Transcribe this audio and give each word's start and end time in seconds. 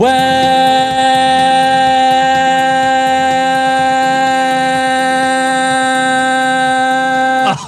Yak. 0.00 0.48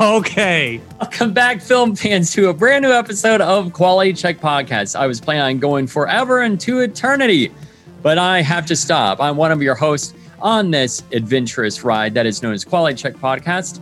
Okay. 0.01 0.81
Welcome 1.01 1.35
back, 1.35 1.61
film 1.61 1.95
fans, 1.95 2.33
to 2.33 2.49
a 2.49 2.55
brand 2.55 2.85
new 2.85 2.93
episode 2.93 3.43
of 3.43 3.75
Quality 3.75 4.15
Check 4.15 4.39
Podcast. 4.39 4.99
I 4.99 5.07
was 5.07 5.21
planning 5.21 5.43
on 5.43 5.59
going 5.59 5.87
forever 5.87 6.43
into 6.43 6.81
eternity, 6.81 7.53
but 8.01 8.17
I 8.17 8.41
have 8.41 8.65
to 8.67 8.77
stop. 8.77 9.21
I'm 9.21 9.37
one 9.37 9.53
of 9.53 9.61
your 9.63 9.75
hosts 9.75 10.15
on 10.41 10.71
this 10.71 11.03
adventurous 11.13 11.85
ride 11.85 12.15
that 12.15 12.25
is 12.25 12.43
known 12.43 12.55
as 12.55 12.65
Quality 12.65 12.97
Check 12.97 13.15
Podcast. 13.15 13.81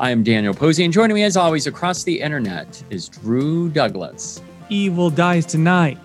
I 0.00 0.10
am 0.10 0.24
Daniel 0.24 0.54
Posey, 0.54 0.84
and 0.84 0.92
joining 0.92 1.14
me 1.14 1.22
as 1.22 1.36
always 1.36 1.68
across 1.68 2.02
the 2.02 2.20
internet 2.20 2.82
is 2.90 3.08
Drew 3.08 3.68
Douglas. 3.68 4.42
Evil 4.68 5.08
dies 5.08 5.46
tonight. 5.46 5.98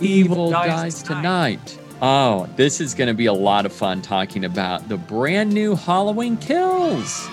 Evil 0.00 0.50
dies 0.50 1.02
tonight. 1.02 1.78
Oh, 2.00 2.48
this 2.56 2.80
is 2.80 2.94
going 2.94 3.08
to 3.08 3.14
be 3.14 3.26
a 3.26 3.32
lot 3.32 3.66
of 3.66 3.72
fun 3.72 4.00
talking 4.02 4.44
about 4.44 4.88
the 4.88 4.96
brand 4.96 5.52
new 5.52 5.74
Halloween 5.74 6.36
Kills. 6.36 7.26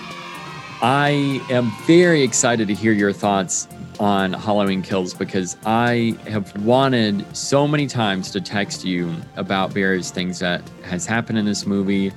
I 0.82 1.40
am 1.50 1.70
very 1.86 2.22
excited 2.22 2.66
to 2.68 2.74
hear 2.74 2.92
your 2.92 3.12
thoughts 3.12 3.68
on 4.00 4.32
Halloween 4.32 4.82
Kills 4.82 5.14
because 5.14 5.56
I 5.64 6.18
have 6.26 6.54
wanted 6.64 7.24
so 7.36 7.68
many 7.68 7.86
times 7.86 8.30
to 8.32 8.40
text 8.40 8.84
you 8.84 9.14
about 9.36 9.70
various 9.70 10.10
things 10.10 10.40
that 10.40 10.62
has 10.82 11.06
happened 11.06 11.38
in 11.38 11.44
this 11.44 11.64
movie, 11.64 12.12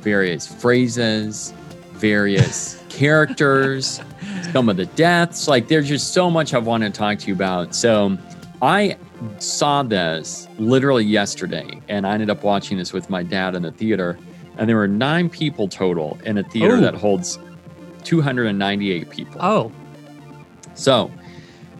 various 0.00 0.46
phrases, 0.46 1.54
various 1.92 2.82
characters, 2.88 4.00
some 4.52 4.68
of 4.68 4.76
the 4.76 4.86
deaths. 4.86 5.46
Like 5.46 5.68
there's 5.68 5.88
just 5.88 6.12
so 6.12 6.30
much 6.30 6.52
I've 6.52 6.66
wanted 6.66 6.92
to 6.92 6.98
talk 6.98 7.18
to 7.20 7.28
you 7.28 7.34
about. 7.34 7.74
So 7.74 8.18
I 8.62 8.96
saw 9.38 9.82
this 9.82 10.48
literally 10.58 11.04
yesterday 11.04 11.80
and 11.88 12.06
I 12.06 12.14
ended 12.14 12.30
up 12.30 12.42
watching 12.42 12.78
this 12.78 12.92
with 12.92 13.10
my 13.10 13.22
dad 13.22 13.54
in 13.54 13.62
the 13.62 13.72
theater. 13.72 14.18
And 14.58 14.68
there 14.68 14.76
were 14.76 14.88
nine 14.88 15.28
people 15.28 15.68
total 15.68 16.18
in 16.24 16.38
a 16.38 16.42
theater 16.42 16.76
Oh. 16.76 16.80
that 16.80 16.94
holds 16.94 17.38
298 18.04 19.10
people. 19.10 19.40
Oh, 19.40 19.72
So 20.74 21.10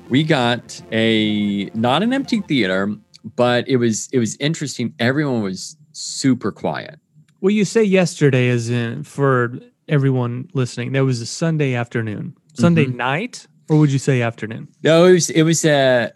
we 0.09 0.23
got 0.23 0.81
a 0.93 1.67
not 1.75 2.03
an 2.03 2.13
empty 2.13 2.41
theater, 2.43 2.95
but 3.37 3.67
it 3.69 3.77
was 3.77 4.09
it 4.13 4.19
was 4.19 4.37
interesting. 4.37 4.95
Everyone 4.99 5.43
was 5.43 5.77
super 5.93 6.53
quiet. 6.53 6.99
well, 7.41 7.51
you 7.51 7.65
say 7.65 7.83
yesterday 7.83 8.49
is 8.49 8.69
in 8.71 9.03
for 9.05 9.59
everyone 9.89 10.49
listening. 10.55 10.93
That 10.93 11.05
was 11.05 11.21
a 11.21 11.27
Sunday 11.27 11.75
afternoon, 11.75 12.37
Sunday 12.55 12.87
mm-hmm. 12.87 12.97
night, 12.97 13.47
or 13.69 13.79
would 13.79 13.91
you 13.93 13.99
say 13.99 14.21
afternoon? 14.23 14.69
No, 14.83 15.05
it 15.05 15.13
was 15.13 15.31
it 15.31 15.43
was 15.43 15.65
a 15.65 16.13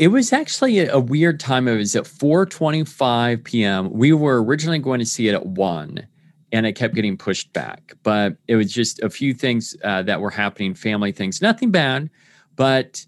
it 0.00 0.08
was 0.08 0.32
actually 0.32 0.78
a, 0.78 0.98
weird 0.98 1.38
time. 1.38 1.68
It 1.68 1.76
was 1.76 1.94
at 1.94 2.04
4:25 2.04 3.44
p.m. 3.44 3.90
We 3.92 4.14
were 4.14 4.42
originally 4.42 4.78
going 4.78 4.98
to 4.98 5.04
see 5.04 5.28
it 5.28 5.34
at 5.34 5.44
one, 5.44 6.06
and 6.52 6.64
it 6.64 6.72
kept 6.72 6.94
getting 6.94 7.18
pushed 7.18 7.52
back. 7.52 7.92
But 8.02 8.38
it 8.48 8.56
was 8.56 8.72
just 8.72 9.02
a 9.02 9.10
few 9.10 9.34
things 9.34 9.76
uh, 9.84 10.02
that 10.04 10.22
were 10.22 10.30
happening, 10.30 10.72
family 10.72 11.12
things, 11.12 11.42
nothing 11.42 11.70
bad. 11.70 12.08
But 12.56 13.04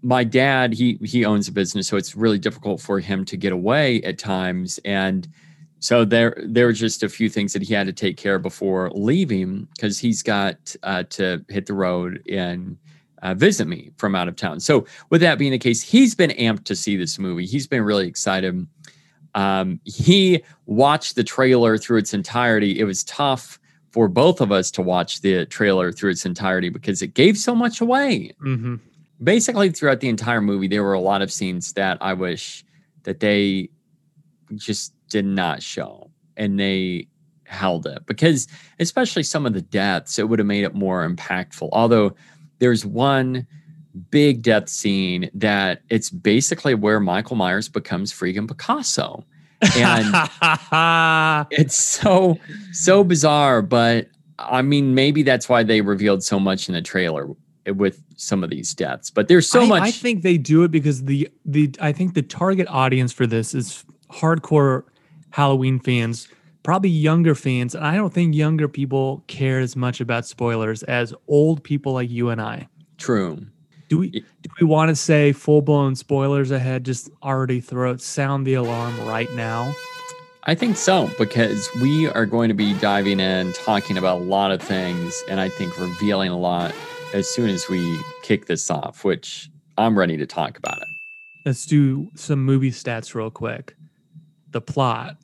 my 0.00 0.22
dad, 0.22 0.74
he 0.74 1.00
he 1.02 1.24
owns 1.24 1.48
a 1.48 1.52
business, 1.52 1.88
so 1.88 1.96
it's 1.96 2.14
really 2.14 2.38
difficult 2.38 2.80
for 2.80 3.00
him 3.00 3.24
to 3.24 3.36
get 3.36 3.52
away 3.52 4.00
at 4.02 4.16
times, 4.16 4.78
and 4.84 5.26
so 5.80 6.04
there 6.04 6.40
there 6.46 6.66
were 6.66 6.72
just 6.72 7.02
a 7.02 7.08
few 7.08 7.28
things 7.28 7.52
that 7.52 7.62
he 7.62 7.74
had 7.74 7.88
to 7.88 7.92
take 7.92 8.16
care 8.16 8.36
of 8.36 8.42
before 8.42 8.92
leaving 8.94 9.66
because 9.74 9.98
he's 9.98 10.22
got 10.22 10.76
uh, 10.84 11.02
to 11.10 11.44
hit 11.48 11.66
the 11.66 11.74
road 11.74 12.22
and 12.30 12.78
uh, 13.22 13.34
visit 13.34 13.66
me 13.66 13.90
from 13.96 14.14
out 14.14 14.28
of 14.28 14.36
town. 14.36 14.60
So 14.60 14.86
with 15.10 15.20
that 15.20 15.38
being 15.38 15.52
the 15.52 15.58
case, 15.58 15.82
he's 15.82 16.14
been 16.14 16.30
amped 16.30 16.64
to 16.64 16.76
see 16.76 16.96
this 16.96 17.18
movie. 17.18 17.46
He's 17.46 17.66
been 17.66 17.82
really 17.82 18.06
excited. 18.06 18.66
Um, 19.34 19.80
he 19.84 20.42
watched 20.66 21.16
the 21.16 21.24
trailer 21.24 21.78
through 21.78 21.98
its 21.98 22.14
entirety. 22.14 22.78
It 22.78 22.84
was 22.84 23.04
tough 23.04 23.58
for 23.90 24.08
both 24.08 24.40
of 24.40 24.52
us 24.52 24.70
to 24.72 24.82
watch 24.82 25.20
the 25.20 25.46
trailer 25.46 25.92
through 25.92 26.10
its 26.10 26.26
entirety 26.26 26.68
because 26.68 27.02
it 27.02 27.14
gave 27.14 27.36
so 27.38 27.54
much 27.54 27.80
away. 27.80 28.32
Mm-hmm. 28.42 28.76
Basically, 29.22 29.70
throughout 29.70 30.00
the 30.00 30.08
entire 30.08 30.40
movie, 30.40 30.68
there 30.68 30.84
were 30.84 30.92
a 30.92 31.00
lot 31.00 31.22
of 31.22 31.32
scenes 31.32 31.72
that 31.72 31.98
I 32.00 32.12
wish 32.12 32.64
that 33.02 33.20
they 33.20 33.70
just 34.54 34.92
did 35.08 35.24
not 35.24 35.62
show 35.62 36.10
and 36.36 36.58
they 36.58 37.08
held 37.44 37.86
it 37.86 38.04
because 38.06 38.46
especially 38.78 39.22
some 39.22 39.46
of 39.46 39.54
the 39.54 39.62
deaths 39.62 40.18
it 40.18 40.28
would 40.28 40.38
have 40.38 40.46
made 40.46 40.64
it 40.64 40.74
more 40.74 41.08
impactful 41.08 41.68
although 41.72 42.14
there's 42.58 42.84
one 42.84 43.46
big 44.10 44.42
death 44.42 44.68
scene 44.68 45.30
that 45.34 45.82
it's 45.88 46.10
basically 46.10 46.74
where 46.74 47.00
michael 47.00 47.36
myers 47.36 47.68
becomes 47.68 48.12
freaking 48.12 48.46
picasso. 48.46 49.24
And 49.60 50.14
it's 51.50 51.76
so 51.76 52.38
so 52.72 53.02
bizarre 53.02 53.60
but 53.60 54.06
i 54.38 54.62
mean 54.62 54.94
maybe 54.94 55.24
that's 55.24 55.48
why 55.48 55.64
they 55.64 55.80
revealed 55.80 56.22
so 56.22 56.38
much 56.38 56.68
in 56.68 56.74
the 56.74 56.82
trailer 56.82 57.28
with 57.66 58.00
some 58.16 58.44
of 58.44 58.50
these 58.50 58.72
deaths 58.72 59.10
but 59.10 59.26
there's 59.26 59.48
so 59.48 59.62
I, 59.62 59.66
much 59.66 59.82
I 59.82 59.90
think 59.90 60.22
they 60.22 60.38
do 60.38 60.62
it 60.62 60.70
because 60.70 61.04
the 61.04 61.28
the 61.44 61.74
I 61.80 61.90
think 61.90 62.14
the 62.14 62.22
target 62.22 62.68
audience 62.68 63.12
for 63.12 63.26
this 63.26 63.52
is 63.52 63.84
hardcore 64.10 64.84
Halloween 65.30 65.78
fans, 65.78 66.28
probably 66.62 66.90
younger 66.90 67.34
fans. 67.34 67.74
And 67.74 67.84
I 67.84 67.96
don't 67.96 68.12
think 68.12 68.34
younger 68.34 68.68
people 68.68 69.24
care 69.26 69.60
as 69.60 69.76
much 69.76 70.00
about 70.00 70.26
spoilers 70.26 70.82
as 70.84 71.14
old 71.26 71.62
people 71.62 71.92
like 71.92 72.10
you 72.10 72.30
and 72.30 72.40
I. 72.40 72.68
true 72.98 73.46
Do 73.88 73.98
we 73.98 74.10
do 74.10 74.50
we 74.60 74.66
want 74.66 74.90
to 74.90 74.96
say 74.96 75.32
full 75.32 75.62
blown 75.62 75.96
spoilers 75.96 76.50
ahead? 76.50 76.84
Just 76.84 77.10
already 77.22 77.60
throw 77.60 77.92
it, 77.92 78.00
sound 78.00 78.46
the 78.46 78.54
alarm 78.54 78.98
right 79.06 79.32
now. 79.34 79.74
I 80.44 80.54
think 80.54 80.76
so 80.78 81.10
because 81.18 81.68
we 81.82 82.08
are 82.08 82.24
going 82.24 82.48
to 82.48 82.54
be 82.54 82.72
diving 82.74 83.20
in, 83.20 83.52
talking 83.52 83.98
about 83.98 84.22
a 84.22 84.24
lot 84.24 84.50
of 84.50 84.62
things, 84.62 85.22
and 85.28 85.40
I 85.40 85.50
think 85.50 85.78
revealing 85.78 86.30
a 86.30 86.38
lot 86.38 86.74
as 87.12 87.28
soon 87.28 87.50
as 87.50 87.68
we 87.68 87.98
kick 88.22 88.46
this 88.46 88.70
off, 88.70 89.04
which 89.04 89.50
I'm 89.76 89.98
ready 89.98 90.16
to 90.16 90.26
talk 90.26 90.56
about 90.56 90.78
it. 90.78 90.88
Let's 91.44 91.66
do 91.66 92.08
some 92.14 92.44
movie 92.44 92.70
stats 92.70 93.14
real 93.14 93.30
quick. 93.30 93.74
The 94.50 94.60
plot. 94.60 95.16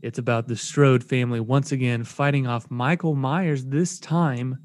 It's 0.00 0.18
about 0.18 0.46
the 0.46 0.56
Strode 0.56 1.02
family 1.02 1.40
once 1.40 1.72
again 1.72 2.04
fighting 2.04 2.46
off 2.46 2.70
Michael 2.70 3.16
Myers, 3.16 3.64
this 3.64 3.98
time 3.98 4.58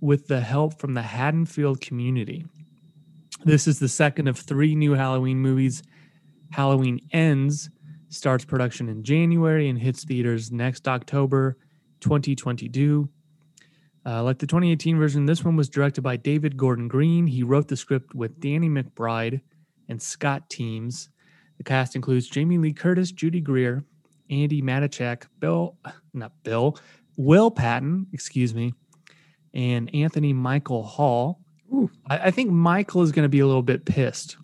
with 0.00 0.28
the 0.28 0.40
help 0.40 0.80
from 0.80 0.94
the 0.94 1.02
Haddonfield 1.02 1.80
community. 1.80 2.46
This 3.44 3.66
is 3.66 3.78
the 3.78 3.88
second 3.88 4.28
of 4.28 4.38
three 4.38 4.74
new 4.74 4.92
Halloween 4.92 5.38
movies. 5.38 5.82
Halloween 6.52 7.00
Ends 7.12 7.68
starts 8.08 8.44
production 8.44 8.88
in 8.88 9.02
January 9.02 9.68
and 9.68 9.78
hits 9.78 10.04
theaters 10.04 10.50
next 10.50 10.88
October 10.88 11.58
2022. 12.00 13.08
Uh, 14.04 14.22
like 14.22 14.38
the 14.38 14.46
2018 14.46 14.98
version, 14.98 15.26
this 15.26 15.44
one 15.44 15.54
was 15.54 15.68
directed 15.68 16.02
by 16.02 16.16
David 16.16 16.56
Gordon 16.56 16.88
Green. 16.88 17.26
He 17.26 17.42
wrote 17.42 17.68
the 17.68 17.76
script 17.76 18.14
with 18.14 18.40
Danny 18.40 18.68
McBride 18.68 19.42
and 19.88 20.00
Scott 20.00 20.48
Teems. 20.48 21.10
The 21.58 21.64
cast 21.64 21.94
includes 21.94 22.28
Jamie 22.28 22.58
Lee 22.58 22.72
Curtis, 22.72 23.12
Judy 23.12 23.40
Greer, 23.40 23.84
Andi 24.30 24.62
Matichak, 24.62 25.24
Bill, 25.38 25.76
not 26.14 26.32
Bill, 26.42 26.78
Will 27.16 27.50
Patton, 27.50 28.06
excuse 28.12 28.54
me, 28.54 28.74
and 29.54 29.94
Anthony 29.94 30.32
Michael 30.32 30.82
Hall. 30.82 31.40
I, 32.08 32.18
I 32.18 32.30
think 32.30 32.50
Michael 32.50 33.02
is 33.02 33.12
going 33.12 33.24
to 33.24 33.28
be 33.28 33.40
a 33.40 33.46
little 33.46 33.62
bit 33.62 33.84
pissed 33.84 34.36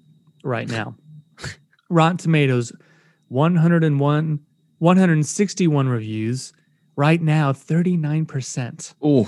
right 0.44 0.68
now. 0.68 0.96
Rotten 1.90 2.16
Tomatoes, 2.18 2.72
101, 3.28 4.40
161 4.78 5.88
reviews. 5.88 6.52
Right 6.96 7.22
now, 7.22 7.52
39%. 7.52 8.94
Oh, 9.00 9.24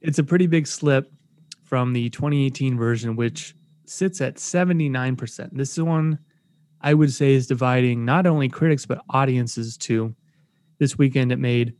It's 0.00 0.18
a 0.18 0.24
pretty 0.24 0.48
big 0.48 0.66
slip 0.66 1.12
from 1.62 1.92
the 1.92 2.10
2018 2.10 2.76
version, 2.76 3.14
which 3.14 3.54
sits 3.84 4.20
at 4.20 4.36
79%. 4.36 5.50
This 5.52 5.72
is 5.72 5.82
one, 5.82 6.18
I 6.80 6.94
would 6.94 7.12
say, 7.12 7.34
is 7.34 7.46
dividing 7.46 8.04
not 8.04 8.26
only 8.26 8.48
critics, 8.48 8.86
but 8.86 9.02
audiences 9.10 9.76
too. 9.76 10.14
This 10.78 10.96
weekend, 10.96 11.32
it 11.32 11.38
made 11.38 11.74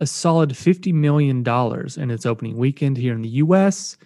a 0.00 0.06
solid 0.06 0.50
$50 0.50 0.92
million 0.94 1.44
in 1.96 2.10
its 2.10 2.26
opening 2.26 2.56
weekend 2.56 2.96
here 2.96 3.14
in 3.14 3.22
the 3.22 3.28
US. 3.28 3.96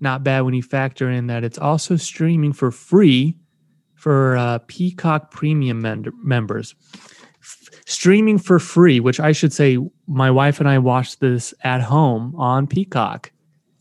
Not 0.00 0.24
bad 0.24 0.42
when 0.42 0.54
you 0.54 0.62
factor 0.62 1.08
in 1.10 1.28
that 1.28 1.44
it's 1.44 1.58
also 1.58 1.96
streaming 1.96 2.52
for 2.52 2.70
free 2.70 3.36
for 3.94 4.36
uh, 4.36 4.58
Peacock 4.66 5.30
Premium 5.30 5.82
members. 6.22 6.74
Streaming 7.86 8.38
for 8.38 8.58
free, 8.58 9.00
which 9.00 9.20
I 9.20 9.32
should 9.32 9.52
say, 9.52 9.78
my 10.06 10.30
wife 10.30 10.58
and 10.58 10.68
I 10.68 10.78
watched 10.78 11.20
this 11.20 11.54
at 11.62 11.80
home 11.80 12.34
on 12.36 12.66
Peacock. 12.66 13.30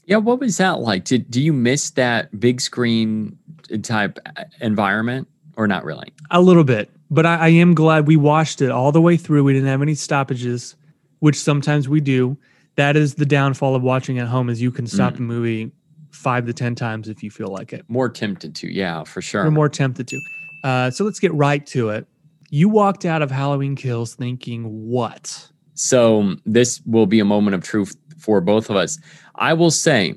Yeah, 0.05 0.17
what 0.17 0.39
was 0.39 0.57
that 0.57 0.79
like? 0.79 1.05
Did 1.05 1.31
do 1.31 1.41
you 1.41 1.51
miss 1.51 1.89
that 1.91 2.39
big 2.39 2.61
screen 2.61 3.37
type 3.81 4.19
uh, 4.37 4.43
environment 4.61 5.27
or 5.57 5.67
not 5.67 5.83
really? 5.83 6.11
A 6.31 6.41
little 6.41 6.63
bit, 6.63 6.89
but 7.09 7.25
I, 7.25 7.35
I 7.35 7.47
am 7.49 7.73
glad 7.73 8.07
we 8.07 8.17
watched 8.17 8.61
it 8.61 8.71
all 8.71 8.91
the 8.91 9.01
way 9.01 9.17
through. 9.17 9.43
We 9.43 9.53
didn't 9.53 9.69
have 9.69 9.81
any 9.81 9.95
stoppages, 9.95 10.75
which 11.19 11.37
sometimes 11.39 11.87
we 11.89 12.01
do. 12.01 12.37
That 12.75 12.95
is 12.95 13.15
the 13.15 13.25
downfall 13.25 13.75
of 13.75 13.81
watching 13.83 14.19
at 14.19 14.27
home 14.27 14.49
is 14.49 14.61
you 14.61 14.71
can 14.71 14.85
stop 14.87 15.13
Mm. 15.13 15.19
a 15.19 15.21
movie 15.21 15.71
five 16.11 16.45
to 16.45 16.53
ten 16.53 16.75
times 16.75 17.07
if 17.07 17.23
you 17.23 17.29
feel 17.31 17.47
like 17.49 17.71
it. 17.73 17.85
More 17.87 18.09
tempted 18.09 18.55
to, 18.55 18.73
yeah, 18.73 19.03
for 19.03 19.21
sure. 19.21 19.43
We're 19.45 19.51
more 19.51 19.69
tempted 19.69 20.07
to. 20.09 20.19
Uh, 20.63 20.91
so 20.91 21.03
let's 21.05 21.19
get 21.19 21.33
right 21.33 21.65
to 21.67 21.89
it. 21.89 22.07
You 22.49 22.69
walked 22.69 23.05
out 23.05 23.21
of 23.21 23.31
Halloween 23.31 23.75
Kills 23.75 24.15
thinking 24.15 24.63
what? 24.87 25.49
So 25.73 26.35
this 26.45 26.81
will 26.85 27.05
be 27.05 27.19
a 27.19 27.25
moment 27.25 27.55
of 27.55 27.63
truth 27.63 27.95
for 28.17 28.39
both 28.41 28.69
of 28.69 28.75
us. 28.75 28.97
I 29.35 29.53
will 29.53 29.71
say, 29.71 30.15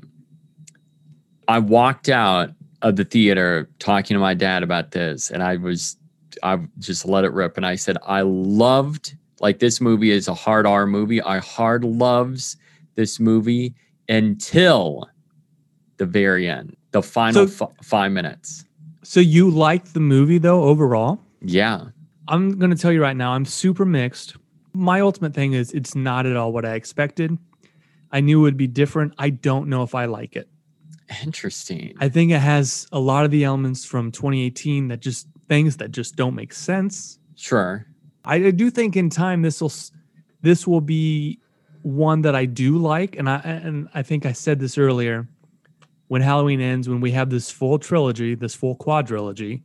I 1.48 1.58
walked 1.58 2.08
out 2.08 2.50
of 2.82 2.96
the 2.96 3.04
theater 3.04 3.68
talking 3.78 4.14
to 4.14 4.18
my 4.20 4.34
dad 4.34 4.62
about 4.62 4.92
this, 4.92 5.30
and 5.30 5.42
I 5.42 5.56
was, 5.56 5.96
I 6.42 6.58
just 6.78 7.04
let 7.06 7.24
it 7.24 7.32
rip, 7.32 7.56
and 7.56 7.66
I 7.66 7.74
said, 7.76 7.96
I 8.06 8.22
loved 8.22 9.16
like 9.40 9.58
this 9.60 9.80
movie 9.80 10.10
is 10.10 10.26
a 10.28 10.34
hard 10.34 10.66
R 10.66 10.86
movie. 10.86 11.22
I 11.22 11.38
hard 11.38 11.84
loves 11.84 12.56
this 12.96 13.20
movie 13.20 13.74
until 14.08 15.08
the 15.98 16.06
very 16.06 16.48
end, 16.48 16.76
the 16.92 17.02
final 17.02 17.46
So- 17.48 17.66
f- 17.66 17.86
five 17.86 18.12
minutes. 18.12 18.64
So 19.04 19.20
you 19.20 19.48
liked 19.50 19.94
the 19.94 20.00
movie 20.00 20.38
though 20.38 20.64
overall? 20.64 21.20
Yeah, 21.40 21.86
I'm 22.26 22.58
going 22.58 22.70
to 22.70 22.76
tell 22.76 22.92
you 22.92 23.00
right 23.00 23.16
now, 23.16 23.32
I'm 23.32 23.44
super 23.46 23.84
mixed. 23.84 24.36
My 24.74 25.00
ultimate 25.00 25.34
thing 25.34 25.54
is 25.54 25.72
it's 25.72 25.94
not 25.94 26.26
at 26.26 26.36
all 26.36 26.52
what 26.52 26.64
I 26.66 26.74
expected. 26.74 27.38
I 28.12 28.20
knew 28.20 28.40
it 28.40 28.42
would 28.42 28.56
be 28.56 28.66
different. 28.66 29.14
I 29.18 29.30
don't 29.30 29.68
know 29.68 29.82
if 29.82 29.94
I 29.94 30.04
like 30.06 30.36
it. 30.36 30.48
Interesting. 31.24 31.94
I 31.98 32.08
think 32.08 32.32
it 32.32 32.38
has 32.38 32.86
a 32.92 32.98
lot 32.98 33.24
of 33.24 33.30
the 33.30 33.44
elements 33.44 33.84
from 33.84 34.10
2018 34.12 34.88
that 34.88 35.00
just 35.00 35.28
things 35.48 35.76
that 35.78 35.90
just 35.90 36.16
don't 36.16 36.34
make 36.34 36.52
sense. 36.52 37.18
sure. 37.34 37.86
I, 38.24 38.50
do 38.50 38.70
think 38.70 38.96
in 38.96 39.08
time 39.08 39.40
this 39.42 39.60
will 39.60 39.72
this 40.42 40.66
will 40.66 40.82
be 40.82 41.40
one 41.82 42.22
that 42.22 42.34
I 42.34 42.44
do 42.44 42.76
like, 42.76 43.16
and 43.16 43.28
I 43.28 43.36
and 43.38 43.88
I 43.94 44.02
think 44.02 44.26
I 44.26 44.32
said 44.32 44.60
this 44.60 44.76
earlier. 44.76 45.28
When 46.08 46.22
Halloween 46.22 46.60
ends, 46.60 46.88
when 46.88 47.00
we 47.00 47.10
have 47.12 47.28
this 47.28 47.50
full 47.50 47.78
trilogy, 47.78 48.34
this 48.34 48.54
full 48.54 48.76
quadrilogy, 48.76 49.62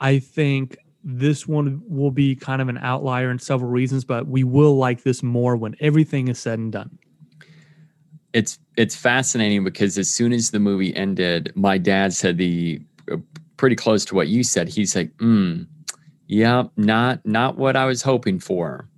I 0.00 0.18
think 0.18 0.78
this 1.02 1.46
one 1.46 1.82
will 1.86 2.10
be 2.10 2.34
kind 2.34 2.62
of 2.62 2.68
an 2.68 2.78
outlier 2.78 3.30
in 3.30 3.38
several 3.38 3.70
reasons, 3.70 4.04
but 4.04 4.26
we 4.26 4.44
will 4.44 4.76
like 4.76 5.02
this 5.02 5.22
more 5.22 5.56
when 5.56 5.76
everything 5.80 6.28
is 6.28 6.38
said 6.38 6.58
and 6.58 6.72
done. 6.72 6.98
It's 8.34 8.58
it's 8.76 8.96
fascinating 8.96 9.64
because 9.64 9.96
as 9.96 10.10
soon 10.10 10.32
as 10.32 10.50
the 10.50 10.58
movie 10.58 10.94
ended, 10.94 11.52
my 11.54 11.78
dad 11.78 12.12
said 12.12 12.36
the 12.36 12.82
uh, 13.10 13.16
pretty 13.56 13.76
close 13.76 14.04
to 14.06 14.14
what 14.14 14.28
you 14.28 14.42
said. 14.42 14.68
He's 14.68 14.94
like, 14.94 15.16
mm, 15.18 15.66
"Yeah, 16.26 16.64
not 16.76 17.24
not 17.24 17.56
what 17.56 17.76
I 17.76 17.86
was 17.86 18.02
hoping 18.02 18.40
for." 18.40 18.88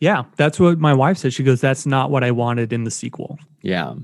Yeah, 0.00 0.24
that's 0.36 0.58
what 0.58 0.78
my 0.78 0.92
wife 0.92 1.18
said. 1.18 1.32
She 1.32 1.44
goes, 1.44 1.60
"That's 1.60 1.86
not 1.86 2.10
what 2.10 2.24
I 2.24 2.32
wanted 2.32 2.72
in 2.72 2.84
the 2.84 2.90
sequel," 2.90 3.38
Yeah, 3.62 3.94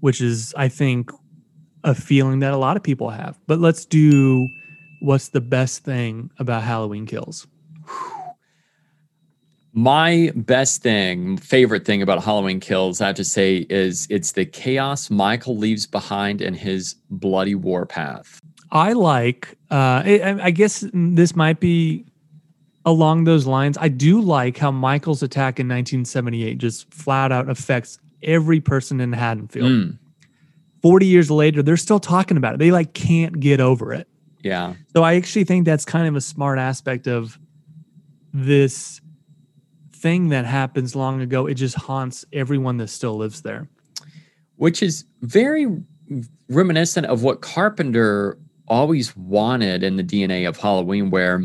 which 0.00 0.20
is, 0.20 0.54
I 0.56 0.68
think, 0.68 1.10
a 1.82 1.94
feeling 1.94 2.38
that 2.38 2.52
a 2.52 2.56
lot 2.56 2.76
of 2.76 2.82
people 2.84 3.10
have. 3.10 3.38
But 3.48 3.58
let's 3.58 3.84
do 3.84 4.48
what's 5.00 5.30
the 5.30 5.40
best 5.40 5.84
thing 5.84 6.30
about 6.38 6.62
Halloween 6.62 7.04
Kills. 7.04 7.48
My 9.76 10.30
best 10.36 10.82
thing, 10.82 11.36
favorite 11.36 11.84
thing 11.84 12.00
about 12.00 12.22
Halloween 12.22 12.60
Kills, 12.60 13.00
I 13.00 13.08
have 13.08 13.16
to 13.16 13.24
say, 13.24 13.66
is 13.68 14.06
it's 14.08 14.32
the 14.32 14.46
chaos 14.46 15.10
Michael 15.10 15.56
leaves 15.56 15.84
behind 15.86 16.40
in 16.40 16.54
his 16.54 16.94
bloody 17.10 17.54
warpath. 17.56 18.40
I 18.70 18.92
like. 18.92 19.56
Uh, 19.70 19.74
I, 20.04 20.38
I- 20.44 20.50
guess 20.52 20.84
this 20.92 21.34
might 21.36 21.58
be 21.60 22.06
along 22.84 23.24
those 23.24 23.46
lines. 23.46 23.76
I 23.80 23.88
do 23.88 24.20
like 24.20 24.58
how 24.58 24.70
Michael's 24.70 25.22
attack 25.22 25.58
in 25.58 25.66
1978 25.66 26.58
just 26.58 26.92
flat 26.94 27.32
out 27.32 27.48
affects 27.48 27.98
every 28.22 28.60
person 28.60 29.00
in 29.00 29.12
Haddonfield. 29.12 29.70
Mm, 29.70 29.98
40 30.82 31.06
years 31.06 31.30
later, 31.30 31.62
they're 31.62 31.76
still 31.76 31.98
talking 32.00 32.36
about 32.36 32.54
it. 32.54 32.58
They 32.58 32.70
like 32.70 32.92
can't 32.94 33.40
get 33.40 33.58
over 33.60 33.92
it. 33.92 34.06
yeah, 34.42 34.74
So 34.94 35.02
I 35.02 35.14
actually 35.16 35.44
think 35.44 35.64
that's 35.64 35.84
kind 35.84 36.06
of 36.06 36.14
a 36.14 36.20
smart 36.20 36.58
aspect 36.58 37.06
of 37.08 37.38
this 38.32 39.00
thing 40.04 40.28
that 40.28 40.44
happens 40.44 40.94
long 40.94 41.22
ago. 41.22 41.46
It 41.46 41.54
just 41.54 41.76
haunts 41.76 42.26
everyone 42.30 42.76
that 42.76 42.88
still 42.88 43.16
lives 43.16 43.40
there. 43.40 43.68
which 44.56 44.82
is 44.82 45.04
very 45.22 45.66
reminiscent 46.48 47.06
of 47.06 47.22
what 47.22 47.40
Carpenter 47.40 48.38
always 48.68 49.16
wanted 49.16 49.82
in 49.82 49.96
the 49.96 50.04
DNA 50.04 50.48
of 50.48 50.56
Halloween, 50.56 51.10
where, 51.10 51.42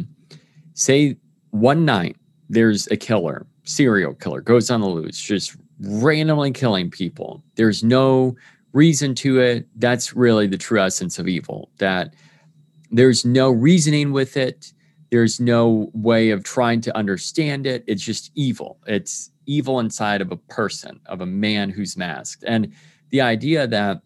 say, 0.73 1.17
one 1.51 1.85
night 1.85 2.15
there's 2.49 2.87
a 2.87 2.97
killer, 2.97 3.45
serial 3.63 4.13
killer, 4.13 4.41
goes 4.41 4.69
on 4.69 4.81
the 4.81 4.87
loose, 4.87 5.19
just 5.19 5.55
randomly 5.81 6.51
killing 6.51 6.89
people. 6.89 7.43
There's 7.55 7.83
no 7.83 8.35
reason 8.73 9.15
to 9.15 9.39
it. 9.39 9.67
That's 9.75 10.15
really 10.15 10.47
the 10.47 10.57
true 10.57 10.79
essence 10.79 11.19
of 11.19 11.27
evil, 11.27 11.69
that 11.77 12.13
there's 12.91 13.25
no 13.25 13.49
reasoning 13.49 14.11
with 14.11 14.37
it. 14.37 14.73
There's 15.11 15.39
no 15.39 15.89
way 15.93 16.29
of 16.29 16.43
trying 16.43 16.81
to 16.81 16.95
understand 16.95 17.65
it. 17.65 17.83
It's 17.87 18.03
just 18.03 18.31
evil. 18.35 18.79
It's 18.85 19.31
evil 19.45 19.79
inside 19.79 20.21
of 20.21 20.31
a 20.31 20.37
person, 20.37 20.99
of 21.07 21.21
a 21.21 21.25
man 21.25 21.69
who's 21.69 21.97
masked. 21.97 22.43
And 22.45 22.73
the 23.09 23.21
idea 23.21 23.67
that 23.67 24.01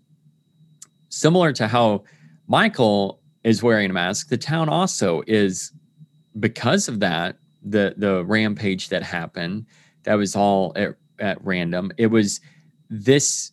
similar 1.09 1.51
to 1.53 1.67
how 1.67 2.03
Michael 2.47 3.21
is 3.43 3.61
wearing 3.61 3.89
a 3.89 3.93
mask, 3.93 4.29
the 4.29 4.37
town 4.37 4.69
also 4.69 5.21
is 5.27 5.71
because 6.39 6.87
of 6.87 6.99
that, 7.01 7.37
the 7.61 7.93
the 7.97 8.25
rampage 8.25 8.89
that 8.89 9.03
happened, 9.03 9.65
that 10.03 10.15
was 10.15 10.35
all 10.35 10.73
at, 10.75 10.95
at 11.19 11.43
random. 11.43 11.91
It 11.97 12.07
was 12.07 12.41
this 12.89 13.51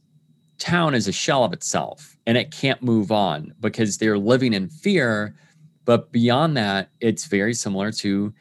town 0.59 0.95
is 0.95 1.09
a 1.09 1.13
shell 1.13 1.45
of 1.45 1.53
itself 1.53 2.17
and 2.27 2.37
it 2.37 2.51
can't 2.51 2.83
move 2.83 3.11
on 3.11 3.55
because 3.61 3.99
they're 3.99 4.19
living 4.19 4.53
in 4.53 4.69
fear. 4.69 5.35
But 5.91 6.13
beyond 6.13 6.57
that, 6.57 6.91
it's 7.01 7.25
very 7.25 7.53
similar 7.53 7.91
to 7.91 8.33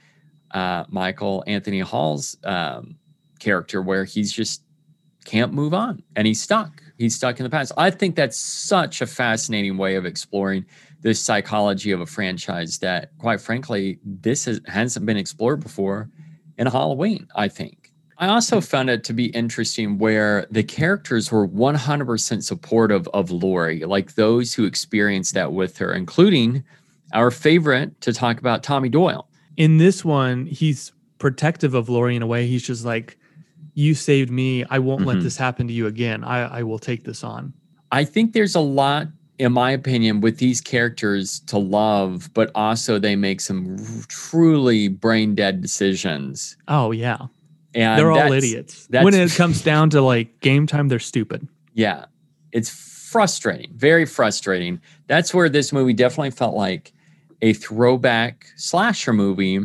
uh, 0.51 0.83
Michael 0.87 1.43
Anthony 1.47 1.79
Hall's 1.79 2.37
um, 2.43 2.95
character, 3.39 3.81
where 3.81 4.03
he's 4.03 4.31
just 4.31 4.61
can't 5.25 5.51
move 5.51 5.73
on 5.73 6.03
and 6.15 6.27
he's 6.27 6.39
stuck. 6.39 6.83
He's 6.99 7.15
stuck 7.15 7.39
in 7.39 7.43
the 7.43 7.49
past. 7.49 7.71
I 7.75 7.89
think 7.89 8.15
that's 8.15 8.37
such 8.37 9.01
a 9.01 9.07
fascinating 9.07 9.77
way 9.77 9.95
of 9.95 10.05
exploring 10.05 10.63
this 11.01 11.19
psychology 11.19 11.89
of 11.89 12.01
a 12.01 12.05
franchise 12.05 12.77
that, 12.83 13.17
quite 13.17 13.41
frankly, 13.41 13.97
this 14.05 14.45
has, 14.45 14.61
hasn't 14.67 15.07
been 15.07 15.17
explored 15.17 15.59
before 15.59 16.07
in 16.59 16.67
Halloween, 16.67 17.27
I 17.35 17.47
think. 17.47 17.91
I 18.19 18.27
also 18.27 18.61
found 18.61 18.91
it 18.91 19.03
to 19.05 19.13
be 19.13 19.27
interesting 19.27 19.97
where 19.97 20.45
the 20.51 20.61
characters 20.61 21.31
were 21.31 21.47
100% 21.47 22.43
supportive 22.43 23.07
of 23.07 23.31
Laurie, 23.31 23.85
like 23.85 24.13
those 24.13 24.53
who 24.53 24.65
experienced 24.65 25.33
that 25.33 25.51
with 25.51 25.79
her, 25.79 25.93
including 25.93 26.63
our 27.13 27.31
favorite 27.31 27.99
to 28.01 28.13
talk 28.13 28.39
about, 28.39 28.63
Tommy 28.63 28.89
Doyle. 28.89 29.27
In 29.57 29.77
this 29.77 30.05
one, 30.05 30.45
he's 30.45 30.91
protective 31.17 31.73
of 31.73 31.89
Laurie 31.89 32.15
in 32.15 32.21
a 32.21 32.27
way. 32.27 32.47
He's 32.47 32.63
just 32.63 32.85
like, 32.85 33.17
You 33.75 33.93
saved 33.95 34.29
me. 34.29 34.65
I 34.69 34.79
won't 34.79 35.05
let 35.05 35.17
Mhm. 35.17 35.23
this 35.23 35.37
happen 35.37 35.67
to 35.67 35.73
you 35.73 35.87
again. 35.87 36.23
I, 36.23 36.59
I 36.59 36.63
will 36.63 36.79
take 36.79 37.03
this 37.05 37.23
on. 37.23 37.53
I 37.91 38.03
think 38.03 38.33
there's 38.33 38.55
a 38.55 38.59
lot, 38.59 39.07
in 39.37 39.53
my 39.53 39.71
opinion, 39.71 40.19
with 40.19 40.37
these 40.37 40.59
characters 40.59 41.39
to 41.47 41.57
love, 41.57 42.29
but 42.33 42.51
also 42.55 42.99
they 42.99 43.15
make 43.15 43.39
some 43.39 43.77
truly 44.09 44.89
brain 44.89 45.33
dead 45.33 45.61
decisions. 45.61 46.57
Oh, 46.67 46.91
yeah. 46.91 47.17
And 47.73 47.97
they're 47.97 48.11
all 48.11 48.31
idiots. 48.33 48.87
When 48.89 49.13
it 49.13 49.31
comes 49.35 49.61
down 49.61 49.91
to 49.91 50.01
like 50.01 50.39
game 50.41 50.67
time, 50.67 50.87
they're 50.89 50.99
stupid. 50.99 51.47
Yeah, 51.73 52.05
it's 52.51 52.69
frustrating, 52.69 53.71
very 53.75 54.05
frustrating. 54.05 54.81
That's 55.07 55.33
where 55.33 55.47
this 55.47 55.71
movie 55.71 55.93
definitely 55.93 56.31
felt 56.31 56.55
like 56.55 56.91
a 57.41 57.53
throwback 57.53 58.47
slasher 58.55 59.13
movie 59.13 59.59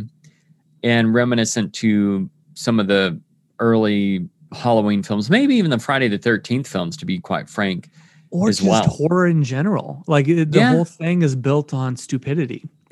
and 0.83 1.15
reminiscent 1.15 1.73
to 1.75 2.29
some 2.55 2.79
of 2.79 2.87
the 2.89 3.21
early 3.59 4.29
Halloween 4.53 5.03
films, 5.03 5.29
maybe 5.31 5.57
even 5.57 5.71
the 5.71 5.79
Friday 5.79 6.09
the 6.09 6.19
13th 6.19 6.67
films, 6.67 6.97
to 6.99 7.07
be 7.07 7.19
quite 7.19 7.49
frank. 7.49 7.91
Or 8.31 8.49
As 8.49 8.59
just 8.59 8.69
well. 8.69 8.85
horror 8.89 9.27
in 9.27 9.43
general. 9.45 10.03
Like 10.07 10.27
the 10.27 10.47
Yeah. 10.51 10.71
whole 10.73 10.85
thing 10.85 11.23
is 11.23 11.35
built 11.37 11.73
on 11.73 11.97
stupidity. 11.97 12.69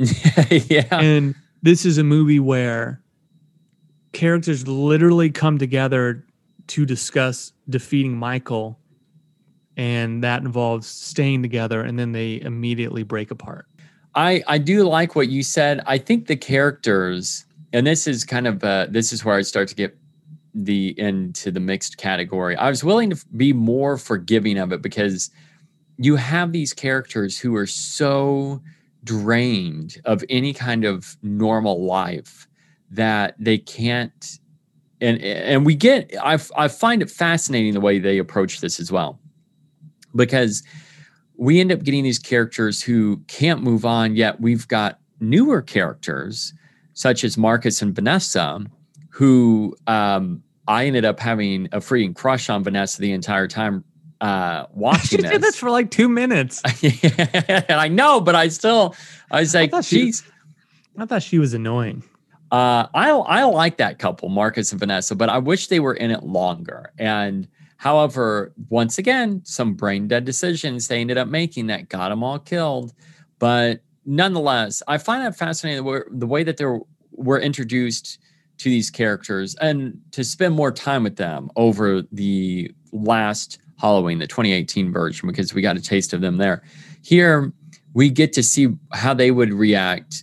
yeah. 0.50 0.86
and 0.90 1.34
this 1.62 1.84
is 1.84 1.98
a 1.98 2.04
movie 2.04 2.40
where 2.40 3.00
characters 4.12 4.66
literally 4.68 5.30
come 5.30 5.58
together 5.58 6.24
to 6.68 6.84
discuss 6.86 7.52
defeating 7.68 8.16
Michael, 8.16 8.78
and 9.76 10.22
that 10.22 10.42
involves 10.42 10.86
staying 10.86 11.42
together, 11.42 11.82
and 11.82 11.98
then 11.98 12.12
they 12.12 12.40
immediately 12.40 13.02
break 13.02 13.30
apart. 13.30 13.66
I 14.14 14.42
I 14.46 14.58
do 14.58 14.84
like 14.84 15.14
what 15.14 15.28
you 15.28 15.42
said. 15.42 15.80
I 15.86 15.98
think 15.98 16.26
the 16.26 16.36
characters, 16.36 17.44
and 17.72 17.86
this 17.86 18.06
is 18.06 18.24
kind 18.24 18.46
of 18.46 18.62
uh, 18.62 18.86
this 18.90 19.12
is 19.12 19.24
where 19.24 19.36
I 19.36 19.42
start 19.42 19.68
to 19.68 19.74
get 19.74 19.96
the 20.54 20.98
into 20.98 21.50
the 21.50 21.60
mixed 21.60 21.96
category. 21.96 22.56
I 22.56 22.68
was 22.68 22.84
willing 22.84 23.10
to 23.10 23.26
be 23.36 23.52
more 23.52 23.96
forgiving 23.96 24.58
of 24.58 24.72
it 24.72 24.82
because 24.82 25.30
you 25.96 26.16
have 26.16 26.52
these 26.52 26.72
characters 26.72 27.38
who 27.38 27.54
are 27.56 27.66
so 27.66 28.60
drained 29.04 30.00
of 30.04 30.24
any 30.28 30.52
kind 30.52 30.84
of 30.84 31.16
normal 31.22 31.84
life 31.84 32.46
that 32.90 33.34
they 33.38 33.58
can't 33.58 34.38
and 35.00 35.20
and 35.22 35.66
we 35.66 35.74
get 35.74 36.14
I 36.22 36.38
I 36.56 36.68
find 36.68 37.02
it 37.02 37.10
fascinating 37.10 37.74
the 37.74 37.80
way 37.80 37.98
they 37.98 38.18
approach 38.18 38.60
this 38.60 38.78
as 38.78 38.92
well 38.92 39.18
because 40.14 40.62
we 41.36 41.60
end 41.60 41.72
up 41.72 41.82
getting 41.82 42.04
these 42.04 42.18
characters 42.18 42.82
who 42.82 43.18
can't 43.26 43.62
move 43.62 43.84
on 43.84 44.16
yet 44.16 44.40
we've 44.40 44.66
got 44.68 44.98
newer 45.20 45.62
characters 45.62 46.52
such 46.94 47.24
as 47.24 47.38
Marcus 47.38 47.82
and 47.82 47.94
Vanessa 47.94 48.60
who 49.10 49.76
um, 49.86 50.42
I 50.66 50.86
ended 50.86 51.04
up 51.04 51.20
having 51.20 51.66
a 51.66 51.78
freaking 51.78 52.14
crush 52.14 52.48
on 52.48 52.64
Vanessa 52.64 53.00
the 53.00 53.12
entire 53.12 53.46
time 53.46 53.84
uh, 54.20 54.66
watching 54.72 55.24
you 55.24 55.30
did 55.30 55.42
this 55.42 55.56
for 55.56 55.70
like 55.70 55.90
two 55.90 56.08
minutes. 56.08 56.62
I 56.64 57.88
know, 57.88 58.20
but 58.20 58.34
I 58.34 58.48
still, 58.48 58.94
I 59.30 59.40
was 59.40 59.54
like, 59.54 59.72
geez. 59.82 60.22
I 60.96 61.06
thought 61.06 61.22
she 61.22 61.38
was 61.38 61.54
annoying. 61.54 62.04
Uh, 62.50 62.86
I 62.94 63.10
I 63.10 63.44
like 63.44 63.78
that 63.78 63.98
couple, 63.98 64.28
Marcus 64.28 64.72
and 64.72 64.78
Vanessa, 64.78 65.14
but 65.14 65.30
I 65.30 65.38
wish 65.38 65.68
they 65.68 65.80
were 65.80 65.94
in 65.94 66.10
it 66.10 66.22
longer. 66.22 66.92
And 66.98 67.48
however, 67.82 68.52
once 68.68 68.96
again, 68.96 69.40
some 69.44 69.74
brain 69.74 70.06
dead 70.06 70.24
decisions 70.24 70.86
they 70.86 71.00
ended 71.00 71.18
up 71.18 71.26
making 71.26 71.66
that 71.66 71.88
got 71.88 72.10
them 72.10 72.22
all 72.22 72.38
killed. 72.38 72.92
But 73.40 73.80
nonetheless, 74.06 74.84
I 74.86 74.98
find 74.98 75.26
that 75.26 75.36
fascinating 75.36 75.84
the 76.12 76.26
way, 76.28 76.44
that 76.44 76.58
they 76.58 76.66
were 77.10 77.40
introduced 77.40 78.20
to 78.58 78.68
these 78.68 78.88
characters 78.88 79.56
and 79.56 80.00
to 80.12 80.22
spend 80.22 80.54
more 80.54 80.70
time 80.70 81.02
with 81.02 81.16
them 81.16 81.50
over 81.56 82.02
the 82.12 82.70
last 82.92 83.58
Halloween, 83.80 84.20
the 84.20 84.28
2018 84.28 84.92
version, 84.92 85.26
because 85.26 85.52
we 85.52 85.60
got 85.60 85.76
a 85.76 85.82
taste 85.82 86.12
of 86.12 86.20
them 86.20 86.36
there. 86.36 86.62
Here, 87.02 87.52
we 87.94 88.10
get 88.10 88.32
to 88.34 88.44
see 88.44 88.68
how 88.92 89.12
they 89.12 89.32
would 89.32 89.52
react 89.52 90.22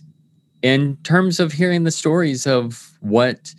in 0.62 0.96
terms 1.02 1.38
of 1.38 1.52
hearing 1.52 1.84
the 1.84 1.90
stories 1.90 2.46
of 2.46 2.96
what 3.00 3.54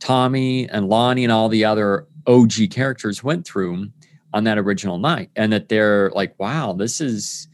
Tommy 0.00 0.68
and 0.68 0.90
Lonnie 0.90 1.24
and 1.24 1.32
all 1.32 1.48
the 1.48 1.64
other 1.64 2.06
OG 2.26 2.70
characters 2.70 3.22
went 3.22 3.46
through 3.46 3.88
on 4.34 4.44
that 4.44 4.58
original 4.58 4.98
night, 4.98 5.30
and 5.36 5.52
that 5.52 5.68
they're 5.68 6.10
like, 6.10 6.38
wow, 6.38 6.72
this 6.72 7.00
is 7.00 7.48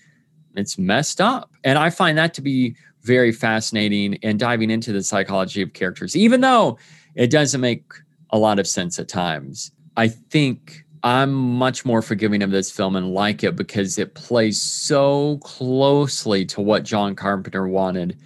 it's 0.56 0.78
messed 0.78 1.20
up. 1.20 1.50
And 1.64 1.78
I 1.78 1.90
find 1.90 2.16
that 2.18 2.34
to 2.34 2.42
be 2.42 2.76
very 3.02 3.32
fascinating 3.32 4.18
and 4.22 4.38
diving 4.38 4.70
into 4.70 4.92
the 4.92 5.02
psychology 5.02 5.62
of 5.62 5.72
characters, 5.72 6.16
even 6.16 6.40
though 6.40 6.78
it 7.14 7.30
doesn't 7.30 7.60
make 7.60 7.84
a 8.30 8.38
lot 8.38 8.58
of 8.58 8.66
sense 8.66 8.98
at 8.98 9.08
times. 9.08 9.70
I 9.96 10.08
think 10.08 10.84
I'm 11.02 11.32
much 11.32 11.84
more 11.84 12.02
forgiving 12.02 12.42
of 12.42 12.50
this 12.50 12.70
film 12.70 12.96
and 12.96 13.12
like 13.12 13.44
it 13.44 13.56
because 13.56 13.98
it 13.98 14.14
plays 14.14 14.60
so 14.60 15.38
closely 15.42 16.44
to 16.46 16.60
what 16.60 16.82
John 16.82 17.14
Carpenter 17.14 17.68
wanted 17.68 18.18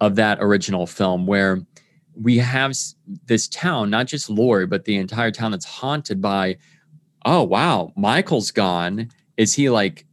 of 0.00 0.16
that 0.16 0.38
original 0.40 0.86
film, 0.86 1.26
where 1.26 1.64
we 2.20 2.38
have 2.38 2.74
this 3.26 3.48
town, 3.48 3.90
not 3.90 4.06
just 4.06 4.30
Laurie, 4.30 4.66
but 4.66 4.84
the 4.84 4.96
entire 4.96 5.30
town 5.30 5.50
that's 5.50 5.64
haunted 5.64 6.20
by, 6.20 6.56
oh, 7.24 7.42
wow, 7.42 7.92
Michael's 7.96 8.50
gone. 8.50 9.08
Is 9.36 9.54
he 9.54 9.70
like 9.70 10.06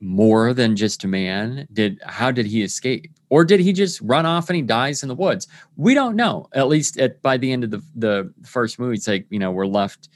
more 0.00 0.52
than 0.52 0.76
just 0.76 1.04
a 1.04 1.08
man? 1.08 1.66
Did 1.72 2.00
how 2.04 2.30
did 2.30 2.46
he 2.46 2.62
escape? 2.62 3.10
Or 3.28 3.44
did 3.44 3.60
he 3.60 3.72
just 3.72 4.00
run 4.00 4.26
off 4.26 4.48
and 4.48 4.56
he 4.56 4.62
dies 4.62 5.02
in 5.02 5.08
the 5.08 5.14
woods? 5.14 5.48
We 5.76 5.94
don't 5.94 6.16
know. 6.16 6.48
At 6.52 6.68
least 6.68 6.98
at 6.98 7.22
by 7.22 7.36
the 7.36 7.52
end 7.52 7.64
of 7.64 7.70
the 7.70 7.82
the 7.94 8.32
first 8.44 8.78
movie, 8.78 8.94
it's 8.94 9.08
like, 9.08 9.26
you 9.30 9.38
know, 9.38 9.50
we're 9.50 9.66
left 9.66 10.08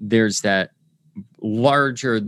there's 0.00 0.42
that 0.42 0.70
larger 1.40 2.20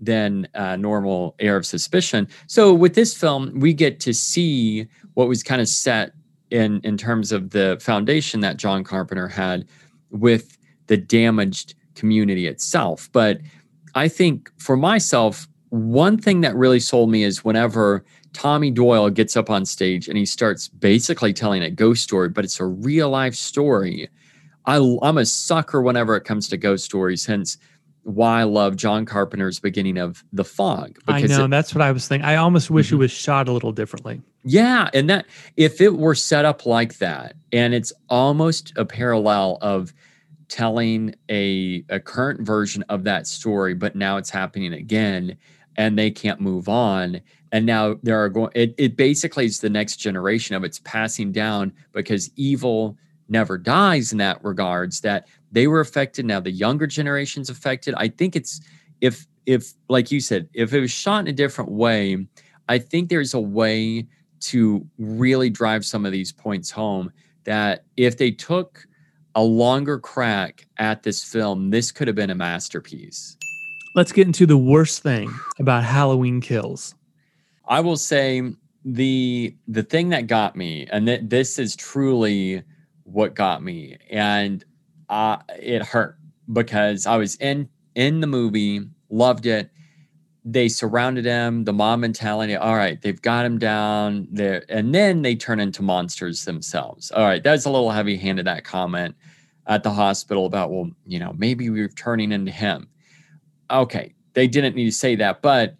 than 0.00 0.48
uh, 0.54 0.76
normal 0.76 1.34
air 1.38 1.56
of 1.56 1.64
suspicion. 1.64 2.28
So 2.46 2.74
with 2.74 2.94
this 2.94 3.16
film, 3.16 3.60
we 3.60 3.72
get 3.72 4.00
to 4.00 4.12
see 4.12 4.88
what 5.14 5.28
was 5.28 5.42
kind 5.42 5.60
of 5.60 5.68
set 5.68 6.12
in 6.54 6.80
in 6.84 6.96
terms 6.96 7.32
of 7.32 7.50
the 7.50 7.76
foundation 7.80 8.40
that 8.40 8.56
John 8.56 8.84
Carpenter 8.84 9.26
had 9.26 9.66
with 10.10 10.56
the 10.86 10.96
damaged 10.96 11.74
community 11.96 12.46
itself. 12.46 13.10
But 13.12 13.40
I 13.96 14.06
think 14.06 14.50
for 14.58 14.76
myself, 14.76 15.48
one 15.70 16.16
thing 16.16 16.42
that 16.42 16.54
really 16.54 16.78
sold 16.78 17.10
me 17.10 17.24
is 17.24 17.44
whenever 17.44 18.04
Tommy 18.32 18.70
Doyle 18.70 19.10
gets 19.10 19.36
up 19.36 19.50
on 19.50 19.66
stage 19.66 20.08
and 20.08 20.16
he 20.16 20.24
starts 20.24 20.68
basically 20.68 21.32
telling 21.32 21.62
a 21.62 21.70
ghost 21.70 22.04
story, 22.04 22.28
but 22.28 22.44
it's 22.44 22.60
a 22.60 22.66
real 22.66 23.10
life 23.10 23.34
story. 23.34 24.08
I, 24.66 24.76
I'm 25.02 25.18
a 25.18 25.26
sucker 25.26 25.82
whenever 25.82 26.14
it 26.16 26.24
comes 26.24 26.48
to 26.48 26.56
ghost 26.56 26.84
stories, 26.84 27.26
hence 27.26 27.58
why 28.04 28.40
I 28.40 28.44
love 28.44 28.76
John 28.76 29.06
Carpenter's 29.06 29.58
beginning 29.58 29.98
of 29.98 30.24
The 30.32 30.44
Fog. 30.44 30.98
I 31.08 31.22
know 31.22 31.46
it, 31.46 31.48
that's 31.48 31.74
what 31.74 31.82
I 31.82 31.90
was 31.90 32.06
thinking. 32.06 32.24
I 32.24 32.36
almost 32.36 32.70
wish 32.70 32.86
mm-hmm. 32.86 32.96
it 32.96 32.98
was 32.98 33.10
shot 33.10 33.48
a 33.48 33.52
little 33.52 33.72
differently. 33.72 34.22
Yeah, 34.44 34.90
and 34.92 35.08
that 35.10 35.26
if 35.56 35.80
it 35.80 35.96
were 35.96 36.14
set 36.14 36.44
up 36.44 36.66
like 36.66 36.98
that, 36.98 37.34
and 37.52 37.74
it's 37.74 37.92
almost 38.10 38.72
a 38.76 38.84
parallel 38.84 39.58
of 39.62 39.92
telling 40.48 41.14
a 41.30 41.82
a 41.88 41.98
current 41.98 42.42
version 42.42 42.84
of 42.88 43.04
that 43.04 43.26
story, 43.26 43.74
but 43.74 43.96
now 43.96 44.18
it's 44.18 44.30
happening 44.30 44.74
again, 44.74 45.36
and 45.76 45.98
they 45.98 46.10
can't 46.10 46.40
move 46.40 46.68
on. 46.68 47.20
And 47.52 47.64
now 47.64 47.96
there 48.02 48.22
are 48.22 48.28
going. 48.28 48.50
It, 48.54 48.74
it 48.76 48.96
basically 48.96 49.46
is 49.46 49.60
the 49.60 49.70
next 49.70 49.96
generation 49.96 50.54
of 50.54 50.62
it's 50.62 50.80
passing 50.80 51.32
down 51.32 51.72
because 51.92 52.30
evil 52.36 52.98
never 53.28 53.56
dies 53.56 54.12
in 54.12 54.18
that 54.18 54.44
regards. 54.44 55.00
That 55.00 55.26
they 55.54 55.66
were 55.68 55.80
affected. 55.80 56.26
Now 56.26 56.40
the 56.40 56.50
younger 56.50 56.86
generation's 56.86 57.48
affected. 57.48 57.94
I 57.96 58.08
think 58.08 58.36
it's 58.36 58.60
if 59.00 59.26
if 59.46 59.72
like 59.88 60.10
you 60.10 60.20
said, 60.20 60.48
if 60.52 60.72
it 60.72 60.80
was 60.80 60.90
shot 60.90 61.20
in 61.20 61.28
a 61.28 61.32
different 61.32 61.70
way, 61.70 62.26
I 62.68 62.78
think 62.78 63.08
there's 63.08 63.34
a 63.34 63.40
way 63.40 64.06
to 64.40 64.86
really 64.98 65.48
drive 65.48 65.84
some 65.84 66.04
of 66.04 66.12
these 66.12 66.32
points 66.32 66.70
home 66.70 67.12
that 67.44 67.84
if 67.96 68.18
they 68.18 68.30
took 68.30 68.86
a 69.34 69.42
longer 69.42 69.98
crack 69.98 70.66
at 70.78 71.02
this 71.02 71.22
film, 71.22 71.70
this 71.70 71.92
could 71.92 72.08
have 72.08 72.16
been 72.16 72.30
a 72.30 72.34
masterpiece. 72.34 73.36
Let's 73.94 74.12
get 74.12 74.26
into 74.26 74.46
the 74.46 74.58
worst 74.58 75.02
thing 75.02 75.32
about 75.58 75.84
Halloween 75.84 76.40
Kills. 76.40 76.94
I 77.66 77.80
will 77.80 77.96
say 77.96 78.42
the 78.84 79.54
the 79.68 79.82
thing 79.82 80.08
that 80.10 80.26
got 80.26 80.56
me, 80.56 80.86
and 80.90 81.06
th- 81.06 81.22
this 81.24 81.58
is 81.58 81.76
truly 81.76 82.62
what 83.04 83.34
got 83.34 83.62
me, 83.62 83.96
and 84.10 84.64
uh, 85.08 85.38
it 85.58 85.82
hurt 85.82 86.16
because 86.52 87.06
I 87.06 87.16
was 87.16 87.36
in 87.36 87.68
in 87.94 88.20
the 88.20 88.26
movie, 88.26 88.80
loved 89.10 89.46
it. 89.46 89.70
They 90.44 90.68
surrounded 90.68 91.24
him, 91.24 91.64
the 91.64 91.72
mom 91.72 92.00
mentality. 92.00 92.54
All 92.54 92.76
right, 92.76 93.00
they've 93.00 93.20
got 93.20 93.46
him 93.46 93.58
down 93.58 94.28
there, 94.30 94.64
and 94.68 94.94
then 94.94 95.22
they 95.22 95.34
turn 95.34 95.60
into 95.60 95.82
monsters 95.82 96.44
themselves. 96.44 97.10
All 97.10 97.24
right, 97.24 97.42
that's 97.42 97.64
a 97.64 97.70
little 97.70 97.90
heavy 97.90 98.16
handed. 98.16 98.46
That 98.46 98.64
comment 98.64 99.14
at 99.66 99.82
the 99.82 99.90
hospital 99.90 100.44
about, 100.44 100.70
well, 100.70 100.90
you 101.06 101.18
know, 101.18 101.32
maybe 101.38 101.70
we're 101.70 101.88
turning 101.88 102.32
into 102.32 102.52
him. 102.52 102.88
Okay, 103.70 104.14
they 104.34 104.46
didn't 104.46 104.76
need 104.76 104.84
to 104.84 104.92
say 104.92 105.16
that, 105.16 105.40
but 105.40 105.76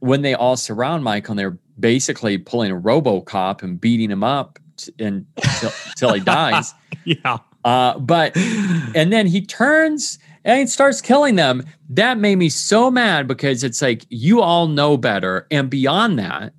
when 0.00 0.22
they 0.22 0.34
all 0.34 0.56
surround 0.56 1.04
Michael 1.04 1.32
and 1.32 1.38
they're 1.38 1.58
basically 1.78 2.38
pulling 2.38 2.70
a 2.72 2.76
RoboCop 2.76 3.62
and 3.62 3.80
beating 3.80 4.10
him 4.10 4.24
up 4.24 4.58
and 4.98 5.26
until 5.36 6.14
he 6.14 6.20
dies. 6.24 6.74
yeah. 7.04 7.38
Uh, 7.64 7.98
but 7.98 8.36
and 8.36 9.12
then 9.12 9.26
he 9.26 9.44
turns 9.44 10.18
and 10.44 10.68
starts 10.68 11.00
killing 11.00 11.36
them. 11.36 11.62
That 11.88 12.18
made 12.18 12.36
me 12.36 12.48
so 12.48 12.90
mad 12.90 13.26
because 13.26 13.62
it's 13.64 13.82
like 13.82 14.06
you 14.08 14.40
all 14.40 14.66
know 14.66 14.96
better. 14.96 15.46
And 15.50 15.68
beyond 15.68 16.18
that, 16.18 16.54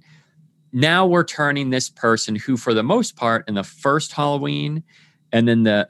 now 0.73 1.05
we're 1.05 1.23
turning 1.23 1.69
this 1.69 1.89
person 1.89 2.35
who, 2.35 2.57
for 2.57 2.73
the 2.73 2.83
most 2.83 3.15
part, 3.15 3.47
in 3.47 3.55
the 3.55 3.63
first 3.63 4.13
Halloween 4.13 4.83
and 5.31 5.47
then 5.47 5.63
the 5.63 5.89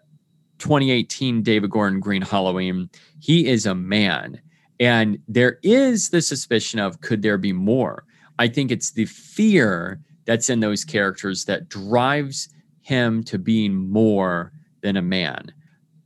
2018 0.60 1.42
David 1.42 1.72
Gordon 1.72 2.00
Green 2.00 2.22
Halloween, 2.22 2.90
he 3.20 3.48
is 3.48 3.66
a 3.66 3.76
man. 3.76 4.40
And 4.80 5.20
there 5.28 5.60
is 5.64 6.10
the 6.10 6.22
suspicion 6.22 6.80
of 6.80 7.02
could 7.02 7.22
there 7.22 7.38
be 7.38 7.54
more? 7.54 8.06
I 8.40 8.48
think 8.48 8.72
it's 8.72 8.92
the 8.92 9.06
fear 9.06 10.00
that's 10.26 10.50
in 10.50 10.60
those 10.60 10.84
characters 10.84 11.46
that 11.46 11.70
drives 11.70 12.50
him 12.82 13.24
to 13.26 13.38
being 13.38 13.76
more 13.92 14.52
than 14.82 14.98
a 14.98 15.02
man. 15.02 15.52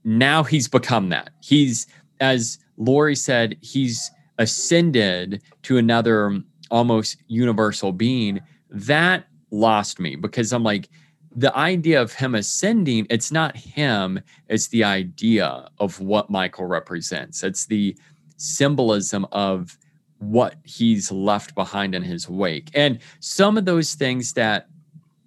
Now 0.03 0.43
he's 0.43 0.67
become 0.67 1.09
that. 1.09 1.31
He's, 1.41 1.87
as 2.19 2.59
Laurie 2.77 3.15
said, 3.15 3.57
he's 3.61 4.11
ascended 4.37 5.41
to 5.63 5.77
another 5.77 6.41
almost 6.69 7.17
universal 7.27 7.91
being. 7.91 8.41
That 8.69 9.25
lost 9.51 9.99
me 9.99 10.15
because 10.15 10.51
I'm 10.53 10.63
like, 10.63 10.89
the 11.35 11.55
idea 11.57 12.01
of 12.01 12.13
him 12.13 12.33
ascending, 12.33 13.07
it's 13.09 13.31
not 13.31 13.57
him, 13.57 14.21
it's 14.47 14.67
the 14.69 14.83
idea 14.83 15.67
of 15.79 15.99
what 15.99 16.29
Michael 16.29 16.65
represents. 16.65 17.43
It's 17.43 17.65
the 17.65 17.97
symbolism 18.37 19.25
of 19.31 19.77
what 20.19 20.55
he's 20.63 21.11
left 21.11 21.53
behind 21.53 21.93
in 21.93 22.03
his 22.03 22.29
wake. 22.29 22.71
And 22.73 22.99
some 23.19 23.57
of 23.57 23.65
those 23.65 23.95
things 23.95 24.33
that 24.33 24.67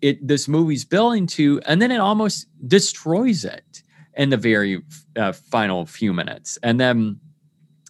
it 0.00 0.26
this 0.26 0.48
movie's 0.48 0.84
building 0.84 1.26
to, 1.28 1.60
and 1.66 1.80
then 1.82 1.90
it 1.90 1.98
almost 1.98 2.46
destroys 2.66 3.44
it 3.44 3.82
in 4.14 4.30
the 4.30 4.36
very 4.36 4.82
uh, 5.16 5.32
final 5.32 5.86
few 5.86 6.12
minutes. 6.12 6.58
And 6.62 6.80
then 6.80 7.20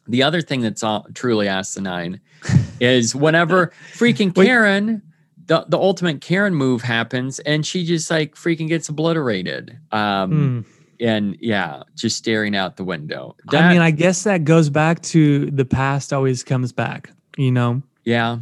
the 0.07 0.23
other 0.23 0.41
thing 0.41 0.61
that's 0.61 0.83
all, 0.83 1.07
truly 1.15 1.49
asinine 1.49 2.21
is 2.81 3.15
whenever 3.15 3.73
freaking 3.95 4.35
Karen, 4.35 5.03
the, 5.47 5.65
the 5.69 5.79
ultimate 5.79 6.21
Karen 6.21 6.55
move 6.55 6.83
happens 6.83 7.39
and 7.41 7.67
she 7.67 7.85
just 7.85 8.11
like 8.11 8.35
freaking 8.35 8.69
gets 8.69 8.89
obliterated. 8.89 9.79
Um, 9.93 10.31
Hmm. 10.31 10.61
And 11.01 11.37
yeah, 11.41 11.85
just 11.95 12.17
staring 12.17 12.57
out 12.57 12.77
the 12.77 12.83
window. 12.83 13.37
I 13.51 13.73
mean, 13.73 13.81
I 13.81 13.93
guess 13.93 14.25
that 14.25 14.43
goes 14.43 14.69
back 14.69 15.01
to 15.03 15.49
the 15.49 15.65
past 15.65 16.13
always 16.13 16.43
comes 16.43 16.73
back, 16.73 17.11
you 17.37 17.53
know? 17.53 17.83
yeah. 18.05 18.39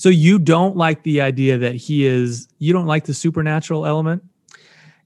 So 0.00 0.08
you 0.08 0.38
don't 0.38 0.78
like 0.78 1.02
the 1.02 1.20
idea 1.20 1.58
that 1.58 1.74
he 1.74 2.06
is, 2.06 2.48
you 2.58 2.72
don't 2.72 2.86
like 2.86 3.04
the 3.04 3.12
supernatural 3.12 3.84
element? 3.84 4.24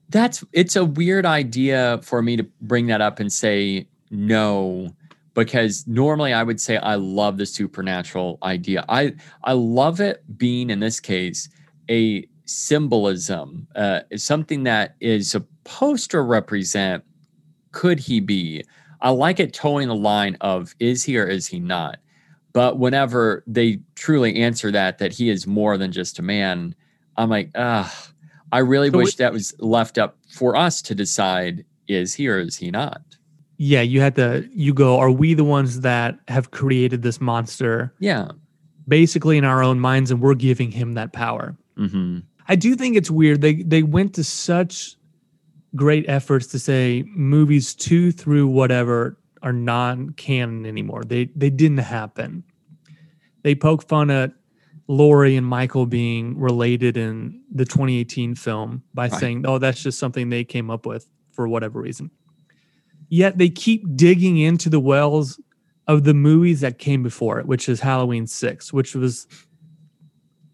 That's 0.07 0.41
it's 0.53 0.77
a 0.77 0.85
weird 0.85 1.25
idea 1.25 1.99
for 2.01 2.21
me 2.21 2.37
to 2.37 2.43
bring 2.61 2.87
that 2.87 3.01
up 3.01 3.19
and 3.19 3.29
say 3.33 3.89
no 4.09 4.95
because 5.33 5.85
normally 5.85 6.31
I 6.31 6.43
would 6.43 6.61
say 6.61 6.77
I 6.77 6.95
love 6.95 7.35
the 7.35 7.45
supernatural 7.45 8.37
idea. 8.41 8.85
I 8.87 9.15
I 9.43 9.51
love 9.51 9.99
it 9.99 10.23
being 10.37 10.69
in 10.69 10.79
this 10.79 11.01
case 11.01 11.49
a 11.89 12.25
symbolism, 12.45 13.67
uh, 13.75 13.99
something 14.15 14.63
that 14.63 14.95
is 15.01 15.29
supposed 15.29 16.09
to 16.11 16.21
represent 16.21 17.03
could 17.73 17.99
he 17.99 18.21
be? 18.21 18.63
I 19.01 19.09
like 19.09 19.41
it 19.41 19.53
towing 19.53 19.89
the 19.89 19.95
line 19.95 20.37
of 20.39 20.73
is 20.79 21.03
he 21.03 21.17
or 21.17 21.27
is 21.27 21.47
he 21.47 21.59
not? 21.59 21.99
But 22.55 22.79
whenever 22.79 23.43
they 23.45 23.81
truly 23.95 24.37
answer 24.37 24.71
that, 24.71 24.97
that 24.99 25.11
he 25.11 25.29
is 25.29 25.45
more 25.45 25.77
than 25.77 25.91
just 25.91 26.19
a 26.19 26.21
man, 26.21 26.73
I'm 27.17 27.29
like, 27.29 27.51
ah, 27.55 28.07
I 28.53 28.59
really 28.59 28.89
So 28.89 28.97
wish 28.97 29.15
it- 29.15 29.17
that 29.17 29.33
was 29.33 29.53
left 29.59 29.97
up 29.97 30.17
for 30.29 30.55
us 30.55 30.81
to 30.83 30.95
decide 30.95 31.65
is 31.89 32.13
he 32.13 32.29
or 32.29 32.39
is 32.39 32.55
he 32.55 32.71
not? 32.71 33.01
Yeah, 33.57 33.81
you 33.81 33.99
had 33.99 34.15
to, 34.15 34.47
you 34.53 34.73
go, 34.73 34.97
are 34.99 35.11
we 35.11 35.33
the 35.33 35.43
ones 35.43 35.81
that 35.81 36.17
have 36.29 36.51
created 36.51 37.01
this 37.01 37.19
monster 37.19 37.93
Yeah. 37.99 38.31
basically 38.87 39.37
in 39.37 39.43
our 39.43 39.61
own 39.61 39.79
minds 39.81 40.09
and 40.09 40.21
we're 40.21 40.33
giving 40.35 40.71
him 40.71 40.93
that 40.93 41.11
power? 41.11 41.57
hmm 41.77 42.19
I 42.47 42.55
do 42.55 42.75
think 42.75 42.95
it's 42.95 43.09
weird. 43.11 43.41
They 43.41 43.55
they 43.63 43.81
went 43.83 44.13
to 44.15 44.23
such 44.23 44.95
great 45.75 46.05
efforts 46.07 46.45
to 46.47 46.59
say 46.59 47.03
movies 47.13 47.73
two 47.75 48.11
through 48.11 48.47
whatever 48.47 49.17
are 49.45 49.53
non-canon 49.53 50.65
anymore. 50.65 51.03
They 51.05 51.25
they 51.35 51.49
didn't 51.49 51.77
happen. 51.77 52.43
They 53.43 53.55
poke 53.55 53.87
fun 53.87 54.09
at 54.09 54.33
Laurie 54.87 55.35
and 55.37 55.45
Michael 55.47 55.85
being 55.85 56.37
related 56.37 56.97
in 56.97 57.41
the 57.53 57.63
2018 57.65 58.35
film 58.35 58.83
by 58.93 59.03
Right. 59.07 59.19
saying, 59.19 59.45
"Oh, 59.45 59.59
that's 59.59 59.81
just 59.81 59.99
something 59.99 60.29
they 60.29 60.43
came 60.43 60.69
up 60.69 60.85
with 60.85 61.07
for 61.31 61.47
whatever 61.47 61.79
reason." 61.79 62.09
Yet 63.07 63.37
they 63.37 63.49
keep 63.49 63.83
digging 63.95 64.37
into 64.37 64.69
the 64.69 64.79
wells 64.79 65.39
of 65.87 66.03
the 66.03 66.15
movies 66.15 66.61
that 66.61 66.79
came 66.79 67.03
before 67.03 67.39
it, 67.39 67.45
which 67.45 67.69
is 67.69 67.79
Halloween 67.81 68.25
6, 68.25 68.73
which 68.73 68.95
was 68.95 69.27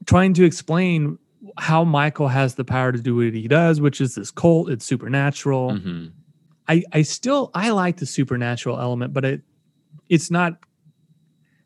trying 0.05 0.33
to 0.33 0.43
explain 0.43 1.17
how 1.57 1.86
Michael 1.86 2.27
has 2.27 2.55
the 2.55 2.65
power 2.65 2.91
to 2.91 3.01
do 3.01 3.15
what 3.15 3.33
he 3.33 3.48
does, 3.48 3.79
which 3.79 4.01
is 4.01 4.15
this 4.15 4.31
cult, 4.31 4.69
it's 4.69 4.86
supernatural. 4.86 5.77
hmm 5.77 6.07
I 6.71 6.83
I 6.93 7.01
still 7.01 7.51
I 7.53 7.71
like 7.71 7.97
the 7.97 8.05
supernatural 8.05 8.79
element, 8.79 9.13
but 9.13 9.25
it 9.25 9.41
it's 10.07 10.31
not 10.31 10.53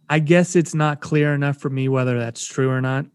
I 0.10 0.20
guess 0.20 0.56
it's 0.56 0.74
not 0.74 1.00
clear 1.00 1.34
enough 1.34 1.58
for 1.58 1.70
me 1.70 1.90
whether 1.90 2.18
that's 2.18 2.46
true 2.46 2.70
or 2.70 2.82
not. 2.82 3.06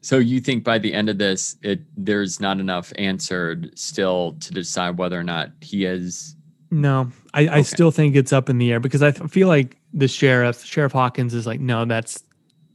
So 0.00 0.18
you 0.18 0.40
think 0.40 0.62
by 0.62 0.78
the 0.78 0.92
end 0.92 1.08
of 1.08 1.18
this, 1.18 1.56
it 1.62 1.80
there's 1.96 2.38
not 2.38 2.60
enough 2.60 2.92
answered 2.98 3.76
still 3.78 4.36
to 4.40 4.52
decide 4.52 4.98
whether 4.98 5.18
or 5.18 5.24
not 5.24 5.50
he 5.60 5.86
is 5.86 6.36
No, 6.70 7.10
I, 7.32 7.48
I 7.48 7.62
still 7.62 7.90
think 7.90 8.14
it's 8.14 8.32
up 8.32 8.50
in 8.50 8.58
the 8.58 8.70
air 8.70 8.80
because 8.80 9.02
I 9.02 9.12
feel 9.12 9.48
like 9.48 9.78
the 9.94 10.06
sheriff, 10.06 10.62
Sheriff 10.62 10.92
Hawkins, 10.92 11.32
is 11.32 11.46
like, 11.46 11.60
no, 11.60 11.86
that's 11.86 12.22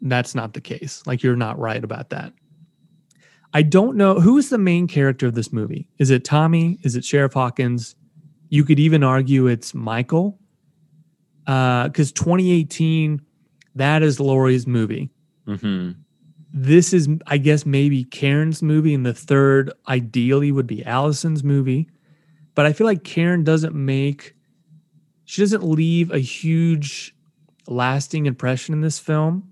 that's 0.02 0.34
not 0.34 0.54
the 0.54 0.62
case. 0.62 1.04
Like 1.06 1.22
you're 1.22 1.36
not 1.36 1.60
right 1.60 1.84
about 1.84 2.10
that. 2.10 2.34
I 3.54 3.62
don't 3.62 3.96
know 3.98 4.20
who 4.20 4.40
is 4.40 4.50
the 4.50 4.58
main 4.58 4.88
character 4.88 5.28
of 5.28 5.36
this 5.36 5.54
movie. 5.54 5.88
Is 6.00 6.10
it 6.10 6.26
Tommy? 6.26 6.80
Is 6.82 6.96
it 6.96 7.06
Sheriff 7.06 7.34
Hawkins? 7.34 7.96
You 8.54 8.64
could 8.64 8.80
even 8.80 9.04
argue 9.04 9.48
it's 9.48 9.74
Michael, 9.74 10.38
because 11.44 12.12
2018, 12.12 13.20
that 13.74 14.04
is 14.04 14.20
Laurie's 14.20 14.68
movie. 14.68 15.10
hmm 15.48 15.94
This 16.54 16.94
is, 16.94 17.10
I 17.26 17.38
guess, 17.38 17.66
maybe 17.66 18.04
Karen's 18.04 18.62
movie, 18.62 18.94
and 18.94 19.04
the 19.04 19.14
third 19.16 19.74
ideally 19.88 20.52
would 20.52 20.68
be 20.68 20.86
Allison's 20.86 21.44
movie. 21.44 21.90
But 22.54 22.68
I 22.68 22.74
feel 22.74 22.86
like 22.86 23.04
Karen 23.04 23.44
doesn't 23.44 23.74
make, 23.74 24.36
she 25.26 25.42
doesn't 25.42 25.64
leave 25.64 26.12
a 26.12 26.20
huge, 26.20 27.16
lasting 27.66 28.28
impression 28.28 28.76
in 28.76 28.82
this 28.82 29.00
film 29.00 29.52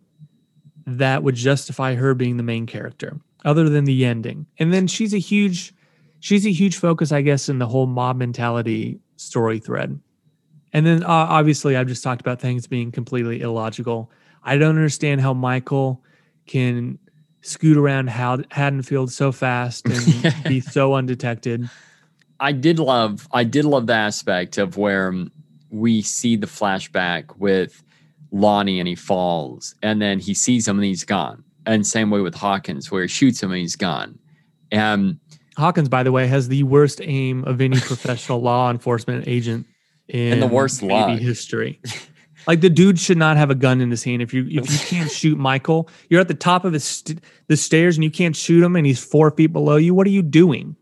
that 0.86 1.24
would 1.24 1.34
justify 1.34 1.96
her 1.96 2.14
being 2.14 2.38
the 2.38 2.44
main 2.44 2.68
character, 2.68 3.20
other 3.44 3.68
than 3.68 3.86
the 3.86 4.06
ending. 4.06 4.46
And 4.60 4.72
then 4.72 4.86
she's 4.86 5.16
a 5.16 5.18
huge, 5.18 5.74
she's 6.22 6.46
a 6.46 6.52
huge 6.52 6.78
focus, 6.78 7.12
I 7.12 7.22
guess, 7.22 7.50
in 7.50 7.60
the 7.60 7.68
whole 7.68 7.88
mob 7.88 8.16
mentality 8.16 9.00
story 9.18 9.60
thread. 9.60 10.00
And 10.72 10.86
then 10.86 11.04
uh, 11.04 11.08
obviously, 11.10 11.76
I've 11.76 11.88
just 11.88 12.02
talked 12.02 12.22
about 12.22 12.40
things 12.40 12.66
being 12.66 12.94
completely 12.94 13.42
illogical. 13.42 14.10
I 14.44 14.58
don't 14.58 14.78
understand 14.78 15.20
how 15.20 15.34
Michael 15.34 16.02
can 16.48 16.98
scoot 17.42 17.76
around 17.76 18.08
Had- 18.08 18.48
Haddonfield 18.52 19.12
so 19.12 19.32
fast 19.34 19.86
and 19.88 20.36
be 20.48 20.62
so 20.62 20.94
undetected. 20.94 21.70
I 22.40 22.54
did 22.54 22.80
love 22.80 23.28
I 23.32 23.44
did 23.44 23.66
love 23.66 23.88
the 23.88 23.94
aspect 23.94 24.58
of 24.58 24.78
where 24.78 25.10
um, 25.10 25.32
we 25.70 26.02
see 26.02 26.36
the 26.36 26.48
flashback 26.48 27.38
with 27.38 27.84
Lonnie 28.32 28.80
and 28.80 28.88
he 28.88 28.96
falls 28.96 29.76
and 29.84 30.02
then 30.02 30.20
he 30.20 30.34
sees 30.34 30.68
him 30.68 30.78
and 30.78 30.86
he's 30.86 31.04
gone. 31.04 31.44
And 31.66 31.86
same 31.86 32.10
way 32.10 32.22
with 32.22 32.34
Hawkins 32.34 32.90
where 32.90 33.04
he 33.04 33.08
shoots 33.08 33.44
him 33.44 33.52
and 33.52 33.60
he's 33.60 33.76
gone. 33.76 34.18
And 34.72 35.20
Hawkins, 35.58 35.90
by 35.90 36.04
the 36.04 36.12
way, 36.12 36.28
has 36.28 36.48
the 36.48 36.64
worst 36.64 37.02
aim 37.04 37.44
of 37.46 37.62
any 37.62 37.80
professional 37.82 38.42
law 38.42 38.70
enforcement 38.72 39.28
agent 39.28 39.66
in 40.08 40.34
And 40.34 40.42
the 40.42 40.48
worst 40.48 40.82
maybe 40.82 40.94
luck. 41.14 41.20
history. 41.20 41.80
Like 42.48 42.62
the 42.62 42.72
dude 42.72 43.00
should 43.00 43.20
not 43.20 43.38
have 43.38 43.52
a 43.52 43.56
gun 43.56 43.82
in 43.82 43.92
his 43.92 44.04
hand. 44.04 44.24
If 44.24 44.34
you 44.34 44.42
if 44.50 44.72
you 44.72 44.80
can't 44.88 45.12
shoot 45.22 45.38
Michael, 45.38 45.88
you're 46.10 46.20
at 46.20 46.28
the 46.28 46.34
top 46.34 46.66
of 46.66 46.74
his 46.74 46.84
st- 46.84 47.20
the 47.48 47.56
stairs 47.56 47.98
and 47.98 48.04
you 48.04 48.10
can't 48.10 48.36
shoot 48.36 48.64
him, 48.64 48.76
and 48.76 48.84
he's 48.84 48.98
four 49.04 49.30
feet 49.30 49.54
below 49.54 49.76
you. 49.76 49.94
What 49.94 50.08
are 50.08 50.10
you 50.10 50.24
doing? 50.24 50.76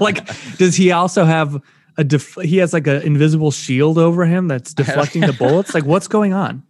like, 0.00 0.26
does 0.56 0.74
he 0.74 0.90
also 0.90 1.24
have 1.24 1.62
a 1.96 2.02
def- 2.02 2.34
he 2.42 2.56
has 2.56 2.72
like 2.72 2.88
an 2.88 3.02
invisible 3.02 3.52
shield 3.52 3.96
over 3.96 4.24
him 4.26 4.48
that's 4.48 4.74
deflecting 4.74 5.20
the 5.20 5.32
bullets? 5.32 5.72
Like, 5.72 5.84
what's 5.84 6.08
going 6.08 6.32
on? 6.32 6.64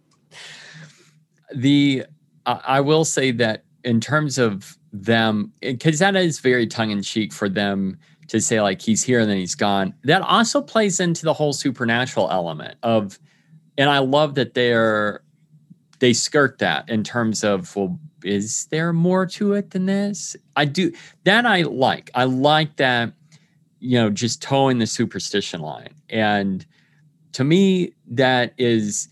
the 1.55 2.05
I 2.45 2.61
I 2.65 2.81
will 2.81 3.03
say 3.05 3.31
that 3.31 3.63
in 3.83 3.99
terms 3.99 4.37
of 4.37 4.77
them 4.91 5.53
because 5.61 5.99
that 5.99 6.15
is 6.15 6.39
very 6.39 6.65
tongue-in-cheek 6.65 7.31
for 7.31 7.47
them 7.47 7.97
to 8.27 8.39
say 8.39 8.61
like 8.61 8.81
he's 8.81 9.03
here 9.03 9.19
and 9.19 9.29
then 9.29 9.37
he's 9.37 9.55
gone. 9.55 9.93
That 10.03 10.21
also 10.21 10.61
plays 10.61 10.99
into 10.99 11.25
the 11.25 11.33
whole 11.33 11.53
supernatural 11.53 12.29
element 12.31 12.77
of 12.83 13.19
and 13.77 13.89
i 13.89 13.99
love 13.99 14.35
that 14.35 14.53
they're 14.53 15.23
they 15.99 16.13
skirt 16.13 16.59
that 16.59 16.89
in 16.89 17.03
terms 17.03 17.43
of 17.43 17.75
well 17.75 17.99
is 18.23 18.65
there 18.65 18.91
more 18.91 19.25
to 19.25 19.53
it 19.53 19.71
than 19.71 19.85
this? 19.85 20.35
I 20.55 20.65
do 20.65 20.91
that 21.23 21.45
i 21.45 21.61
like. 21.63 22.11
I 22.13 22.25
like 22.25 22.75
that 22.77 23.13
you 23.79 23.97
know 23.99 24.09
just 24.09 24.41
towing 24.41 24.79
the 24.79 24.87
superstition 24.87 25.61
line. 25.61 25.93
And 26.09 26.65
to 27.33 27.43
me 27.43 27.93
that 28.07 28.53
is 28.57 29.07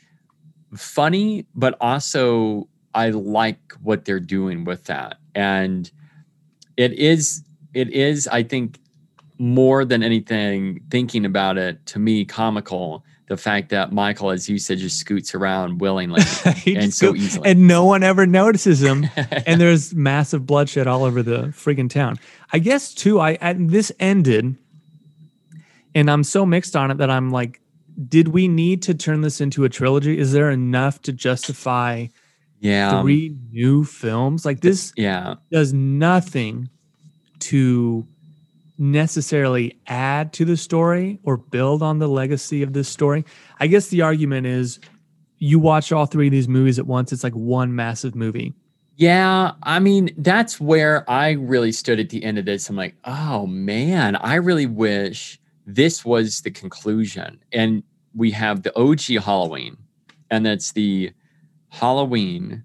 funny, 0.75 1.45
but 1.55 1.77
also 1.79 2.67
I 2.93 3.09
like 3.11 3.59
what 3.81 4.05
they're 4.05 4.19
doing 4.19 4.65
with 4.65 4.85
that. 4.85 5.17
And 5.37 5.89
it 6.75 6.93
is, 6.93 7.43
it 7.73 7.89
is, 7.89 8.27
I 8.27 8.43
think, 8.43 8.79
more 9.37 9.85
than 9.85 10.03
anything, 10.03 10.81
thinking 10.89 11.25
about 11.25 11.57
it 11.57 11.85
to 11.87 11.99
me, 11.99 12.25
comical. 12.25 13.03
The 13.27 13.37
fact 13.37 13.69
that 13.69 13.91
Michael, 13.91 14.31
as 14.31 14.47
you 14.47 14.57
said, 14.57 14.77
just 14.77 14.97
scoots 14.99 15.35
around 15.35 15.81
willingly 15.81 16.21
and 16.65 16.93
so 16.93 17.11
go- 17.11 17.17
easily. 17.17 17.51
and 17.51 17.67
no 17.67 17.85
one 17.85 18.01
ever 18.01 18.25
notices 18.25 18.81
him. 18.81 19.05
and 19.15 19.59
there's 19.59 19.93
massive 19.93 20.45
bloodshed 20.45 20.87
all 20.87 21.03
over 21.03 21.21
the 21.21 21.47
friggin' 21.49 21.89
town. 21.89 22.17
I 22.53 22.59
guess 22.59 22.93
too. 22.93 23.19
I, 23.19 23.37
I 23.41 23.53
this 23.53 23.91
ended, 23.99 24.55
and 25.93 26.09
I'm 26.09 26.23
so 26.23 26.45
mixed 26.45 26.75
on 26.75 26.89
it 26.89 26.99
that 26.99 27.09
I'm 27.09 27.29
like, 27.29 27.59
did 28.07 28.29
we 28.29 28.47
need 28.47 28.81
to 28.83 28.93
turn 28.93 29.21
this 29.21 29.41
into 29.41 29.65
a 29.65 29.69
trilogy? 29.69 30.17
Is 30.17 30.31
there 30.31 30.49
enough 30.49 31.01
to 31.01 31.11
justify 31.11 32.07
yeah. 32.59 32.97
Um, 32.97 33.05
three 33.05 33.35
new 33.51 33.83
films? 33.83 34.45
Like 34.45 34.61
this 34.61 34.93
yeah. 34.95 35.35
does 35.51 35.73
nothing 35.73 36.69
to 37.39 38.07
necessarily 38.77 39.79
add 39.87 40.33
to 40.33 40.45
the 40.45 40.57
story 40.57 41.19
or 41.23 41.37
build 41.37 41.81
on 41.81 41.99
the 41.99 42.07
legacy 42.07 42.61
of 42.63 42.73
this 42.73 42.87
story. 42.87 43.25
I 43.59 43.67
guess 43.67 43.87
the 43.87 44.01
argument 44.01 44.47
is 44.47 44.79
you 45.39 45.59
watch 45.59 45.91
all 45.91 46.05
three 46.05 46.27
of 46.27 46.31
these 46.31 46.47
movies 46.47 46.79
at 46.79 46.87
once, 46.87 47.11
it's 47.11 47.23
like 47.23 47.33
one 47.33 47.75
massive 47.75 48.15
movie. 48.15 48.53
Yeah, 48.95 49.51
I 49.61 49.79
mean, 49.79 50.09
that's 50.17 50.59
where 50.59 51.07
I 51.09 51.31
really 51.33 51.71
stood 51.71 51.99
at 51.99 52.09
the 52.09 52.23
end 52.23 52.39
of 52.39 52.45
this. 52.45 52.67
I'm 52.67 52.75
like, 52.75 52.95
oh 53.05 53.45
man, 53.45 54.15
I 54.15 54.35
really 54.35 54.65
wish 54.65 55.39
this 55.67 56.03
was 56.03 56.41
the 56.41 56.49
conclusion. 56.49 57.39
And 57.51 57.83
we 58.15 58.31
have 58.31 58.63
the 58.63 58.75
OG 58.75 59.23
Halloween, 59.23 59.77
and 60.31 60.43
that's 60.43 60.71
the 60.71 61.11
Halloween, 61.69 62.63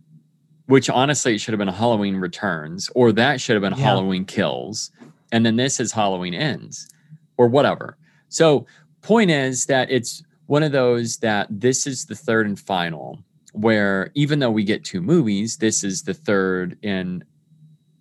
which 0.67 0.89
honestly 0.89 1.35
it 1.35 1.39
should 1.41 1.53
have 1.53 1.59
been 1.59 1.69
Halloween 1.69 2.17
Returns, 2.17 2.91
or 2.95 3.13
that 3.13 3.41
should 3.41 3.55
have 3.55 3.63
been 3.63 3.79
Yeah. 3.79 3.85
Halloween 3.85 4.25
Kills. 4.25 4.91
And 5.33 5.45
then 5.47 5.57
this 5.57 5.81
is 5.81 5.93
Halloween 5.93 6.35
Ends, 6.35 6.89
or 7.37 7.49
whatever. 7.49 7.97
So, 8.29 8.67
point 9.01 9.31
is 9.31 9.67
that 9.67 9.91
it's 9.91 10.23
one 10.47 10.63
of 10.63 10.73
those 10.73 11.17
that 11.19 11.49
this 11.51 11.87
is 11.87 12.05
the 12.05 12.15
third 12.15 12.47
and 12.47 12.59
final, 12.59 13.19
where 13.53 14.11
even 14.15 14.39
though 14.39 14.51
we 14.51 14.65
get 14.65 14.85
two 14.85 15.01
movies, 15.01 15.57
this 15.57 15.83
is 15.83 16.03
the 16.03 16.15
third 16.15 16.79
in 16.83 17.25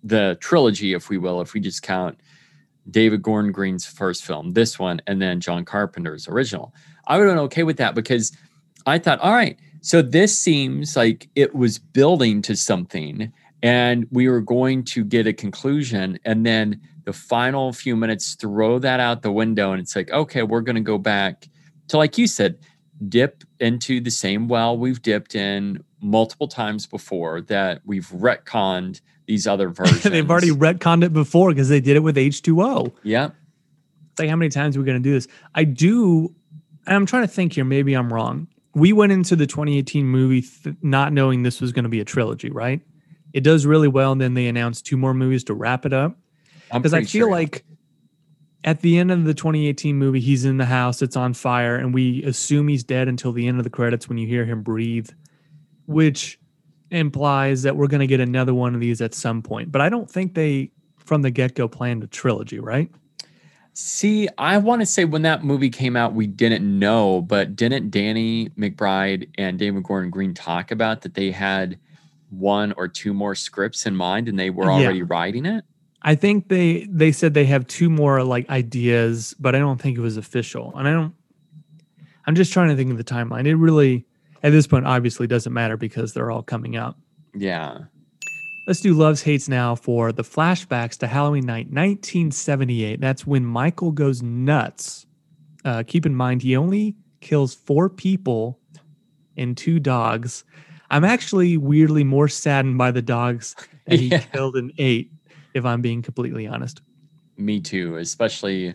the 0.04 0.36
trilogy, 0.40 0.92
if 0.92 1.08
we 1.08 1.18
will, 1.18 1.40
if 1.40 1.54
we 1.54 1.60
just 1.60 1.82
count 1.82 2.18
David 2.90 3.22
Gordon 3.22 3.52
Green's 3.52 3.86
first 3.86 4.24
film, 4.24 4.50
this 4.52 4.78
one, 4.78 5.00
and 5.06 5.22
then 5.22 5.40
John 5.40 5.64
Carpenter's 5.64 6.28
original. 6.28 6.74
I 7.06 7.16
would 7.16 7.26
have 7.26 7.36
been 7.36 7.44
okay 7.44 7.62
with 7.62 7.76
that 7.78 7.94
because 7.94 8.32
I 8.86 8.98
thought, 8.98 9.20
all 9.20 9.32
right, 9.32 9.58
so 9.82 10.00
this 10.00 10.38
seems 10.38 10.96
like 10.96 11.28
it 11.34 11.54
was 11.54 11.78
building 11.78 12.40
to 12.42 12.56
something 12.56 13.32
and 13.62 14.06
we 14.10 14.28
were 14.28 14.40
going 14.40 14.84
to 14.84 15.04
get 15.04 15.26
a 15.26 15.32
conclusion. 15.32 16.18
And 16.24 16.46
then 16.46 16.80
the 17.04 17.12
final 17.12 17.72
few 17.72 17.96
minutes 17.96 18.34
throw 18.34 18.78
that 18.78 19.00
out 19.00 19.22
the 19.22 19.32
window. 19.32 19.72
And 19.72 19.80
it's 19.80 19.94
like, 19.96 20.10
okay, 20.10 20.44
we're 20.44 20.60
going 20.60 20.76
to 20.76 20.82
go 20.82 20.98
back 20.98 21.48
to, 21.88 21.96
like 21.96 22.16
you 22.16 22.28
said, 22.28 22.58
dip 23.08 23.42
into 23.58 24.00
the 24.00 24.10
same 24.10 24.46
well 24.46 24.78
we've 24.78 25.02
dipped 25.02 25.34
in 25.34 25.82
multiple 26.00 26.46
times 26.46 26.86
before 26.86 27.40
that 27.40 27.80
we've 27.84 28.08
retconned 28.10 29.00
these 29.26 29.48
other 29.48 29.68
versions. 29.68 30.02
They've 30.04 30.30
already 30.30 30.50
retconned 30.50 31.02
it 31.02 31.12
before 31.12 31.50
because 31.50 31.68
they 31.68 31.80
did 31.80 31.96
it 31.96 32.00
with 32.00 32.16
H2O. 32.16 32.92
yeah. 33.02 33.30
It's 34.10 34.20
like 34.20 34.28
how 34.28 34.36
many 34.36 34.50
times 34.50 34.76
are 34.76 34.80
we 34.80 34.86
going 34.86 35.02
to 35.02 35.08
do 35.08 35.14
this? 35.14 35.26
I 35.54 35.64
do. 35.64 36.34
and 36.86 36.94
I'm 36.94 37.06
trying 37.06 37.22
to 37.22 37.28
think 37.32 37.54
here. 37.54 37.64
Maybe 37.64 37.94
I'm 37.94 38.12
wrong. 38.12 38.46
We 38.74 38.92
went 38.92 39.12
into 39.12 39.36
the 39.36 39.46
2018 39.46 40.06
movie 40.06 40.42
th- 40.42 40.76
not 40.82 41.12
knowing 41.12 41.42
this 41.42 41.60
was 41.60 41.72
going 41.72 41.84
to 41.84 41.88
be 41.88 42.00
a 42.00 42.04
trilogy, 42.04 42.50
right? 42.50 42.80
It 43.32 43.42
does 43.42 43.66
really 43.66 43.88
well, 43.88 44.12
and 44.12 44.20
then 44.20 44.34
they 44.34 44.46
announced 44.46 44.86
two 44.86 44.96
more 44.96 45.14
movies 45.14 45.44
to 45.44 45.54
wrap 45.54 45.86
it 45.86 45.92
up. 45.92 46.16
Because 46.72 46.94
I 46.94 47.00
feel 47.00 47.26
sure. 47.26 47.30
like 47.30 47.64
at 48.64 48.80
the 48.80 48.98
end 48.98 49.10
of 49.10 49.24
the 49.24 49.34
2018 49.34 49.96
movie, 49.96 50.20
he's 50.20 50.44
in 50.44 50.56
the 50.56 50.64
house, 50.64 51.02
it's 51.02 51.16
on 51.16 51.34
fire, 51.34 51.76
and 51.76 51.92
we 51.92 52.22
assume 52.24 52.68
he's 52.68 52.84
dead 52.84 53.08
until 53.08 53.32
the 53.32 53.46
end 53.46 53.58
of 53.58 53.64
the 53.64 53.70
credits 53.70 54.08
when 54.08 54.18
you 54.18 54.26
hear 54.26 54.44
him 54.44 54.62
breathe, 54.62 55.10
which 55.86 56.38
implies 56.90 57.62
that 57.62 57.76
we're 57.76 57.88
going 57.88 58.00
to 58.00 58.06
get 58.06 58.20
another 58.20 58.54
one 58.54 58.74
of 58.74 58.80
these 58.80 59.00
at 59.00 59.14
some 59.14 59.42
point. 59.42 59.72
But 59.72 59.80
I 59.80 59.88
don't 59.88 60.10
think 60.10 60.34
they, 60.34 60.70
from 60.98 61.22
the 61.22 61.30
get 61.30 61.54
go, 61.54 61.68
planned 61.68 62.04
a 62.04 62.06
trilogy, 62.06 62.60
right? 62.60 62.90
See, 63.74 64.28
I 64.36 64.58
want 64.58 64.80
to 64.82 64.86
say 64.86 65.04
when 65.06 65.22
that 65.22 65.44
movie 65.44 65.70
came 65.70 65.96
out, 65.96 66.12
we 66.14 66.26
didn't 66.26 66.78
know, 66.78 67.22
but 67.22 67.56
didn't 67.56 67.90
Danny 67.90 68.50
McBride 68.50 69.28
and 69.38 69.58
David 69.58 69.82
Gordon 69.84 70.10
Green 70.10 70.34
talk 70.34 70.70
about 70.70 71.00
that 71.02 71.14
they 71.14 71.30
had 71.30 71.78
one 72.28 72.72
or 72.76 72.86
two 72.86 73.14
more 73.14 73.34
scripts 73.34 73.86
in 73.86 73.96
mind 73.96 74.28
and 74.28 74.38
they 74.38 74.50
were 74.50 74.64
Yeah. 74.66 74.84
already 74.84 75.02
writing 75.02 75.46
it? 75.46 75.64
I 76.02 76.16
think 76.16 76.48
they 76.48 76.86
they 76.90 77.12
said 77.12 77.32
they 77.32 77.44
have 77.46 77.66
two 77.66 77.88
more 77.88 78.22
like 78.24 78.48
ideas, 78.50 79.34
but 79.38 79.54
I 79.54 79.58
don't 79.58 79.80
think 79.80 79.96
it 79.96 80.00
was 80.00 80.16
official. 80.16 80.72
And 80.76 80.86
I 80.88 80.92
don't 80.92 81.14
I'm 82.26 82.34
just 82.34 82.52
trying 82.52 82.68
to 82.68 82.76
think 82.76 82.90
of 82.90 82.98
the 82.98 83.04
timeline. 83.04 83.46
It 83.46 83.56
really 83.56 84.04
at 84.42 84.50
this 84.50 84.66
point 84.66 84.86
obviously 84.86 85.26
doesn't 85.26 85.52
matter 85.52 85.76
because 85.76 86.12
they're 86.12 86.30
all 86.30 86.42
coming 86.42 86.76
out. 86.76 86.96
Yeah. 87.34 87.78
Let's 88.66 88.80
do 88.80 88.94
Loves 88.94 89.22
Hates 89.22 89.48
now 89.48 89.74
for 89.74 90.12
the 90.12 90.22
flashbacks 90.22 90.96
to 90.98 91.08
Halloween 91.08 91.46
night 91.46 91.66
1978. 91.66 93.00
That's 93.00 93.26
when 93.26 93.44
Michael 93.44 93.90
goes 93.90 94.22
nuts. 94.22 95.06
Uh, 95.64 95.82
keep 95.84 96.06
in 96.06 96.14
mind, 96.14 96.42
he 96.42 96.56
only 96.56 96.94
kills 97.20 97.54
four 97.54 97.88
people 97.88 98.60
and 99.36 99.56
two 99.56 99.80
dogs. 99.80 100.44
I'm 100.90 101.04
actually 101.04 101.56
weirdly 101.56 102.04
more 102.04 102.28
saddened 102.28 102.78
by 102.78 102.92
the 102.92 103.02
dogs 103.02 103.56
that 103.86 103.98
he 103.98 104.06
Yeah. 104.10 104.18
killed 104.18 104.56
and 104.56 104.72
ate, 104.78 105.10
if 105.54 105.64
I'm 105.64 105.80
being 105.82 106.02
completely 106.02 106.46
honest. 106.46 106.82
Me 107.36 107.58
too, 107.60 107.96
especially 107.96 108.74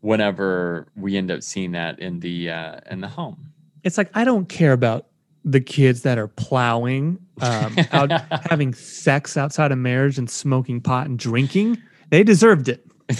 whenever 0.00 0.88
we 0.94 1.16
end 1.16 1.30
up 1.30 1.42
seeing 1.42 1.72
that 1.72 1.98
in 2.00 2.20
the 2.20 2.50
uh 2.50 2.80
in 2.90 3.00
the 3.00 3.08
home. 3.08 3.52
It's 3.82 3.96
like, 3.96 4.10
I 4.14 4.24
don't 4.24 4.48
care 4.48 4.72
about 4.72 5.06
the 5.48 5.60
kids 5.60 6.02
that 6.02 6.18
are 6.18 6.26
plowing, 6.28 7.18
um, 7.40 7.74
out 7.92 8.10
having 8.50 8.74
sex 8.74 9.36
outside 9.36 9.70
of 9.72 9.78
marriage 9.78 10.18
and 10.18 10.28
smoking 10.28 10.80
pot 10.80 11.06
and 11.06 11.18
drinking. 11.18 11.80
They 12.10 12.22
deserved 12.24 12.68
it. 12.68 12.84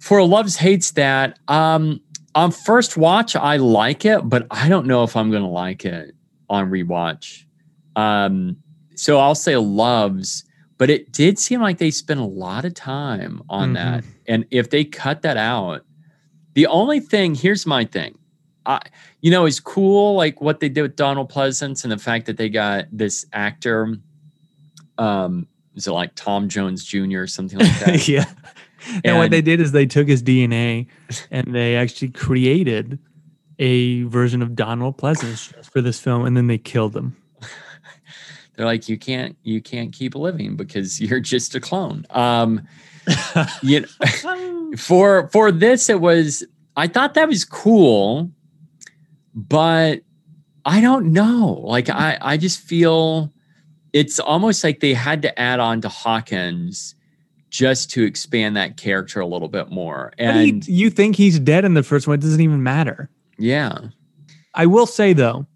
For 0.00 0.24
Loves 0.26 0.56
Hates 0.56 0.90
That, 0.92 1.38
um 1.48 2.00
on 2.34 2.50
first 2.50 2.96
watch 2.96 3.36
I 3.36 3.56
like 3.58 4.04
it, 4.06 4.26
but 4.28 4.46
I 4.50 4.68
don't 4.68 4.86
know 4.86 5.02
if 5.04 5.16
I'm 5.16 5.30
going 5.30 5.42
to 5.42 5.48
like 5.48 5.84
it 5.84 6.14
on 6.48 6.70
rewatch. 6.70 7.44
Um 7.94 8.56
so 8.96 9.18
I'll 9.18 9.34
say 9.34 9.56
Loves, 9.56 10.44
but 10.78 10.90
it 10.90 11.12
did 11.12 11.38
seem 11.38 11.60
like 11.60 11.78
they 11.78 11.90
spent 11.90 12.20
a 12.20 12.24
lot 12.24 12.64
of 12.64 12.74
time 12.74 13.42
on 13.48 13.70
Mhm. 13.70 13.74
that. 13.74 14.04
And 14.26 14.44
if 14.50 14.70
they 14.70 14.84
cut 14.84 15.22
that 15.22 15.36
out, 15.36 15.82
the 16.54 16.66
only 16.66 17.00
thing, 17.00 17.34
here's 17.34 17.66
my 17.66 17.84
thing. 17.84 18.18
I 18.66 18.80
you 19.22 19.30
know, 19.30 19.46
it's 19.46 19.60
cool 19.60 20.14
like 20.14 20.40
what 20.40 20.60
they 20.60 20.68
did 20.68 20.82
with 20.82 20.96
Donald 20.96 21.32
Pleasence 21.32 21.84
and 21.84 21.92
the 21.92 21.96
fact 21.96 22.26
that 22.26 22.36
they 22.36 22.48
got 22.48 22.86
this 22.92 23.24
actor 23.32 23.96
um 24.98 25.46
is 25.74 25.86
it 25.86 25.92
like 25.92 26.14
Tom 26.14 26.50
Jones 26.50 26.84
Jr. 26.84 27.20
or 27.20 27.26
something 27.26 27.58
like 27.58 27.78
that? 27.80 28.08
yeah. 28.08 28.26
And 29.04 29.16
what 29.16 29.30
they 29.30 29.42
did 29.42 29.60
is 29.60 29.70
they 29.70 29.86
took 29.86 30.08
his 30.08 30.24
DNA 30.24 30.88
and 31.30 31.54
they 31.54 31.76
actually 31.76 32.08
created 32.08 32.98
a 33.60 34.02
version 34.02 34.42
of 34.42 34.56
Donald 34.56 34.98
Pleasence 34.98 35.54
for 35.66 35.80
this 35.80 36.00
film, 36.00 36.24
and 36.24 36.36
then 36.36 36.48
they 36.48 36.58
killed 36.58 36.96
him. 36.96 37.16
they're 38.56 38.66
like 38.66 38.88
you 38.88 38.98
can't 38.98 39.36
you 39.44 39.62
can't 39.62 39.92
keep 39.92 40.16
living 40.16 40.56
because 40.56 41.00
you're 41.00 41.20
just 41.20 41.54
a 41.54 41.60
clone 41.60 42.04
um 42.10 42.60
you 43.62 43.80
know, 43.80 44.76
for 44.76 45.28
for 45.28 45.50
this 45.50 45.88
it 45.88 46.00
was 46.00 46.44
i 46.76 46.86
thought 46.86 47.14
that 47.14 47.28
was 47.28 47.44
cool 47.44 48.30
but 49.34 50.00
i 50.64 50.80
don't 50.80 51.12
know 51.12 51.60
like 51.64 51.88
i 51.90 52.18
i 52.20 52.36
just 52.36 52.60
feel 52.60 53.32
it's 53.92 54.18
almost 54.20 54.62
like 54.64 54.80
they 54.80 54.94
had 54.94 55.22
to 55.22 55.38
add 55.40 55.60
on 55.60 55.80
to 55.80 55.88
hawkins 55.88 56.94
just 57.50 57.90
to 57.90 58.02
expand 58.04 58.56
that 58.56 58.76
character 58.76 59.20
a 59.20 59.26
little 59.26 59.48
bit 59.48 59.70
more 59.70 60.12
But 60.18 60.34
he- 60.36 60.50
and 60.50 60.66
you 60.68 60.88
think 60.90 61.16
he's 61.16 61.38
dead 61.38 61.64
in 61.66 61.74
the 61.74 61.82
first 61.82 62.06
one? 62.08 62.14
It 62.14 62.22
doesn't 62.22 62.40
even 62.40 62.62
matter. 62.62 63.10
yeah 63.38 63.78
I 64.54 64.66
will 64.66 64.86
say 64.86 65.12
though, 65.12 65.46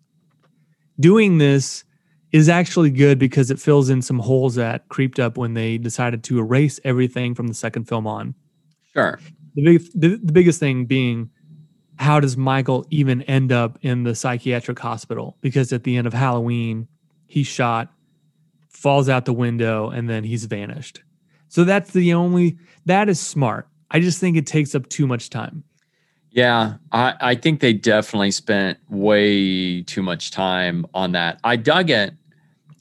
doing 1.01 1.39
this 1.39 1.85
is 2.33 2.49
actually 2.49 2.91
good 2.91 3.19
because 3.19 3.51
it 3.51 3.59
fills 3.59 3.89
in 3.89 4.03
some 4.03 4.19
holes 4.19 4.57
that 4.57 4.89
creeped 4.89 5.19
up 5.19 5.39
when 5.39 5.55
they 5.55 5.79
decided 5.79 6.23
to 6.25 6.39
erase 6.39 6.79
everything 6.85 7.35
from 7.35 7.47
the 7.47 7.55
second 7.55 7.85
film 7.89 8.07
on. 8.07 8.35
sure 8.93 9.19
The 9.55 9.63
big, 9.65 9.83
the, 9.95 10.09
the 10.23 10.33
biggest 10.33 10.61
thing 10.61 10.85
being, 10.87 11.31
how 11.99 12.21
does 12.21 12.37
Michael 12.37 12.87
even 12.91 13.23
end 13.23 13.53
up 13.53 13.79
in 13.83 14.05
the 14.05 14.15
psychiatric 14.15 14.79
hospital? 14.79 15.37
Because 15.41 15.73
at 15.73 15.85
the 15.85 15.97
end 15.97 16.07
of 16.07 16.13
Halloween, 16.13 16.89
he's 17.27 17.47
shot, 17.47 17.93
falls 18.69 19.09
out 19.09 19.25
the 19.25 19.33
window, 19.33 19.91
and 19.91 20.09
then 20.09 20.25
he's 20.25 20.45
vanished. 20.45 21.03
So 21.49 21.65
that's 21.65 21.93
the 21.93 22.13
only 22.15 22.59
that 22.85 23.09
is 23.09 23.21
smart. 23.21 23.69
I 23.91 24.01
just 24.01 24.21
think 24.21 24.37
it 24.37 24.47
takes 24.47 24.75
up 24.75 24.89
too 24.89 25.07
much 25.07 25.31
time. 25.31 25.65
Yeah, 26.31 26.75
I, 26.93 27.15
I 27.21 27.35
think 27.35 27.61
they 27.61 27.73
definitely 27.73 28.31
spent 28.31 28.79
way 28.91 29.83
too 29.83 30.03
much 30.03 30.31
time 30.31 30.87
on 30.93 31.13
that. 31.13 31.41
I 31.45 31.57
dug 31.57 31.89
it, 31.89 32.13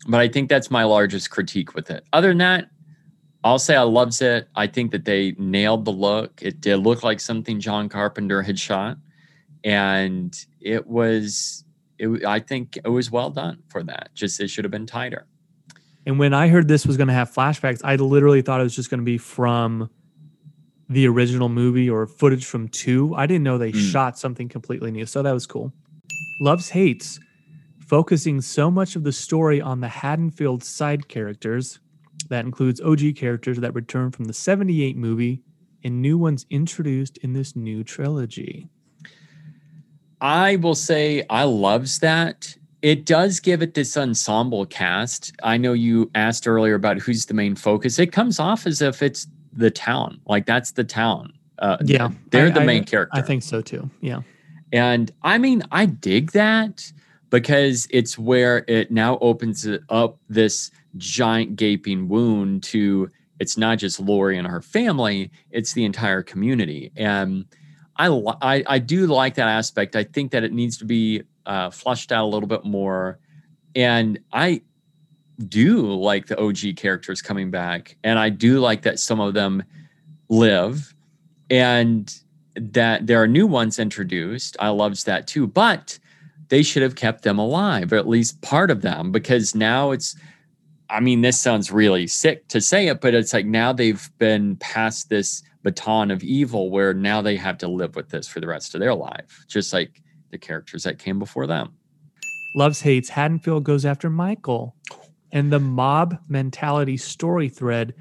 but 0.08 0.19
I 0.19 0.28
think 0.28 0.49
that's 0.49 0.69
my 0.69 0.84
largest 0.84 1.30
critique 1.32 1.73
with 1.73 1.89
it. 1.89 2.04
Other 2.12 2.30
than 2.30 2.39
that, 2.39 2.69
I'll 3.45 3.60
say 3.60 3.75
I 3.75 3.84
loves 3.84 4.21
it. 4.21 4.49
I 4.55 4.65
think 4.67 4.91
that 4.91 5.05
they 5.05 5.34
nailed 5.38 5.86
the 5.86 5.91
look. 5.91 6.41
It 6.41 6.60
did 6.62 6.77
look 6.77 7.03
like 7.03 7.19
something 7.19 7.60
John 7.60 7.88
Carpenter 7.88 8.41
had 8.41 8.60
shot, 8.60 8.97
and 9.63 10.38
it 10.60 10.88
was. 10.88 11.63
It, 11.97 12.25
I 12.25 12.39
think 12.39 12.77
it 12.84 12.89
was 12.89 13.10
well 13.10 13.29
done 13.29 13.63
for 13.69 13.81
that. 13.84 14.10
Just 14.15 14.41
it 14.41 14.49
should 14.49 14.65
have 14.65 14.71
been 14.71 14.86
tighter. 14.88 15.27
And 16.05 16.19
when 16.19 16.34
I 16.34 16.49
heard 16.49 16.67
this 16.67 16.86
was 16.86 16.97
going 16.97 17.08
to 17.08 17.13
have 17.13 17.31
flashbacks, 17.31 17.79
I 17.84 17.95
literally 17.95 18.41
thought 18.41 18.60
it 18.60 18.63
was 18.63 18.75
just 18.75 18.89
going 18.89 18.99
to 18.99 19.05
be 19.05 19.17
from 19.17 19.89
the 20.89 21.08
original 21.08 21.47
movie 21.49 21.89
or 21.89 22.05
footage 22.05 22.45
from 22.45 22.67
two. 22.67 23.15
I 23.15 23.25
didn't 23.27 23.43
know 23.43 23.58
they 23.58 23.71
Mm. 23.71 23.91
shot 23.91 24.19
something 24.19 24.49
completely 24.49 24.91
new. 24.91 25.05
So 25.05 25.23
that 25.23 25.31
was 25.31 25.47
cool. 25.47 25.71
Loves 26.41 26.69
Hates, 26.69 27.19
focusing 27.79 28.41
so 28.41 28.69
much 28.69 28.95
of 28.95 29.03
the 29.03 29.12
story 29.13 29.62
on 29.62 29.79
the 29.79 29.88
Haddonfield 29.88 30.63
side 30.63 31.08
characters. 31.08 31.79
That 32.29 32.45
includes 32.45 32.81
OG 32.81 33.15
characters 33.15 33.57
that 33.59 33.73
return 33.73 34.11
from 34.11 34.25
the 34.25 34.33
78 34.33 34.97
movie 34.97 35.41
and 35.83 36.01
new 36.01 36.17
ones 36.17 36.45
introduced 36.49 37.17
in 37.19 37.33
this 37.33 37.55
new 37.55 37.83
trilogy. 37.83 38.67
I 40.21 40.55
will 40.57 40.75
say 40.75 41.23
I 41.29 41.43
loves 41.43 41.99
that. 41.99 42.55
It 42.81 43.05
does 43.05 43.39
give 43.39 43.61
it 43.61 43.73
this 43.73 43.97
ensemble 43.97 44.65
cast. 44.65 45.33
I 45.43 45.57
know 45.57 45.73
you 45.73 46.09
asked 46.15 46.47
earlier 46.47 46.75
about 46.75 46.97
who's 46.99 47.25
the 47.25 47.33
main 47.33 47.55
focus. 47.55 47.99
It 47.99 48.11
comes 48.11 48.39
off 48.39 48.65
as 48.65 48.81
if 48.81 49.01
it's 49.01 49.27
the 49.53 49.71
town, 49.71 50.19
like 50.27 50.45
that's 50.45 50.71
the 50.71 50.83
town. 50.83 51.33
Uh, 51.59 51.77
Yeah, 51.83 52.09
they're 52.31 52.47
I- 52.47 52.51
the 52.51 52.61
I- 52.61 52.65
main 52.65 52.83
character. 52.83 53.17
I 53.17 53.21
think 53.21 53.43
so 53.43 53.61
too. 53.61 53.89
Yeah. 54.01 54.21
And 54.71 55.11
I 55.23 55.38
mean, 55.38 55.63
I 55.71 55.85
dig 55.85 56.31
that 56.33 56.91
because 57.29 57.88
it's 57.91 58.17
where 58.17 58.65
it 58.67 58.91
now 58.91 59.17
opens 59.19 59.67
up 59.89 60.17
this 60.29 60.69
giant 60.97 61.55
gaping 61.55 62.08
wound 62.08 62.63
to 62.63 63.10
it's 63.39 63.58
not 63.58 63.77
just 63.77 63.99
Laurie 63.99 64.38
and 64.38 64.47
her 64.47 64.62
family, 64.62 65.31
it's 65.51 65.73
the 65.73 65.84
entire 65.84 66.23
community. 66.23 66.91
And 66.95 67.45
I, 67.97 68.08
I, 68.41 68.63
I 68.67 68.79
do 68.79 69.08
like 69.08 69.36
that 69.36 69.47
aspect. 69.47 69.95
I 69.95 70.03
think 70.03 70.31
that 70.31 70.43
it 70.43 70.53
needs 70.53 70.77
to 70.77 70.86
be 70.86 71.23
uh, 71.45 71.69
flushed 71.69 72.12
out 72.12 72.23
a 72.23 72.27
little 72.27 72.47
bit 72.47 72.63
more. 72.63 73.19
And 73.75 74.19
I 74.31 74.62
do 75.47 75.81
like 75.81 76.27
the 76.27 76.39
OG 76.39 76.77
characters 76.77 77.21
coming 77.21 77.51
back. 77.51 77.97
And 78.03 78.17
I 78.17 78.29
do 78.29 78.60
like 78.60 78.84
that 78.84 78.99
some 78.99 79.19
of 79.19 79.34
them 79.34 79.63
live 80.29 80.95
and 81.49 82.13
that 82.55 83.05
there 83.05 83.21
are 83.21 83.27
new 83.27 83.47
ones 83.47 83.79
introduced. 83.79 84.55
I 84.60 84.69
loved 84.69 85.05
that 85.05 85.27
too, 85.27 85.45
but 85.45 85.99
they 86.47 86.63
should 86.63 86.84
have 86.84 86.95
kept 86.95 87.23
them 87.23 87.38
alive, 87.38 87.91
or 87.91 87.97
at 87.97 88.08
least 88.08 88.41
part 88.41 88.71
of 88.71 88.81
them, 88.81 89.12
because 89.12 89.55
now 89.55 89.91
it's. 89.91 90.15
I 90.95 91.01
mean, 91.01 91.19
this 91.19 91.38
sounds 91.38 91.73
really 91.73 92.08
sick 92.08 92.47
to 92.47 92.62
say 92.62 92.88
it, 92.88 93.01
but 93.01 93.13
it's 93.13 93.34
like 93.34 93.45
now 93.45 93.73
they've 93.73 94.10
been 94.17 94.55
past 94.55 95.10
this 95.10 95.43
baton 95.62 96.10
of 96.10 96.23
evil 96.23 96.69
where 96.69 96.93
now 96.93 97.21
they 97.21 97.36
have 97.36 97.58
to 97.58 97.67
live 97.67 97.97
with 97.97 98.08
this 98.08 98.29
for 98.29 98.39
the 98.39 98.47
rest 98.47 98.75
of 98.75 98.79
their 98.79 98.95
life, 98.95 99.43
just 99.49 99.73
like 99.73 100.01
the 100.31 100.38
characters 100.38 100.84
that 100.84 100.97
came 100.97 101.19
before 101.19 101.47
them. 101.47 101.73
Loves 102.55 102.79
hates 102.79 103.10
Haddonfield 103.10 103.65
goes 103.65 103.84
after 103.84 104.10
Michael, 104.10 104.73
and 105.34 105.51
the 105.51 105.60
mob 105.60 106.17
mentality 106.29 106.95
story 106.95 107.49
thread, 107.49 107.93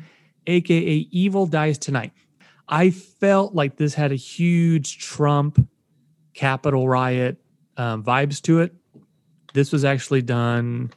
aka 0.47 1.09
Evil 1.11 1.47
Dies 1.47 1.79
Tonight. 1.79 2.13
I 2.69 2.91
felt 2.91 3.57
like 3.57 3.77
this 3.77 3.95
had 3.95 4.13
a 4.13 4.17
huge 4.17 4.99
Trump 4.99 5.69
Capitol 6.33 6.89
riot 6.89 7.39
um, 7.77 8.05
vibes 8.05 8.41
to 8.43 8.61
it. 8.61 8.73
This 9.53 9.73
was 9.73 9.85
actually 9.85 10.23
done. 10.23 10.93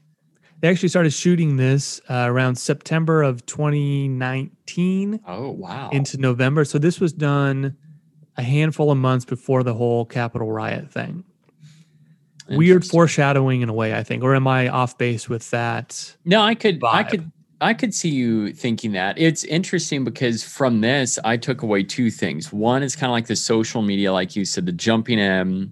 They 0.60 0.70
actually 0.70 0.89
started 0.89 1.13
shooting 1.13 1.58
this 1.58 2.02
uh, 2.10 2.26
around 2.28 2.56
September 2.56 3.22
of 3.22 3.46
2019 3.46 5.22
Oh 5.28 5.52
wow! 5.52 5.89
into 5.91 6.17
November. 6.17 6.65
So 6.65 6.80
this 6.80 7.00
was 7.00 7.13
done 7.13 7.78
a 8.38 8.43
handful 8.43 8.91
of 8.91 8.98
months 8.98 9.26
before 9.26 9.63
the 9.63 9.74
whole 9.74 10.06
Capitol 10.06 10.52
riot 10.52 10.91
thing. 10.91 11.24
Weird 12.50 12.86
foreshadowing 12.86 13.62
in 13.62 13.67
a 13.70 13.74
way, 13.74 13.93
I 13.93 14.04
think. 14.04 14.24
Or 14.24 14.34
am 14.34 14.48
I 14.48 14.70
off 14.70 14.98
base 14.98 15.28
with 15.28 15.50
that? 15.52 16.15
No, 16.24 16.41
I 16.41 16.56
could, 16.56 16.82
I 16.84 17.04
could, 17.04 17.30
I 17.60 17.74
could 17.74 17.93
see 17.93 18.10
you 18.10 18.54
thinking 18.54 18.93
that. 18.93 19.17
It's 19.20 19.43
interesting 19.43 20.06
because 20.06 20.43
from 20.46 20.80
this, 20.80 21.20
I 21.26 21.36
took 21.36 21.62
away 21.62 21.84
two 21.84 22.10
things. 22.10 22.54
One 22.54 22.84
is 22.84 22.96
kind 22.96 23.10
of 23.10 23.12
like 23.12 23.28
the 23.28 23.36
social 23.36 23.82
media, 23.82 24.13
like 24.13 24.36
you 24.38 24.46
said, 24.46 24.65
the 24.65 24.72
jumping 24.72 25.20
in, 25.20 25.72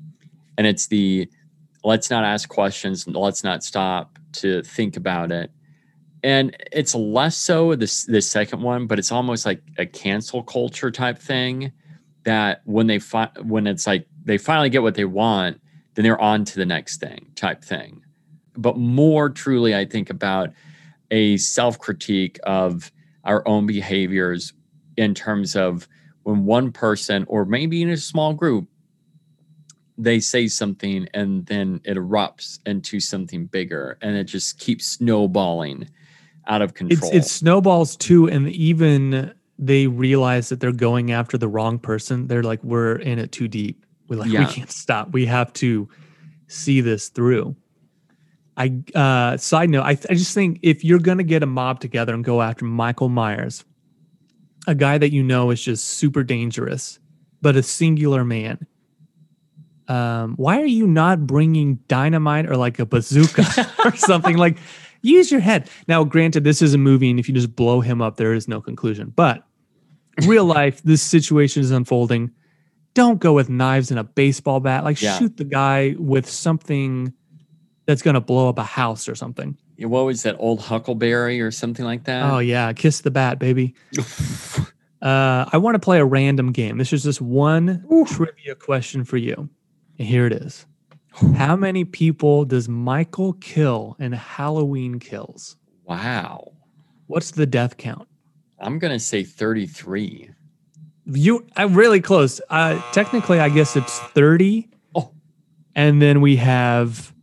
and 0.58 0.68
it's 0.68 0.88
the 0.88 1.30
let's 1.86 2.10
not 2.10 2.26
ask 2.26 2.50
questions, 2.50 3.08
let's 3.08 3.44
not 3.44 3.64
stop 3.64 4.18
to 4.34 4.64
think 4.64 4.98
about 4.98 5.32
it. 5.32 5.52
And 6.24 6.58
it's 6.72 6.96
less 6.96 7.38
so 7.38 7.76
this 7.76 8.06
the 8.06 8.22
second 8.22 8.62
one, 8.62 8.88
but 8.88 8.98
it's 8.98 9.12
almost 9.12 9.46
like 9.46 9.62
a 9.78 9.86
cancel 9.86 10.42
culture 10.42 10.90
type 10.90 11.20
thing. 11.20 11.72
That 12.24 12.62
when 12.66 12.88
they 12.88 12.98
fi- 12.98 13.32
when 13.44 13.68
it's 13.68 13.86
like 13.86 14.08
they 14.24 14.40
finally 14.40 14.72
get 14.72 14.82
what 14.82 14.96
they 14.96 15.06
want, 15.06 15.62
then 15.94 16.04
they're 16.04 16.20
on 16.20 16.44
to 16.46 16.56
the 16.56 16.66
next 16.66 17.00
thing 17.00 17.28
type 17.36 17.64
thing. 17.64 18.02
But 18.58 18.78
more 18.78 19.30
truly, 19.30 19.76
I 19.76 19.86
think 19.86 20.10
about 20.10 20.50
a 21.12 21.38
self 21.38 21.78
critique 21.78 22.40
of 22.44 22.92
our 23.24 23.48
own 23.48 23.68
behaviors 23.68 24.54
in 24.98 25.14
terms 25.14 25.56
of 25.56 25.88
when 26.24 26.46
one 26.46 26.72
person, 26.72 27.26
or 27.28 27.46
maybe 27.46 27.84
in 27.84 27.90
a 27.90 27.98
small 27.98 28.34
group, 28.34 28.68
they 29.98 30.20
say 30.20 30.48
something 30.48 31.08
and 31.14 31.46
then 31.46 31.80
it 31.86 31.98
erupts 31.98 32.60
into 32.66 33.00
something 33.00 33.46
bigger 33.46 33.98
and 34.02 34.16
it 34.18 34.26
just 34.26 34.60
keeps 34.60 34.86
snowballing 34.86 35.90
out 36.48 36.62
of 36.62 36.72
It's 36.72 36.78
control. 36.78 37.12
it 37.14 37.26
snowballs 37.26 37.96
too, 37.96 38.28
and 38.28 38.50
even 38.50 39.34
they 39.58 39.88
realize 39.88 40.50
that 40.50 40.60
they're 40.60 40.72
going 40.72 41.12
after 41.12 41.38
the 41.38 41.48
wrong 41.48 41.80
person. 41.80 42.28
They're 42.28 42.44
like, 42.44 42.64
we're 42.64 42.98
in 42.98 43.20
it 43.20 43.32
too 43.32 43.48
deep. 43.48 43.86
We 44.08 44.18
like 44.18 44.30
we 44.30 44.46
can't 44.46 44.72
stop. 44.72 45.12
We 45.12 45.26
have 45.26 45.52
to 45.54 45.90
see 46.48 46.82
this 46.82 47.10
through. 47.10 47.56
I 48.58 48.80
uh 48.94 49.38
side 49.38 49.70
note, 49.70 49.84
I, 49.84 49.92
I 49.92 50.14
just 50.14 50.34
think 50.34 50.60
if 50.62 50.84
you're 50.84 51.00
gonna 51.00 51.24
get 51.24 51.42
a 51.42 51.48
mob 51.48 51.80
together 51.80 52.14
and 52.14 52.24
go 52.24 52.42
after 52.42 52.66
Michael 52.66 53.10
Myers, 53.10 53.66
a 54.68 54.76
guy 54.76 54.98
that 54.98 55.12
you 55.12 55.24
know 55.24 55.50
is 55.52 55.62
just 55.62 55.86
super 55.86 56.24
dangerous, 56.24 57.00
but 57.42 57.56
a 57.56 57.64
singular 57.64 58.24
man. 58.24 58.68
Um, 59.88 60.36
why 60.36 60.62
are 60.62 60.66
you 60.66 60.88
not 60.88 61.28
bringing 61.28 61.76
dynamite 61.88 62.48
or 62.48 62.58
like 62.58 62.80
a 62.80 62.86
bazooka 62.86 63.44
or 63.86 63.96
something 63.96 64.38
like? 64.38 64.58
Use 65.02 65.32
your 65.32 65.40
head. 65.42 65.70
Now, 65.88 66.04
granted, 66.04 66.44
this 66.44 66.64
is 66.64 66.74
a 66.74 66.80
movie, 66.80 67.12
and 67.12 67.20
if 67.20 67.28
you 67.28 67.36
just 67.36 67.56
blow 67.56 67.80
him 67.80 68.02
up, 68.02 68.18
there 68.18 68.34
is 68.34 68.48
no 68.48 68.60
conclusion. 68.60 69.14
But 69.16 69.44
real 70.26 70.46
life, 70.46 70.82
this 70.82 71.02
situation 71.04 71.62
is 71.62 71.70
unfolding. 71.70 72.32
Don't 72.96 73.20
go 73.20 73.34
with 73.34 73.50
knives 73.50 73.92
and 73.92 74.00
a 74.00 74.04
baseball 74.04 74.60
bat. 74.62 74.84
Like 74.84 75.00
Yeah. 75.02 75.20
shoot 75.20 75.38
the 75.38 75.44
guy 75.44 75.96
with 76.00 76.28
something 76.28 77.14
that's 77.86 78.02
gonna 78.02 78.22
blow 78.22 78.50
up 78.50 78.58
a 78.58 78.64
house 78.64 79.08
or 79.08 79.16
something. 79.16 79.58
what 79.78 80.06
was 80.06 80.24
that 80.24 80.38
old 80.40 80.62
Huckleberry 80.62 81.42
or 81.42 81.52
something 81.52 81.86
like 81.86 82.06
that? 82.06 82.32
Oh 82.32 82.40
yeah, 82.40 82.72
kiss 82.74 83.02
the 83.02 83.12
bat, 83.12 83.38
baby. 83.40 83.76
uh, 85.02 85.46
I 85.52 85.58
want 85.58 85.76
to 85.76 85.80
play 85.80 86.00
a 86.00 86.06
random 86.06 86.52
game. 86.52 86.78
This 86.78 86.94
is 86.94 87.04
just 87.04 87.22
one 87.22 87.86
trivia 88.08 88.56
question 88.56 89.04
for 89.04 89.18
you. 89.18 89.50
And 89.98 90.08
here 90.08 90.26
it 90.26 90.34
is. 90.34 90.66
How 91.36 91.56
many 91.56 91.86
people 91.86 92.44
does 92.46 92.68
Michael 92.68 93.34
kill 93.34 93.96
in 94.00 94.12
Halloween 94.12 95.00
Kills? 95.00 95.56
wow. 95.86 96.52
What's 97.08 97.30
the 97.32 97.46
death 97.46 97.78
count? 97.78 98.08
I'm 98.60 98.80
gonna 98.80 99.00
say 99.00 99.24
33. 99.24 100.32
You, 101.06 101.46
I'm 101.56 101.76
really 101.76 102.02
close. 102.02 102.42
Uh, 102.50 102.82
technically, 102.94 103.40
I 103.40 103.48
guess 103.50 103.76
it's 103.76 104.00
30. 104.00 104.68
Oh. 104.96 105.12
And 105.76 106.02
then 106.02 106.20
we 106.22 106.38
have, 106.38 107.14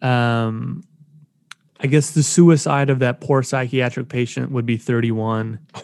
um, 0.00 0.82
I 1.78 1.86
guess 1.88 2.12
the 2.12 2.22
suicide 2.22 2.88
of 2.88 3.00
that 3.00 3.20
poor 3.20 3.42
psychiatric 3.42 4.08
patient 4.08 4.50
would 4.50 4.64
be 4.64 4.78
31. 4.78 5.58
A 5.74 5.80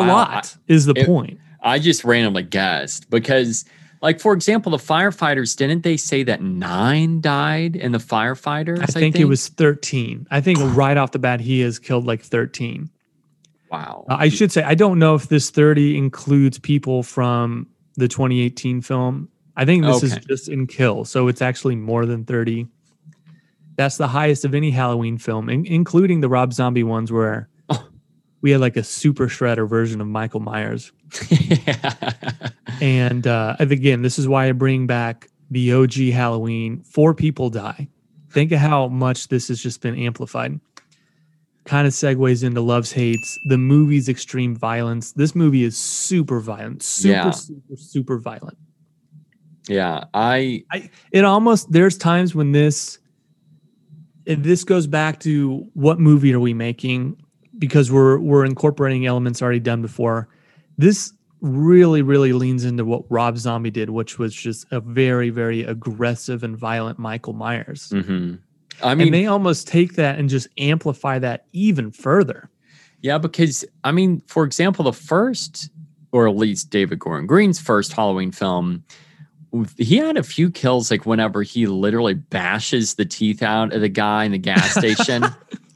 Wow, 0.00 0.06
lot 0.06 0.56
is 0.68 0.86
the 0.86 0.94
it- 0.96 1.04
point. 1.06 1.38
I 1.62 1.78
just 1.78 2.02
randomly 2.04 2.44
guessed 2.44 3.10
because, 3.10 3.64
like, 4.06 4.20
for 4.20 4.34
example, 4.34 4.70
the 4.70 4.78
firefighters 4.78 5.56
didn't 5.56 5.82
they 5.82 5.96
say 5.96 6.22
that 6.22 6.40
nine 6.40 7.20
died 7.20 7.74
in 7.74 7.90
the 7.90 7.98
firefighters? 7.98 8.80
I 8.80 8.86
think, 8.86 9.16
it 9.16 9.24
was 9.24 9.48
13. 9.48 10.28
I 10.30 10.40
think 10.40 10.60
right 10.62 10.96
off 10.96 11.10
the 11.10 11.18
bat, 11.18 11.40
he 11.40 11.58
has 11.62 11.80
killed 11.80 12.06
like 12.06 12.22
13. 12.22 12.88
wow. 13.68 14.06
Uh, 14.08 14.14
I 14.16 14.28
should 14.28 14.52
say, 14.52 14.62
I 14.62 14.76
don't 14.76 15.00
know 15.00 15.16
if 15.16 15.26
this 15.26 15.50
30 15.50 15.98
includes 15.98 16.56
people 16.60 17.02
from 17.02 17.66
the 17.96 18.06
2018 18.06 18.80
film. 18.80 19.28
I 19.56 19.64
think 19.64 19.84
this 19.84 20.04
is 20.04 20.16
just 20.18 20.48
in 20.48 20.68
kill. 20.68 21.04
So 21.04 21.26
it's 21.26 21.42
actually 21.42 21.74
more 21.74 22.06
than 22.06 22.24
30. 22.24 22.68
That's 23.74 23.96
the 23.96 24.06
highest 24.06 24.44
of 24.44 24.54
any 24.54 24.70
Halloween 24.70 25.18
film, 25.18 25.50
in- 25.50 25.66
including 25.66 26.20
the 26.20 26.28
Rob 26.28 26.52
Zombie 26.52 26.84
ones 26.84 27.10
where. 27.10 27.48
We 28.42 28.50
had 28.50 28.60
like 28.60 28.76
a 28.76 28.84
super 28.84 29.26
shredder 29.28 29.68
version 29.68 30.00
of 30.00 30.06
Michael 30.06 30.40
Myers. 30.40 30.92
And 32.80 33.26
uh, 33.26 33.56
again, 33.58 34.02
this 34.02 34.18
is 34.18 34.28
why 34.28 34.48
I 34.48 34.52
bring 34.52 34.86
back 34.86 35.28
the 35.50 35.72
OG 35.72 35.94
Halloween. 36.12 36.82
Four 36.82 37.14
people 37.14 37.48
die. 37.48 37.88
Think 38.30 38.52
of 38.52 38.58
how 38.58 38.88
much 38.88 39.28
this 39.28 39.48
has 39.48 39.62
just 39.62 39.80
been 39.80 39.94
amplified. 39.96 40.60
Kind 41.64 41.86
of 41.86 41.94
segues 41.94 42.44
into 42.44 42.60
Love's 42.60 42.92
Hates, 42.92 43.38
the 43.46 43.56
movie's 43.56 44.08
extreme 44.10 44.54
violence. 44.54 45.12
This 45.12 45.34
movie 45.34 45.64
is 45.64 45.76
super 45.78 46.38
violent, 46.38 46.82
super, 46.82 47.08
Yeah. 47.14 47.30
super, 47.30 47.76
super 47.76 48.18
violent. 48.18 48.58
yeah. 49.68 50.04
I 50.12 50.64
It 51.12 51.24
almost 51.24 51.72
there's 51.72 51.96
times 51.96 52.34
when 52.34 52.52
this 52.52 52.98
this 54.26 54.64
goes 54.64 54.86
back 54.86 55.20
to 55.20 55.66
what 55.72 55.98
movie 55.98 56.34
are 56.34 56.40
we 56.40 56.52
making 56.52 57.16
because 57.58 57.90
we're 57.90 58.18
we're 58.18 58.44
incorporating 58.44 59.06
elements 59.06 59.42
already 59.42 59.60
done 59.60 59.82
before. 59.82 60.28
This 60.78 61.12
really 61.40 62.02
really 62.02 62.32
leans 62.32 62.64
into 62.64 62.84
what 62.84 63.04
Rob 63.08 63.38
Zombie 63.38 63.70
did, 63.70 63.90
which 63.90 64.18
was 64.18 64.34
just 64.34 64.66
a 64.70 64.80
very 64.80 65.30
very 65.30 65.62
aggressive 65.62 66.42
and 66.42 66.56
violent 66.56 66.98
Michael 66.98 67.32
Myers. 67.32 67.90
mhm. 67.94 68.40
I 68.82 68.94
mean, 68.94 69.08
and 69.08 69.14
they 69.14 69.26
almost 69.26 69.66
take 69.66 69.94
that 69.94 70.18
and 70.18 70.28
just 70.28 70.48
amplify 70.58 71.18
that 71.20 71.46
even 71.52 71.90
further. 71.90 72.50
Yeah, 73.00 73.16
because 73.18 73.64
I 73.84 73.92
mean, 73.92 74.22
for 74.26 74.44
example, 74.44 74.84
the 74.84 74.92
first, 74.92 75.70
or 76.12 76.28
at 76.28 76.36
least 76.36 76.70
David 76.70 76.98
Gordon 76.98 77.26
Green's 77.26 77.58
first 77.58 77.92
Halloween 77.92 78.32
film, 78.32 78.84
he 79.78 79.96
had 79.96 80.16
a 80.16 80.22
few 80.22 80.50
kills 80.50 80.90
like 80.90 81.06
whenever 81.06 81.42
he 81.42 81.66
literally 81.66 82.14
bashes 82.14 82.94
the 82.94 83.06
teeth 83.06 83.42
out 83.42 83.72
of 83.72 83.80
the 83.80 83.88
guy 83.88 84.24
in 84.24 84.32
the 84.32 84.38
gas 84.38 84.74
station 84.78 85.24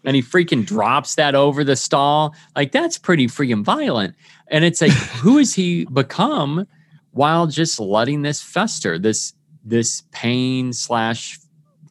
and 0.04 0.16
he 0.16 0.22
freaking 0.22 0.64
drops 0.64 1.14
that 1.16 1.34
over 1.34 1.64
the 1.64 1.76
stall. 1.76 2.34
Like 2.56 2.72
that's 2.72 2.98
pretty 2.98 3.26
freaking 3.26 3.64
violent. 3.64 4.14
And 4.48 4.64
it's 4.64 4.80
like, 4.80 4.92
who 5.22 5.38
has 5.38 5.54
he 5.54 5.84
become 5.86 6.66
while 7.12 7.46
just 7.46 7.78
letting 7.80 8.22
this 8.22 8.40
fester, 8.42 8.98
this 8.98 9.34
this 9.64 10.02
pain 10.12 10.72
slash 10.72 11.38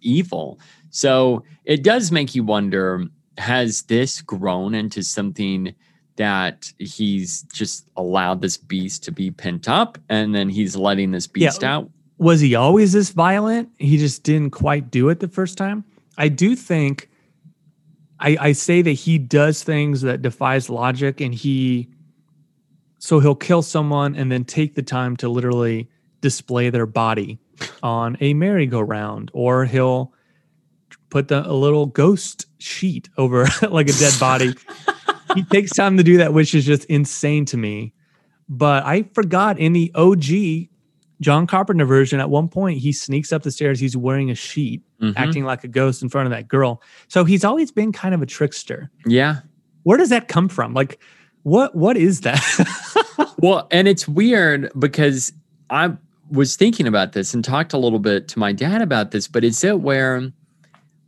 evil? 0.02 0.60
So 0.90 1.44
it 1.66 1.84
does 1.84 2.12
make 2.12 2.34
you 2.34 2.44
wonder, 2.44 3.06
has 3.38 3.84
this 3.84 4.22
grown 4.22 4.74
into 4.74 5.04
something 5.04 5.74
that 6.16 6.74
he's 6.80 7.44
just 7.54 7.90
allowed 7.96 8.42
this 8.42 8.58
beast 8.58 9.04
to 9.06 9.12
be 9.12 9.32
pent 9.32 9.70
up 9.70 9.98
and 10.10 10.36
then 10.36 10.50
he's 10.50 10.76
letting 10.76 11.12
this 11.12 11.28
beast 11.28 11.62
Yeah. 11.62 11.76
out? 11.76 11.90
Was 12.18 12.42
he 12.42 12.56
always 12.56 12.92
this 12.92 13.12
violent? 13.12 13.70
He 13.78 13.98
just 13.98 14.24
didn't 14.24 14.50
quite 14.50 14.92
do 14.92 15.08
it 15.08 15.22
the 15.22 15.30
first 15.30 15.58
time. 15.58 15.86
I 16.18 16.28
do 16.28 16.54
think 16.58 17.09
I, 18.20 18.38
I 18.40 18.52
say 18.52 18.82
that 18.82 18.92
he 18.92 19.18
does 19.18 19.64
things 19.64 20.02
that 20.02 20.22
defies 20.22 20.70
logic 20.70 21.22
and 21.22 21.34
he 21.34 21.90
so 22.98 23.20
he'll 23.20 23.36
kill 23.36 23.62
someone 23.62 24.16
and 24.16 24.30
then 24.30 24.44
take 24.44 24.76
the 24.76 24.84
time 24.84 25.16
to 25.18 25.30
literally 25.30 25.90
display 26.20 26.70
their 26.70 26.86
body 26.86 27.40
on 27.82 28.18
a 28.20 28.34
merry-go-round 28.34 29.32
or 29.34 29.64
he'll 29.64 30.14
put 31.10 31.30
the, 31.30 31.48
a 31.50 31.54
little 31.54 31.86
ghost 31.86 32.46
sheet 32.58 33.10
over 33.18 33.48
like 33.70 33.90
a 33.90 33.94
dead 33.94 34.14
body. 34.20 34.54
He 35.36 35.44
takes 35.44 35.70
time 35.70 35.96
to 35.98 36.04
do 36.04 36.18
that 36.18 36.34
which 36.34 36.56
is 36.56 36.66
just 36.66 36.86
insane 36.86 37.46
to 37.46 37.58
me. 37.58 37.94
But 38.50 38.84
i 38.84 39.04
forgot 39.14 39.60
in 39.60 39.74
the 39.74 39.92
og 39.94 40.24
john 41.22 41.46
carpenter 41.48 41.86
version 41.86 42.20
at 42.20 42.30
one 42.30 42.48
point 42.48 42.80
he 42.80 42.92
sneaks 42.94 43.32
up 43.34 43.44
the 43.44 43.52
stairs. 43.52 43.80
He's 43.80 43.98
wearing 43.98 44.30
a 44.32 44.36
sheet 44.36 44.82
Mhm. 45.02 45.14
acting 45.18 45.44
like 45.46 45.64
a 45.64 45.68
ghost 45.68 46.02
in 46.02 46.10
front 46.10 46.28
of 46.28 46.32
that 46.32 46.48
girl. 46.48 46.82
So 47.08 47.24
he's 47.26 47.44
always 47.46 47.72
been 47.72 47.92
kind 47.92 48.14
of 48.16 48.22
a 48.22 48.26
trickster. 48.26 48.90
Yeah. 49.06 49.38
where 49.84 49.98
does 49.98 50.10
that 50.10 50.28
come 50.28 50.50
from? 50.50 50.74
Like 50.74 51.00
what 51.44 51.76
what 51.76 51.98
is 51.98 52.22
that? 52.22 52.42
Well, 53.42 53.68
and 53.72 53.88
it's 53.88 54.06
weird 54.06 54.70
because 54.78 55.32
I 55.70 55.94
was 56.30 56.58
thinking 56.58 56.86
about 56.88 57.14
this 57.14 57.34
and 57.34 57.44
talked 57.44 57.72
a 57.72 57.78
little 57.78 58.00
bit 58.00 58.28
to 58.30 58.40
my 58.40 58.52
dad 58.52 58.82
about 58.82 59.12
this, 59.12 59.30
but 59.30 59.46
is 59.46 59.64
it 59.64 59.80
where 59.80 60.30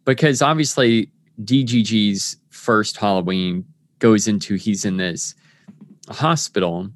because 0.05 0.41
obviously 0.41 1.11
DGG's 1.43 2.37
first 2.49 2.95
Halloween 2.97 3.65
goes 3.99 4.27
into 4.29 4.55
he's 4.55 4.85
in 4.85 4.95
this 4.97 5.35
hospital 6.09 6.89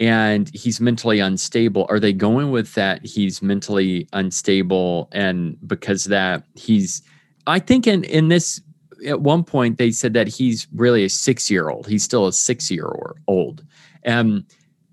and 0.00 0.50
he's 0.54 0.80
mentally 0.80 1.18
unstable. 1.18 1.86
Are 1.88 2.00
they 2.00 2.12
going 2.12 2.50
with 2.50 2.74
that 2.74 3.04
he's 3.04 3.42
mentally 3.42 4.08
unstable 4.12 5.08
and 5.12 5.56
because 5.66 6.04
that 6.04 6.44
he's 6.54 7.02
I 7.46 7.58
think 7.58 7.86
in 7.86 8.04
in 8.04 8.28
this 8.28 8.60
at 9.06 9.20
one 9.20 9.44
point 9.44 9.78
they 9.78 9.90
said 9.90 10.12
that 10.14 10.28
he's 10.28 10.66
really 10.74 11.04
a 11.04 11.08
6-year-old. 11.08 11.86
He's 11.86 12.02
still 12.02 12.26
a 12.26 12.30
6-year-old. 12.30 13.64
And 14.02 14.44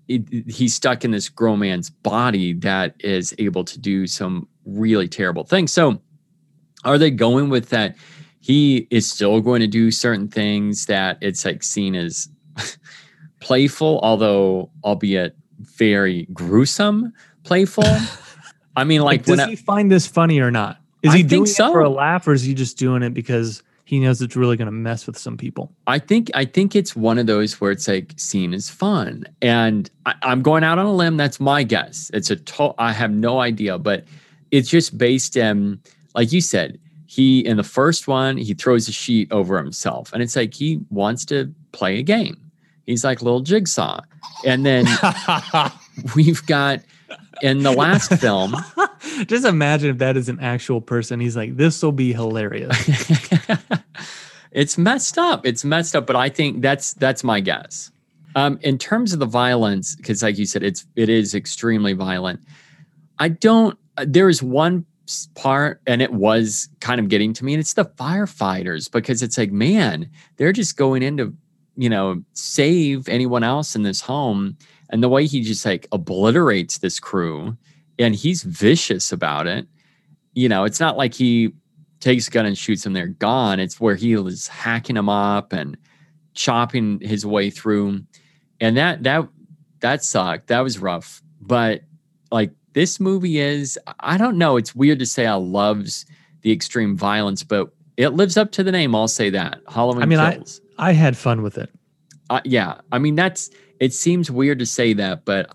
it, 0.08 0.48
he's 0.48 0.74
stuck 0.74 1.04
in 1.04 1.10
this 1.10 1.28
grown 1.28 1.60
man's 1.60 1.90
body 1.90 2.52
that 2.54 2.94
is 3.00 3.34
able 3.38 3.64
to 3.64 3.78
do 3.78 4.06
some 4.06 4.46
really 4.64 5.08
terrible 5.08 5.44
things. 5.44 5.72
So, 5.72 6.00
are 6.84 6.98
they 6.98 7.10
going 7.10 7.48
with 7.48 7.70
that? 7.70 7.96
He 8.40 8.86
is 8.90 9.10
still 9.10 9.40
going 9.40 9.60
to 9.60 9.66
do 9.66 9.90
certain 9.90 10.28
things 10.28 10.86
that 10.86 11.18
it's 11.20 11.44
like 11.44 11.64
seen 11.64 11.96
as 11.96 12.28
playful, 13.40 14.00
although 14.02 14.70
albeit 14.84 15.36
very 15.60 16.26
gruesome, 16.32 17.12
playful. 17.44 17.84
I 18.76 18.84
mean, 18.84 19.02
like, 19.02 19.24
does 19.24 19.38
I- 19.40 19.48
he 19.50 19.56
find 19.56 19.90
this 19.90 20.06
funny 20.06 20.40
or 20.40 20.50
not 20.50 20.78
is 21.02 21.12
I 21.14 21.18
he 21.18 21.22
doing 21.22 21.46
so. 21.46 21.68
it 21.68 21.72
for 21.72 21.80
a 21.80 21.88
laugh 21.88 22.26
or 22.26 22.32
is 22.32 22.42
he 22.42 22.54
just 22.54 22.76
doing 22.78 23.02
it 23.02 23.14
because 23.14 23.62
he 23.84 24.00
knows 24.00 24.20
it's 24.20 24.34
really 24.36 24.56
going 24.56 24.66
to 24.66 24.72
mess 24.72 25.06
with 25.06 25.16
some 25.16 25.36
people 25.36 25.70
I 25.86 25.98
think 26.00 26.30
I 26.34 26.44
think 26.44 26.74
it's 26.74 26.96
one 26.96 27.18
of 27.18 27.26
those 27.26 27.60
where 27.60 27.70
it's 27.70 27.86
like 27.86 28.12
seen 28.16 28.52
as 28.52 28.68
fun, 28.68 29.24
and 29.40 29.88
I, 30.06 30.14
I'm 30.22 30.42
going 30.42 30.64
out 30.64 30.78
on 30.78 30.86
a 30.86 30.92
limb. 30.94 31.16
That's 31.16 31.38
my 31.38 31.62
guess. 31.62 32.10
It's 32.12 32.30
a 32.30 32.36
to- 32.36 32.74
I 32.78 32.92
have 32.92 33.12
no 33.12 33.40
idea, 33.40 33.78
but 33.78 34.04
it's 34.50 34.68
just 34.68 34.96
based 34.98 35.36
in, 35.36 35.80
like 36.14 36.32
you 36.32 36.40
said, 36.40 36.78
he 37.06 37.40
in 37.46 37.56
the 37.56 37.62
first 37.62 38.08
one 38.08 38.36
he 38.36 38.52
throws 38.54 38.88
a 38.88 38.92
sheet 38.92 39.30
over 39.30 39.56
himself, 39.58 40.12
and 40.12 40.22
it's 40.22 40.34
like 40.36 40.52
he 40.54 40.80
wants 40.90 41.24
to 41.26 41.54
play 41.72 41.98
a 41.98 42.02
game. 42.02 42.36
He's 42.86 43.04
like 43.04 43.20
little 43.22 43.40
jigsaw, 43.40 44.00
and 44.44 44.64
then 44.64 44.86
we've 46.16 46.44
got 46.46 46.80
in 47.42 47.62
the 47.62 47.72
last 47.72 48.14
film. 48.14 48.56
Just 49.26 49.44
imagine 49.44 49.90
if 49.90 49.98
that 49.98 50.16
is 50.16 50.28
an 50.28 50.40
actual 50.40 50.80
person. 50.80 51.20
He's 51.20 51.36
like, 51.36 51.56
this 51.56 51.82
will 51.82 51.92
be 51.92 52.12
hilarious. 52.12 52.76
it's 54.52 54.78
messed 54.78 55.18
up. 55.18 55.46
It's 55.46 55.64
messed 55.64 55.94
up, 55.96 56.06
but 56.06 56.16
I 56.16 56.28
think 56.28 56.62
that's 56.62 56.94
that's 56.94 57.24
my 57.24 57.40
guess. 57.40 57.90
Um, 58.34 58.58
in 58.62 58.76
terms 58.78 59.12
of 59.12 59.18
the 59.18 59.26
violence, 59.26 59.96
because 59.96 60.22
like 60.22 60.38
you 60.38 60.46
said, 60.46 60.62
it's 60.62 60.86
it 60.94 61.08
is 61.08 61.34
extremely 61.34 61.92
violent. 61.92 62.40
I 63.18 63.28
don't. 63.28 63.78
There 64.04 64.28
is 64.28 64.42
one 64.42 64.84
part, 65.34 65.80
and 65.86 66.02
it 66.02 66.12
was 66.12 66.68
kind 66.80 67.00
of 67.00 67.08
getting 67.08 67.32
to 67.34 67.44
me, 67.44 67.54
and 67.54 67.60
it's 67.60 67.74
the 67.74 67.84
firefighters 67.84 68.90
because 68.90 69.22
it's 69.22 69.38
like, 69.38 69.52
man, 69.52 70.10
they're 70.36 70.52
just 70.52 70.76
going 70.76 71.02
in 71.02 71.16
to, 71.16 71.34
you 71.76 71.88
know, 71.88 72.22
save 72.32 73.08
anyone 73.08 73.42
else 73.42 73.76
in 73.76 73.82
this 73.82 74.00
home, 74.00 74.56
and 74.90 75.02
the 75.02 75.08
way 75.08 75.26
he 75.26 75.40
just 75.40 75.64
like 75.64 75.86
obliterates 75.92 76.78
this 76.78 77.00
crew, 77.00 77.56
and 77.98 78.14
he's 78.14 78.42
vicious 78.42 79.12
about 79.12 79.46
it. 79.46 79.66
You 80.34 80.48
know, 80.48 80.64
it's 80.64 80.80
not 80.80 80.96
like 80.96 81.14
he 81.14 81.52
takes 82.00 82.28
a 82.28 82.30
gun 82.30 82.46
and 82.46 82.56
shoots 82.58 82.84
them, 82.84 82.92
they're 82.92 83.08
gone. 83.08 83.58
It's 83.60 83.80
where 83.80 83.94
he 83.94 84.12
is 84.12 84.48
hacking 84.48 84.96
them 84.96 85.08
up 85.08 85.52
and 85.52 85.76
chopping 86.34 87.00
his 87.00 87.24
way 87.24 87.50
through. 87.50 88.02
And 88.60 88.76
that 88.76 89.02
that 89.02 89.28
that 89.80 90.04
sucked. 90.04 90.48
That 90.48 90.60
was 90.60 90.78
rough. 90.78 91.22
But 91.40 91.82
like 92.30 92.52
this 92.72 93.00
movie 93.00 93.38
is, 93.38 93.78
I 94.00 94.18
don't 94.18 94.38
know. 94.38 94.56
It's 94.56 94.74
weird 94.74 94.98
to 94.98 95.06
say 95.06 95.26
I 95.26 95.34
loves 95.34 96.06
the 96.42 96.52
extreme 96.52 96.96
violence, 96.96 97.42
but 97.42 97.70
it 97.96 98.10
lives 98.10 98.36
up 98.36 98.52
to 98.52 98.62
the 98.62 98.72
name. 98.72 98.94
I'll 98.94 99.08
say 99.08 99.30
that. 99.30 99.60
Halloween 99.68 100.02
I 100.02 100.06
mean, 100.06 100.32
kills. 100.32 100.60
I 100.62 100.65
had 100.92 101.16
fun 101.16 101.42
with 101.42 101.58
it. 101.58 101.70
Uh, 102.30 102.40
yeah. 102.44 102.80
I 102.92 102.98
mean, 102.98 103.14
that's 103.14 103.50
it 103.80 103.92
seems 103.92 104.30
weird 104.30 104.58
to 104.58 104.66
say 104.66 104.92
that, 104.94 105.24
but 105.24 105.54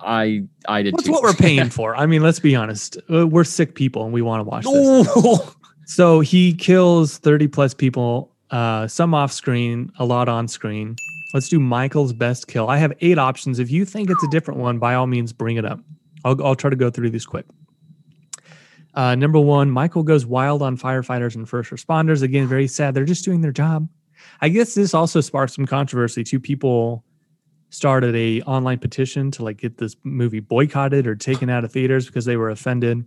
I 0.00 0.44
I 0.68 0.82
did 0.82 0.94
What's 0.94 1.06
too. 1.06 1.12
what 1.12 1.22
we're 1.22 1.32
paying 1.34 1.70
for? 1.78 1.94
I 1.96 2.06
mean, 2.06 2.22
let's 2.22 2.40
be 2.40 2.54
honest. 2.56 2.98
Uh, 3.12 3.26
we're 3.26 3.44
sick 3.44 3.74
people 3.74 4.04
and 4.04 4.12
we 4.12 4.22
want 4.22 4.40
to 4.40 4.44
watch 4.44 4.64
this. 4.64 5.54
So 5.86 6.20
he 6.20 6.52
kills 6.52 7.16
30 7.16 7.48
plus 7.48 7.72
people, 7.72 8.30
uh, 8.50 8.86
some 8.88 9.14
off 9.14 9.32
screen, 9.32 9.90
a 9.98 10.04
lot 10.04 10.28
on 10.28 10.46
screen. 10.46 10.96
Let's 11.32 11.48
do 11.48 11.58
Michael's 11.58 12.12
best 12.12 12.46
kill. 12.46 12.68
I 12.68 12.76
have 12.76 12.92
eight 13.00 13.18
options. 13.18 13.58
If 13.58 13.70
you 13.70 13.86
think 13.86 14.10
it's 14.10 14.22
a 14.22 14.28
different 14.28 14.60
one, 14.60 14.78
by 14.78 14.94
all 14.94 15.06
means, 15.06 15.32
bring 15.32 15.56
it 15.56 15.64
up. 15.64 15.80
I'll, 16.26 16.42
I'll 16.44 16.54
try 16.54 16.68
to 16.68 16.76
go 16.76 16.90
through 16.90 17.08
these 17.10 17.24
quick. 17.24 17.46
Uh, 18.94 19.14
number 19.14 19.38
one, 19.40 19.70
Michael 19.70 20.02
goes 20.02 20.26
wild 20.26 20.60
on 20.60 20.76
firefighters 20.76 21.36
and 21.36 21.48
first 21.48 21.70
responders. 21.70 22.22
Again, 22.22 22.46
very 22.48 22.66
sad. 22.66 22.92
They're 22.94 23.04
just 23.04 23.24
doing 23.24 23.40
their 23.40 23.52
job. 23.52 23.88
I 24.40 24.48
guess 24.48 24.74
this 24.74 24.94
also 24.94 25.20
sparked 25.20 25.52
some 25.52 25.66
controversy. 25.66 26.24
Two 26.24 26.40
people 26.40 27.04
started 27.70 28.14
a 28.16 28.40
online 28.42 28.78
petition 28.78 29.30
to 29.32 29.44
like 29.44 29.58
get 29.58 29.76
this 29.76 29.94
movie 30.04 30.40
boycotted 30.40 31.06
or 31.06 31.14
taken 31.14 31.50
out 31.50 31.64
of 31.64 31.72
theaters 31.72 32.06
because 32.06 32.24
they 32.24 32.36
were 32.36 32.50
offended. 32.50 33.04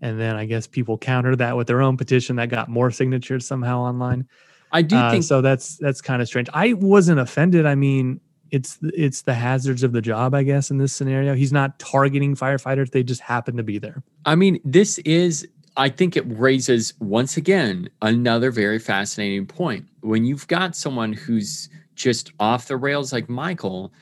And 0.00 0.20
then 0.20 0.36
I 0.36 0.44
guess 0.44 0.66
people 0.66 0.98
countered 0.98 1.38
that 1.38 1.56
with 1.56 1.66
their 1.66 1.80
own 1.80 1.96
petition 1.96 2.36
that 2.36 2.48
got 2.48 2.68
more 2.68 2.90
signatures 2.90 3.46
somehow 3.46 3.80
online. 3.80 4.26
I 4.72 4.82
do 4.82 4.96
Uh, 4.96 5.10
think 5.10 5.24
so. 5.24 5.40
That's 5.40 5.76
that's 5.78 6.00
kind 6.00 6.20
of 6.20 6.26
strange. 6.28 6.48
I 6.52 6.72
wasn't 6.72 7.20
offended. 7.20 7.64
I 7.64 7.74
mean, 7.76 8.20
it's 8.50 8.78
it's 8.82 9.22
the 9.22 9.34
hazards 9.34 9.82
of 9.84 9.92
the 9.92 10.02
job, 10.02 10.34
I 10.34 10.42
guess, 10.42 10.70
in 10.70 10.78
this 10.78 10.92
scenario. 10.92 11.34
He's 11.34 11.52
not 11.52 11.78
targeting 11.78 12.34
firefighters; 12.34 12.90
they 12.90 13.02
just 13.04 13.20
happen 13.20 13.56
to 13.56 13.62
be 13.62 13.78
there. 13.78 14.02
I 14.26 14.34
mean, 14.34 14.60
this 14.64 14.98
is, 14.98 15.46
I 15.76 15.88
think 15.88 16.16
it 16.16 16.24
raises 16.26 16.94
once 17.00 17.36
again 17.36 17.88
another 18.02 18.50
very 18.50 18.78
fascinating 18.78 19.46
point. 19.46 19.86
When 20.00 20.24
you've 20.24 20.46
got 20.46 20.76
someone 20.76 21.12
who's 21.12 21.68
just 21.94 22.32
off 22.38 22.68
the 22.68 22.76
rails 22.76 23.12
like 23.12 23.28
Michael, 23.28 23.92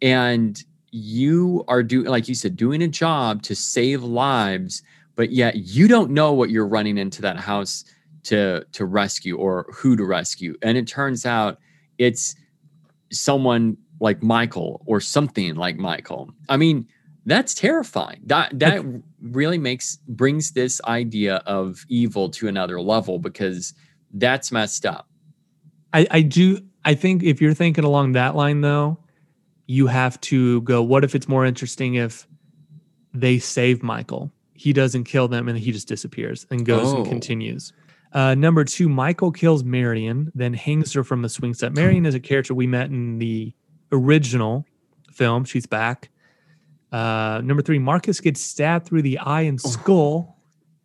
and 0.00 0.62
you 0.90 1.64
are 1.68 1.82
doing, 1.82 2.06
like 2.06 2.28
you 2.28 2.34
said, 2.34 2.56
doing 2.56 2.82
a 2.82 2.88
job 2.88 3.42
to 3.42 3.54
save 3.54 4.02
lives, 4.02 4.82
but 5.14 5.30
yet 5.30 5.56
you 5.56 5.88
don't 5.88 6.10
know 6.10 6.32
what 6.32 6.50
you're 6.50 6.66
running 6.66 6.98
into 6.98 7.22
that 7.22 7.38
house 7.38 7.84
to 8.24 8.64
to 8.72 8.84
rescue 8.84 9.36
or 9.36 9.66
who 9.72 9.96
to 9.96 10.04
rescue. 10.04 10.56
And 10.62 10.76
it 10.76 10.86
turns 10.86 11.24
out 11.24 11.58
it's 11.98 12.34
someone 13.10 13.76
like 14.00 14.22
Michael 14.22 14.82
or 14.86 15.00
something 15.00 15.54
like 15.54 15.76
Michael. 15.76 16.30
I 16.48 16.56
mean, 16.56 16.88
that's 17.26 17.54
terrifying. 17.54 18.20
That 18.26 18.58
that 18.58 18.84
really 19.22 19.58
makes 19.58 19.96
brings 20.08 20.52
this 20.52 20.80
idea 20.84 21.36
of 21.46 21.84
evil 21.88 22.28
to 22.30 22.48
another 22.48 22.80
level 22.80 23.18
because 23.18 23.74
that's 24.12 24.50
messed 24.52 24.84
up. 24.86 25.08
I, 25.92 26.06
I 26.10 26.22
do. 26.22 26.58
I 26.84 26.94
think 26.94 27.22
if 27.22 27.40
you're 27.40 27.54
thinking 27.54 27.84
along 27.84 28.12
that 28.12 28.34
line, 28.34 28.60
though, 28.60 28.98
you 29.66 29.86
have 29.86 30.20
to 30.22 30.60
go. 30.62 30.82
What 30.82 31.04
if 31.04 31.14
it's 31.14 31.28
more 31.28 31.44
interesting 31.46 31.94
if 31.94 32.26
they 33.14 33.38
save 33.38 33.82
Michael? 33.82 34.32
He 34.54 34.72
doesn't 34.72 35.04
kill 35.04 35.28
them, 35.28 35.48
and 35.48 35.58
he 35.58 35.72
just 35.72 35.88
disappears 35.88 36.46
and 36.50 36.64
goes 36.64 36.92
Oh. 36.92 36.98
and 36.98 37.06
continues. 37.06 37.72
Uh, 38.12 38.34
number 38.34 38.62
two, 38.64 38.88
Michael 38.88 39.32
kills 39.32 39.64
Marion, 39.64 40.30
then 40.34 40.52
hangs 40.54 40.92
her 40.92 41.02
from 41.02 41.22
the 41.22 41.28
swing 41.28 41.54
set. 41.54 41.72
Marion 41.76 42.04
is 42.06 42.14
a 42.14 42.20
character 42.20 42.54
we 42.54 42.66
met 42.66 42.90
in 42.90 43.18
the 43.18 43.52
original 43.90 44.66
film. 45.10 45.44
She's 45.44 45.66
back. 45.66 46.10
Uh, 46.92 47.40
number 47.42 47.62
three, 47.62 47.78
Marcus 47.78 48.20
gets 48.20 48.40
stabbed 48.40 48.86
through 48.86 49.02
the 49.02 49.18
eye 49.18 49.42
and 49.42 49.60
skull, 49.60 50.36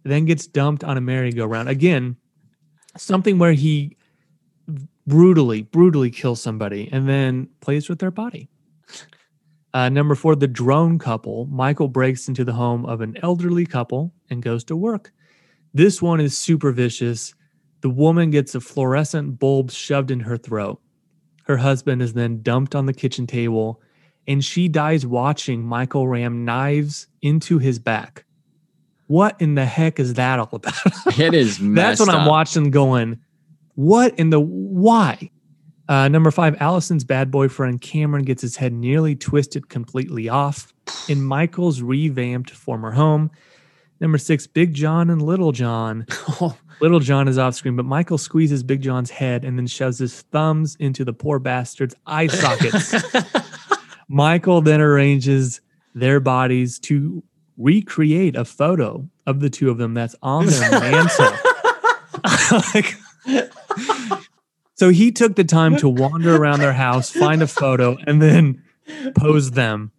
then 0.04 0.26
gets 0.26 0.48
dumped 0.48 0.84
on 0.84 0.98
a 0.98 1.02
merry-go-round. 1.02 1.68
Again, 1.68 2.16
something 2.96 3.38
where 3.38 3.52
he 3.52 3.98
brutally, 5.06 5.64
brutally 5.64 6.10
kills 6.10 6.42
somebody 6.42 6.90
and 6.92 7.08
then 7.08 7.50
plays 7.60 7.90
with 7.90 8.00
their 8.00 8.12
body. 8.12 8.50
Uh, 9.74 9.90
number 9.90 10.16
four, 10.16 10.36
the 10.36 10.48
drone 10.48 10.98
couple. 10.98 11.46
Michael 11.48 11.90
breaks 11.90 12.28
into 12.28 12.46
the 12.46 12.54
home 12.54 12.86
of 12.86 13.02
an 13.02 13.18
elderly 13.22 13.66
couple 13.66 14.14
and 14.30 14.42
goes 14.42 14.64
to 14.64 14.76
work. 14.76 15.12
This 15.74 16.02
one 16.02 16.22
is 16.22 16.38
super 16.38 16.72
vicious. 16.72 17.36
The 17.82 17.90
woman 17.90 18.32
gets 18.32 18.56
a 18.56 18.62
fluorescent 18.62 19.40
bulb 19.40 19.72
shoved 19.72 20.10
in 20.10 20.22
her 20.22 20.38
throat. 20.38 20.82
Her 21.44 21.58
husband 21.58 22.02
is 22.02 22.14
then 22.14 22.42
dumped 22.42 22.76
on 22.76 22.86
the 22.86 22.94
kitchen 22.94 23.28
table, 23.28 23.82
and 24.28 24.44
she 24.44 24.68
dies 24.68 25.06
watching 25.06 25.64
Michael 25.64 26.08
ram 26.08 26.46
knives 26.46 27.08
into 27.22 27.58
his 27.60 27.80
back. 27.80 28.26
What 29.08 29.40
in 29.40 29.56
the 29.56 29.66
heck 29.66 30.00
is 30.00 30.16
that 30.16 30.40
all 30.40 30.50
about? 30.52 30.74
It 31.20 31.34
is. 31.34 31.58
That's 31.62 32.00
what 32.00 32.10
I'm 32.10 32.22
up. 32.22 32.28
watching 32.28 32.72
going, 32.72 33.20
what 33.76 34.18
in 34.20 34.30
the 34.30 34.40
why? 34.40 35.32
Uh, 35.90 36.10
number 36.10 36.32
five, 36.32 36.56
Allison's 36.60 37.06
bad 37.06 37.32
boyfriend 37.32 37.80
Cameron 37.80 38.26
gets 38.26 38.42
his 38.42 38.58
head 38.58 38.74
nearly 38.74 39.16
twisted 39.16 39.70
completely 39.70 40.28
off 40.28 40.74
in 41.08 41.24
Michael's 41.24 41.82
revamped 41.82 42.52
former 42.52 42.92
home. 42.92 43.32
Number 44.02 44.18
six, 44.18 44.46
Big 44.46 44.74
John 44.74 45.10
and 45.10 45.22
Little 45.22 45.54
John. 45.54 46.06
Little 46.82 47.00
John 47.00 47.28
is 47.28 47.38
off 47.38 47.56
screen, 47.56 47.76
but 47.76 47.86
Michael 47.86 48.18
squeezes 48.18 48.62
Big 48.64 48.82
John's 48.82 49.10
head 49.10 49.46
and 49.46 49.58
then 49.58 49.66
shoves 49.66 49.98
his 49.98 50.22
thumbs 50.24 50.76
into 50.80 51.06
the 51.06 51.14
poor 51.14 51.40
bastard's 51.40 51.96
eye 52.06 52.28
sockets. 52.28 52.94
Michael 54.08 54.62
then 54.62 54.82
arranges 54.82 55.62
their 55.94 56.20
bodies 56.20 56.80
to 56.80 57.24
recreate 57.58 58.36
a 58.36 58.46
photo 58.46 59.08
of 59.26 59.40
the 59.40 59.50
two 59.50 59.70
of 59.70 59.78
them 59.78 59.94
that's 59.94 60.16
on 60.22 60.46
their 60.46 60.72
mantle. 60.80 61.32
Like- 62.74 62.96
so 64.76 64.90
he 64.90 65.12
took 65.12 65.36
the 65.36 65.44
time 65.44 65.76
to 65.78 65.90
wander 65.90 66.36
around 66.36 66.60
their 66.60 66.74
house, 66.74 67.10
find 67.10 67.42
a 67.42 67.48
photo, 67.48 67.98
and 68.06 68.22
then 68.22 68.62
pose 69.16 69.52
them. 69.52 69.92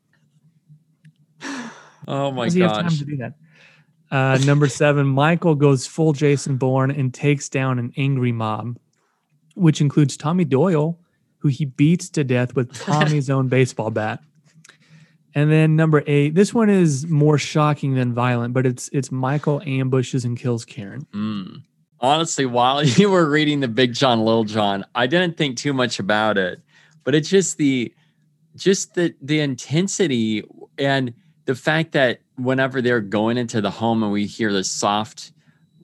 Oh 2.06 2.30
my 2.30 2.44
Does 2.46 2.54
he 2.54 2.60
have 2.60 2.72
time 2.72 2.84
gosh. 2.84 2.98
to 2.98 3.04
do 3.04 3.16
that? 3.18 3.34
Uh, 4.10 4.38
number 4.46 4.68
seven, 4.68 5.06
Michael 5.06 5.54
goes 5.54 5.86
full 5.86 6.14
Jason 6.14 6.56
Bourne 6.56 6.90
and 6.90 7.12
takes 7.12 7.48
down 7.50 7.78
an 7.78 7.92
angry 7.98 8.32
mob, 8.32 8.78
which 9.54 9.82
includes 9.82 10.16
Tommy 10.16 10.44
Doyle, 10.46 10.98
who 11.38 11.48
he 11.48 11.64
beats 11.64 12.08
to 12.10 12.24
death 12.24 12.54
with 12.54 12.72
Tommy's 12.80 13.30
own 13.30 13.48
baseball 13.48 13.90
bat. 13.90 14.20
And 15.34 15.52
then 15.52 15.76
number 15.76 16.02
eight, 16.06 16.34
this 16.34 16.52
one 16.52 16.70
is 16.70 17.06
more 17.06 17.38
shocking 17.38 17.94
than 17.94 18.12
violent, 18.12 18.54
but 18.54 18.66
it's 18.66 18.88
it's 18.92 19.12
Michael 19.12 19.62
ambushes 19.64 20.24
and 20.24 20.38
kills 20.38 20.64
Karen. 20.64 21.06
Mm. 21.14 21.62
Honestly, 22.00 22.46
while 22.46 22.82
you 22.84 23.10
were 23.10 23.28
reading 23.28 23.60
the 23.60 23.68
Big 23.68 23.92
John, 23.92 24.24
Little 24.24 24.44
John, 24.44 24.84
I 24.94 25.06
didn't 25.06 25.36
think 25.36 25.56
too 25.56 25.72
much 25.72 25.98
about 25.98 26.38
it, 26.38 26.60
but 27.04 27.14
it's 27.14 27.28
just 27.28 27.58
the 27.58 27.94
just 28.56 28.94
the 28.94 29.14
the 29.22 29.40
intensity 29.40 30.44
and 30.78 31.14
the 31.44 31.54
fact 31.54 31.92
that 31.92 32.20
whenever 32.36 32.82
they're 32.82 33.00
going 33.00 33.38
into 33.38 33.60
the 33.60 33.70
home 33.70 34.02
and 34.02 34.12
we 34.12 34.26
hear 34.26 34.52
the 34.52 34.64
soft 34.64 35.32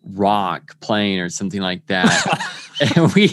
rock 0.02 0.78
playing 0.80 1.20
or 1.20 1.28
something 1.28 1.60
like 1.60 1.86
that, 1.86 2.52
and 2.96 3.12
we 3.14 3.32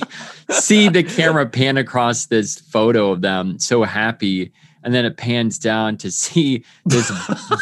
see 0.49 0.89
the 0.89 1.03
camera 1.03 1.45
pan 1.45 1.77
across 1.77 2.27
this 2.27 2.59
photo 2.59 3.11
of 3.11 3.21
them 3.21 3.59
so 3.59 3.83
happy, 3.83 4.51
and 4.83 4.93
then 4.93 5.05
it 5.05 5.17
pans 5.17 5.57
down 5.57 5.97
to 5.97 6.11
see 6.11 6.63
this 6.85 7.11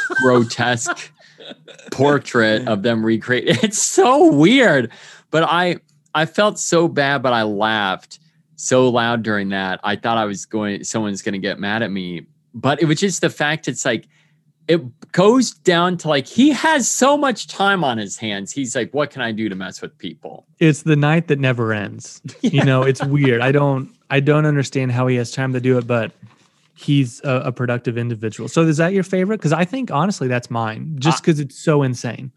grotesque 0.21 1.11
portrait 1.91 2.67
of 2.67 2.83
them 2.83 3.05
recreate. 3.05 3.63
It's 3.63 3.81
so 3.81 4.31
weird, 4.31 4.91
but 5.31 5.43
I 5.43 5.77
I 6.13 6.25
felt 6.25 6.59
so 6.59 6.87
bad, 6.87 7.21
but 7.21 7.33
I 7.33 7.43
laughed 7.43 8.19
so 8.55 8.89
loud 8.89 9.23
during 9.23 9.49
that. 9.49 9.79
I 9.83 9.95
thought 9.95 10.17
I 10.17 10.25
was 10.25 10.45
going, 10.45 10.83
someone's 10.83 11.21
going 11.21 11.33
to 11.33 11.39
get 11.39 11.59
mad 11.59 11.81
at 11.81 11.91
me, 11.91 12.25
but 12.53 12.81
it 12.81 12.85
was 12.85 12.99
just 12.99 13.21
the 13.21 13.29
fact. 13.29 13.67
It's 13.67 13.85
like 13.85 14.07
it 14.69 15.11
goes 15.11 15.51
down 15.51 15.97
to 15.97 16.07
like 16.07 16.27
he 16.27 16.51
has 16.51 16.89
so 16.89 17.17
much 17.17 17.47
time 17.47 17.83
on 17.83 17.97
his 17.97 18.17
hands. 18.17 18.51
He's 18.51 18.75
like, 18.75 18.93
what 18.93 19.09
can 19.09 19.23
I 19.23 19.31
do 19.31 19.49
to 19.49 19.55
mess 19.55 19.81
with 19.81 19.97
people? 19.97 20.45
It's 20.59 20.83
the 20.83 20.95
night 20.95 21.27
that 21.27 21.39
never 21.39 21.73
ends. 21.73 22.21
You 22.41 22.63
know, 22.63 22.83
it's 22.83 23.03
weird. 23.03 23.41
I 23.41 23.51
don't 23.51 23.93
I 24.09 24.19
don't 24.19 24.45
understand 24.45 24.91
how 24.91 25.07
he 25.07 25.17
has 25.17 25.31
time 25.31 25.53
to 25.53 25.59
do 25.59 25.77
it, 25.77 25.85
but 25.85 26.11
he's 26.73 27.21
a, 27.23 27.41
a 27.45 27.51
productive 27.51 27.97
individual. 27.97 28.47
So 28.47 28.61
is 28.63 28.77
that 28.77 28.93
your 28.93 29.03
favorite? 29.03 29.37
Because 29.37 29.53
I 29.53 29.65
think 29.65 29.91
honestly 29.91 30.27
that's 30.27 30.49
mine, 30.49 30.95
just 30.99 31.21
because 31.21 31.39
it's 31.39 31.59
so 31.59 31.83
insane. 31.83 32.31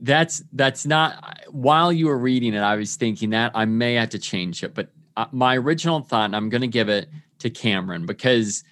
That's 0.00 0.42
that's 0.52 0.86
not. 0.86 1.40
While 1.50 1.92
you 1.92 2.06
were 2.06 2.18
reading 2.18 2.54
it, 2.54 2.60
I 2.60 2.76
was 2.76 2.96
thinking 2.96 3.30
that 3.30 3.52
I 3.54 3.64
may 3.64 3.94
have 3.94 4.10
to 4.10 4.18
change 4.18 4.62
it, 4.62 4.74
but 4.74 4.88
uh, 5.16 5.26
my 5.32 5.56
original 5.56 6.00
thought, 6.00 6.26
and 6.26 6.36
I'm 6.36 6.48
going 6.48 6.62
to 6.62 6.68
give 6.68 6.88
it 6.88 7.08
to 7.38 7.50
Cameron 7.50 8.06
because 8.06 8.62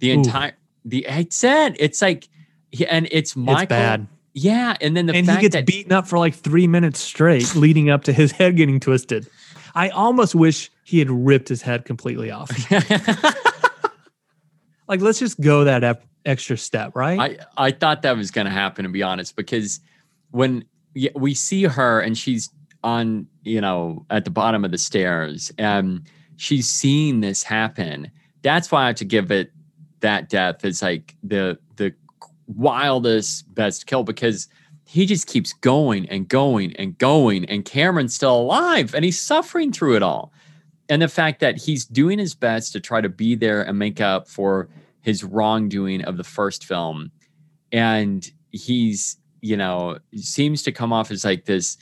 the 0.00 0.10
Ooh. 0.10 0.14
entire 0.14 0.56
the 0.84 1.06
it's 1.08 1.42
it. 1.42 1.76
It's 1.78 2.02
like, 2.02 2.28
he- 2.74 2.86
and 2.86 3.08
it's 3.10 3.36
Michael. 3.36 3.62
It's 3.62 3.68
bad. 3.68 4.06
Yeah, 4.32 4.76
and 4.80 4.96
then 4.96 5.06
the 5.06 5.14
and 5.14 5.30
he 5.30 5.38
gets 5.38 5.54
that 5.54 5.66
beaten 5.66 5.92
up 5.92 6.08
for 6.08 6.18
like 6.18 6.34
three 6.34 6.66
minutes 6.66 7.00
straight, 7.00 7.54
leading 7.54 7.90
up 7.90 8.04
to 8.04 8.12
his 8.12 8.32
head 8.32 8.56
getting 8.56 8.80
twisted. 8.80 9.28
I 9.74 9.90
almost 9.90 10.34
wish 10.34 10.70
he 10.84 10.98
had 10.98 11.10
ripped 11.10 11.48
his 11.48 11.62
head 11.62 11.84
completely 11.84 12.30
off. 12.30 12.50
like, 14.88 15.00
let's 15.00 15.18
just 15.18 15.40
go 15.40 15.64
that 15.64 15.84
ep- 15.84 16.04
extra 16.24 16.56
step, 16.56 16.96
right? 16.96 17.38
I 17.56 17.66
I 17.68 17.70
thought 17.70 18.02
that 18.02 18.16
was 18.16 18.30
going 18.30 18.46
to 18.46 18.52
happen 18.52 18.84
to 18.84 18.90
be 18.90 19.02
honest 19.02 19.36
because 19.36 19.80
when 20.30 20.64
we 21.14 21.34
see 21.34 21.64
her 21.64 22.00
and 22.00 22.18
she's 22.18 22.50
on 22.82 23.26
you 23.44 23.60
know 23.60 24.04
at 24.10 24.24
the 24.24 24.30
bottom 24.30 24.64
of 24.64 24.70
the 24.70 24.78
stairs 24.78 25.52
and 25.58 26.02
she's 26.36 26.68
seeing 26.68 27.20
this 27.20 27.42
happen 27.42 28.10
that's 28.44 28.70
why 28.70 28.84
I 28.84 28.86
have 28.88 28.96
to 28.96 29.04
give 29.04 29.32
it 29.32 29.50
that 30.00 30.28
depth. 30.28 30.64
It's 30.64 30.82
like 30.82 31.16
the 31.24 31.58
the 31.76 31.94
wildest 32.46 33.52
best 33.54 33.86
kill 33.86 34.04
because 34.04 34.48
he 34.84 35.06
just 35.06 35.26
keeps 35.26 35.52
going 35.52 36.08
and 36.08 36.28
going 36.28 36.74
and 36.76 36.96
going 36.98 37.44
and 37.46 37.64
Cameron's 37.64 38.14
still 38.14 38.36
alive 38.36 38.94
and 38.94 39.04
he's 39.04 39.20
suffering 39.20 39.72
through 39.72 39.96
it 39.96 40.02
all. 40.02 40.32
And 40.88 41.00
the 41.00 41.08
fact 41.08 41.40
that 41.40 41.56
he's 41.56 41.86
doing 41.86 42.18
his 42.18 42.34
best 42.34 42.72
to 42.72 42.80
try 42.80 43.00
to 43.00 43.08
be 43.08 43.34
there 43.34 43.62
and 43.62 43.78
make 43.78 44.00
up 44.00 44.28
for 44.28 44.68
his 45.00 45.24
wrongdoing 45.24 46.04
of 46.04 46.16
the 46.16 46.24
first 46.24 46.64
film. 46.64 47.10
And 47.72 48.30
he's 48.50 49.16
you 49.40 49.56
know 49.56 49.98
seems 50.14 50.62
to 50.62 50.72
come 50.72 50.92
off 50.92 51.10
as 51.10 51.24
like 51.24 51.44
this 51.44 51.76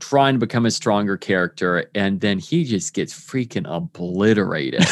trying 0.00 0.34
to 0.34 0.38
become 0.38 0.66
a 0.66 0.70
stronger 0.70 1.16
character 1.16 1.88
and 1.94 2.20
then 2.20 2.38
he 2.38 2.64
just 2.64 2.92
gets 2.94 3.12
freaking 3.12 3.66
obliterated. 3.68 4.84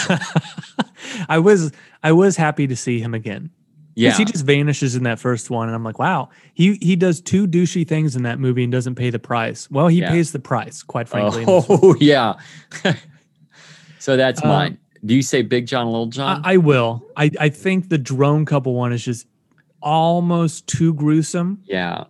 I 1.29 1.39
was 1.39 1.73
I 2.03 2.13
was 2.13 2.37
happy 2.37 2.67
to 2.67 2.77
see 2.77 3.01
him 3.01 3.15
again. 3.15 3.51
Yeah 3.97 4.16
he 4.16 4.24
just 4.24 4.44
vanishes 4.44 4.94
in 4.94 5.03
that 5.05 5.18
first 5.18 5.51
one, 5.51 5.68
and 5.68 5.74
I'm 5.74 5.82
like, 5.84 5.99
wow, 5.99 6.28
he 6.55 6.74
he 6.82 6.94
does 6.97 7.20
two 7.20 7.47
douchey 7.49 7.86
things 7.88 8.14
in 8.16 8.22
that 8.24 8.38
movie 8.38 8.62
and 8.62 8.70
doesn't 8.70 8.94
pay 8.94 9.11
the 9.11 9.18
price. 9.18 9.70
Well, 9.70 9.88
he 9.88 10.01
Yeah. 10.01 10.11
pays 10.11 10.32
the 10.32 10.38
price, 10.38 10.82
quite 10.82 11.09
frankly. 11.09 11.42
in 11.42 11.49
oh 11.49 11.97
yeah 12.01 12.34
so 13.99 14.16
that's 14.16 14.42
Um, 14.42 14.49
mine 14.49 14.78
do 15.05 15.14
you 15.14 15.22
say 15.22 15.42
big 15.42 15.66
john 15.66 15.86
little 15.86 16.07
john 16.07 16.42
I, 16.44 16.55
I 16.55 16.57
will. 16.59 17.05
I 17.16 17.30
I 17.40 17.49
think 17.49 17.88
the 17.88 17.99
drone 17.99 18.44
couple 18.44 18.74
one 18.74 18.92
is 18.92 19.05
just 19.05 19.26
almost 19.82 20.66
too 20.66 20.94
gruesome. 20.94 21.62
yeah 21.64 22.05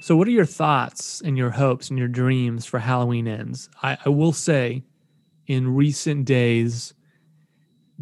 So, 0.00 0.16
what 0.16 0.28
are 0.28 0.32
your 0.32 0.44
thoughts 0.46 1.20
and 1.22 1.36
your 1.38 1.50
hopes 1.50 1.90
and 1.90 1.98
your 1.98 2.08
dreams 2.08 2.66
for 2.66 2.78
Halloween 2.80 3.26
ends? 3.26 3.68
I, 3.82 3.96
I 4.04 4.08
will 4.10 4.32
say, 4.32 4.82
in 5.46 5.74
recent 5.74 6.24
days, 6.24 6.94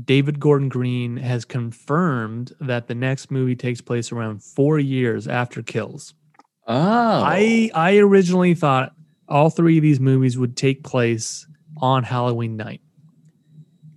David 0.02 0.38
Gordon 0.40 0.68
Green 0.68 1.16
has 1.16 1.44
confirmed 1.44 2.52
that 2.60 2.86
the 2.86 2.94
next 2.94 3.30
movie 3.30 3.56
takes 3.56 3.80
place 3.80 4.12
around 4.12 4.42
four 4.42 4.78
years 4.78 5.26
after 5.26 5.62
Kills. 5.62 6.14
oh 6.66 6.74
I 7.24 7.70
I 7.74 7.96
originally 7.98 8.54
thought 8.54 8.92
all 9.28 9.50
three 9.50 9.78
of 9.78 9.82
these 9.82 9.98
movies 10.00 10.36
would 10.38 10.56
take 10.56 10.84
place 10.84 11.46
on 11.78 12.02
Halloween 12.04 12.56
night. 12.56 12.80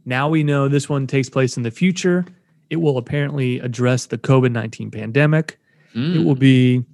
Now 0.06 0.30
we 0.30 0.44
know 0.44 0.68
this 0.68 0.88
one 0.90 1.06
takes 1.08 1.30
place 1.30 1.58
in 1.58 1.64
the 1.64 1.72
future. 1.72 2.26
It 2.70 2.78
will 2.78 2.98
apparently 2.98 3.60
address 3.60 4.06
the 4.06 4.18
COVID 4.18 4.52
19 4.52 4.92
pandemic. 4.92 5.60
It 5.96 6.24
will 6.24 6.36
Mm. 6.36 6.40
be 6.40 6.86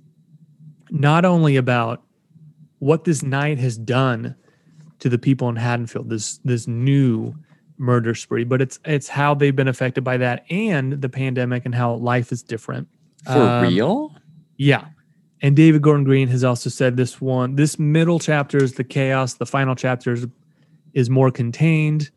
not 0.90 1.26
only 1.26 1.58
about 1.58 2.02
what 2.80 3.04
this 3.04 3.24
night 3.24 3.58
has 3.60 3.78
done 3.78 4.36
to 5.00 5.10
the 5.10 5.18
people 5.18 5.50
in 5.50 5.58
Haddonfield. 5.58 6.10
This 6.10 6.38
this 6.46 6.68
new 6.68 7.36
murder 7.78 8.16
spree, 8.16 8.44
but 8.44 8.62
it's 8.62 8.80
it's 8.86 9.08
how 9.08 9.34
they've 9.34 9.56
been 9.56 9.68
affected 9.68 10.04
by 10.04 10.18
that 10.18 10.46
and 10.50 11.02
the 11.02 11.10
pandemic 11.10 11.66
and 11.66 11.76
how 11.76 11.96
life 11.96 12.32
is 12.32 12.42
different. 12.44 12.88
For 13.26 13.40
Um, 13.40 13.68
real? 13.68 14.16
Yeah. 14.58 14.86
And 15.42 15.56
David 15.56 15.82
Gordon 15.82 16.04
Green 16.06 16.28
has 16.30 16.44
also 16.44 16.70
said 16.70 16.98
this 16.98 17.20
one, 17.20 17.56
this 17.56 17.78
middle 17.78 18.20
chapter 18.20 18.58
is 18.58 18.74
the 18.74 18.84
chaos. 18.84 19.36
The 19.36 19.46
final 19.46 19.76
chapter 19.76 20.14
is, 20.14 20.26
is 20.94 21.10
more 21.10 21.30
contained. 21.30 22.10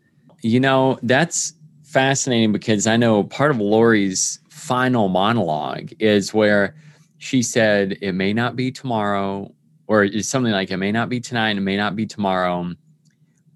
You 0.43 0.61
know, 0.61 0.99
that's 1.03 1.53
fascinating 1.83 2.53
because 2.53 2.87
I 2.87 2.97
know 2.97 3.25
part 3.25 3.51
of 3.51 3.59
Laurie's 3.59 4.39
final 4.49 5.09
monologue 5.09 5.91
is 5.99 6.33
where 6.33 6.77
she 7.19 7.43
said, 7.43 7.99
It 8.01 8.13
may 8.13 8.33
not 8.33 8.55
be 8.55 8.71
tomorrow, 8.71 9.53
or 9.89 10.05
it's 10.05 10.29
something 10.29 10.53
like, 10.53 10.71
It 10.71 10.77
may 10.77 10.93
not 10.93 11.09
be 11.09 11.19
tonight, 11.21 11.57
it 11.57 11.61
may 11.61 11.77
not 11.77 11.97
be 11.97 12.07
tomorrow, 12.07 12.73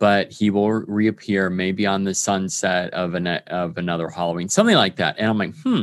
but 0.03 0.33
he 0.33 0.51
will 0.51 0.69
reappear 0.69 1.49
maybe 1.49 1.87
on 1.87 2.03
the 2.03 2.13
sunset 2.13 2.93
of, 2.93 3.15
an, 3.15 3.29
of 3.29 3.79
another 3.79 4.09
Halloween, 4.09 4.49
something 4.49 4.75
like 4.75 4.97
that. 4.97 5.15
And 5.17 5.29
I'm 5.29 5.39
like, 5.39 5.55
Hmm, 5.63 5.83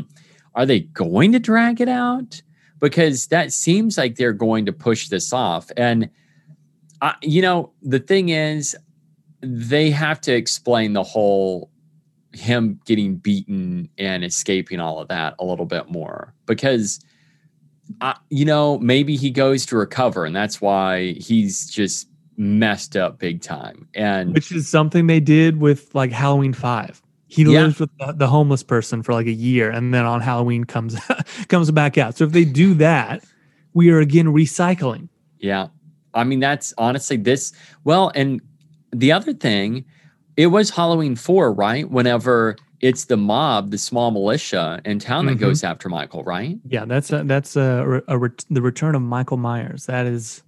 are 0.56 0.66
they 0.66 0.82
going 0.82 1.32
to 1.32 1.40
drag 1.40 1.80
it 1.80 1.88
out? 1.88 2.42
Because 2.82 3.28
that 3.28 3.54
seems 3.54 3.98
like 3.98 4.18
they're 4.18 4.34
going 4.34 4.66
to 4.66 4.74
push 4.74 5.08
this 5.08 5.32
off. 5.32 5.72
And, 5.78 6.10
I, 7.02 7.16
you 7.22 7.42
know, 7.42 7.72
the 7.82 8.00
thing 8.00 8.28
is, 8.28 8.76
they 9.40 9.90
have 9.90 10.20
to 10.20 10.34
explain 10.34 10.92
the 10.92 11.04
whole 11.04 11.72
him 12.34 12.78
getting 12.86 13.16
beaten 13.16 13.88
and 13.98 14.26
escaping 14.26 14.82
all 14.82 15.00
of 15.00 15.08
that 15.08 15.36
a 15.40 15.46
little 15.46 15.66
bit 15.66 15.90
more 15.90 16.34
because 16.46 17.00
you 18.30 18.44
know 18.44 18.78
maybe 18.80 19.16
he 19.16 19.32
goes 19.32 19.66
to 19.66 19.78
recover 19.78 20.26
and 20.26 20.36
that's 20.36 20.60
why 20.62 21.14
he's 21.14 21.68
just 21.70 22.09
messed 22.40 22.96
up 22.96 23.20
big 23.20 23.42
time 23.42 23.86
and 23.94 24.34
which 24.34 24.50
is 24.52 24.68
something 24.68 25.08
they 25.08 25.20
did 25.20 25.60
with 25.60 25.94
like 25.94 26.12
Halloween 26.12 26.54
Five. 26.54 27.02
He 27.28 27.44
Yeah. 27.44 27.64
lives 27.64 27.80
with 27.80 27.90
the, 28.00 28.14
the 28.14 28.28
homeless 28.28 28.64
person 28.64 29.04
for 29.04 29.14
like 29.14 29.28
a 29.28 29.32
year, 29.32 29.70
and 29.70 29.94
then 29.94 30.06
on 30.06 30.22
Halloween 30.22 30.64
comes 30.64 30.96
comes 31.50 31.70
back 31.70 31.98
out. 31.98 32.16
So 32.16 32.24
if 32.24 32.32
they 32.32 32.46
do 32.46 32.74
that, 32.76 33.24
we 33.74 33.92
are 33.92 34.00
again 34.00 34.28
recycling. 34.28 35.10
Yeah. 35.40 35.68
I 36.16 36.24
mean, 36.24 36.40
that's 36.40 36.74
honestly 36.78 37.18
this. 37.18 37.52
Well, 37.84 38.12
and 38.16 38.42
the 38.92 39.12
other 39.12 39.34
thing, 39.34 39.86
it 40.38 40.48
was 40.48 40.72
Halloween 40.72 41.16
4, 41.16 41.54
right? 41.54 41.88
Whenever 41.92 42.56
it's 42.82 43.06
the 43.06 43.18
mob, 43.18 43.70
the 43.72 43.78
small 43.78 44.10
militia 44.10 44.82
in 44.86 44.98
town 44.98 45.28
that 45.28 45.36
Mhm. 45.38 45.42
goes 45.42 45.64
after 45.64 45.88
Michael, 45.90 46.24
right? 46.24 46.58
Yeah, 46.68 46.86
that's 46.86 47.12
a, 47.12 47.24
that's 47.26 47.56
a, 47.58 47.86
re- 47.86 48.02
a 48.08 48.18
ret- 48.18 48.46
the 48.50 48.62
return 48.62 48.96
of 48.96 49.02
Michael 49.04 49.38
Myers. 49.38 49.86
That 49.86 50.08
is 50.08 50.42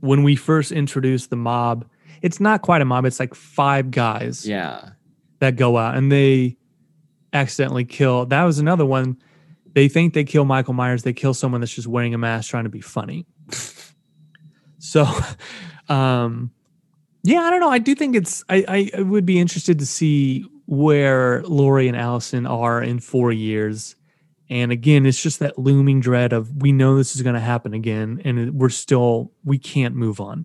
when 0.00 0.22
we 0.22 0.36
first 0.36 0.72
introduced 0.72 1.30
the 1.30 1.36
mob. 1.36 1.86
It's 2.22 2.40
not 2.40 2.62
quite 2.62 2.82
a 2.82 2.84
mob. 2.84 3.04
It's 3.06 3.18
like 3.20 3.34
five 3.34 3.90
guys 3.90 4.46
Yeah. 4.46 4.90
that 5.38 5.56
go 5.56 5.76
out 5.78 5.96
and 5.96 6.10
they 6.12 6.56
accidentally 7.32 7.84
kill. 7.84 8.26
That 8.26 8.44
was 8.44 8.58
another 8.58 8.84
one. 8.84 9.16
They 9.72 9.88
think 9.88 10.14
they 10.14 10.24
kill 10.24 10.44
Michael 10.44 10.74
Myers. 10.74 11.02
They 11.02 11.12
kill 11.12 11.32
someone 11.32 11.60
that's 11.60 11.74
just 11.74 11.86
wearing 11.86 12.12
a 12.12 12.18
mask 12.18 12.50
trying 12.50 12.64
to 12.64 12.70
be 12.70 12.80
funny. 12.80 13.24
so, 14.78 15.06
um, 15.88 16.50
yeah, 17.22 17.40
I 17.40 17.50
don't 17.50 17.60
know. 17.60 17.70
I 17.70 17.78
do 17.78 17.94
think 17.94 18.16
it's. 18.16 18.42
I, 18.48 18.64
I 18.66 18.90
I 18.98 19.02
would 19.02 19.26
be 19.26 19.38
interested 19.38 19.78
to 19.80 19.86
see 19.86 20.44
where 20.66 21.42
Laurie 21.42 21.86
and 21.88 21.96
Allison 21.96 22.46
are 22.46 22.82
in 22.82 22.98
four 22.98 23.30
years. 23.32 23.94
And 24.50 24.72
again, 24.72 25.06
it's 25.06 25.22
just 25.22 25.38
that 25.38 25.58
looming 25.58 26.00
dread 26.00 26.32
of 26.32 26.60
we 26.60 26.72
know 26.72 26.96
this 26.96 27.14
is 27.14 27.22
going 27.22 27.34
to 27.34 27.40
happen 27.40 27.72
again, 27.72 28.20
and 28.24 28.54
we're 28.54 28.68
still 28.68 29.32
we 29.44 29.58
can't 29.58 29.94
move 29.94 30.20
on. 30.20 30.44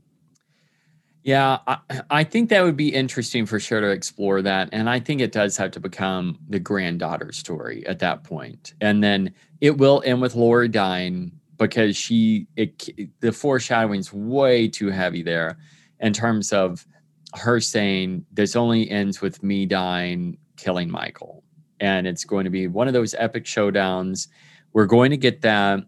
Yeah, 1.23 1.57
I, 1.65 1.77
I 2.11 2.23
think 2.23 2.49
that 2.49 2.63
would 2.63 2.77
be 2.77 2.93
interesting 2.93 3.47
for 3.47 3.59
sure 3.59 3.81
to 3.81 3.89
explore 3.89 4.43
that. 4.43 4.69
And 4.71 4.87
I 4.87 4.99
think 4.99 5.21
it 5.21 5.31
does 5.31 5.57
have 5.57 5.71
to 5.71 5.79
become 5.79 6.37
the 6.49 6.59
granddaughter 6.59 7.31
story 7.31 7.83
at 7.87 7.97
that 7.97 8.23
point. 8.23 8.75
And 8.79 9.03
then 9.03 9.33
it 9.59 9.79
will 9.79 10.03
end 10.05 10.21
with 10.21 10.35
Laura 10.35 10.67
dying 10.67 11.31
because 11.57 11.97
she, 11.97 12.45
it, 12.55 13.11
the 13.21 13.31
foreshadowing's 13.31 14.13
way 14.13 14.67
too 14.67 14.91
heavy 14.91 15.23
there 15.23 15.57
in 15.99 16.13
terms 16.13 16.53
of 16.53 16.85
her 17.33 17.59
saying, 17.59 18.23
This 18.31 18.55
only 18.55 18.87
ends 18.91 19.19
with 19.19 19.41
me 19.41 19.65
dying, 19.65 20.37
killing 20.57 20.91
Michael. 20.91 21.43
And 21.79 22.07
it's 22.07 22.23
going 22.23 22.45
to 22.45 22.49
be 22.49 22.67
one 22.67 22.87
of 22.87 22.93
those 22.93 23.13
epic 23.15 23.45
showdowns. 23.45 24.27
We're 24.73 24.85
going 24.85 25.11
to 25.11 25.17
get 25.17 25.41
that. 25.41 25.83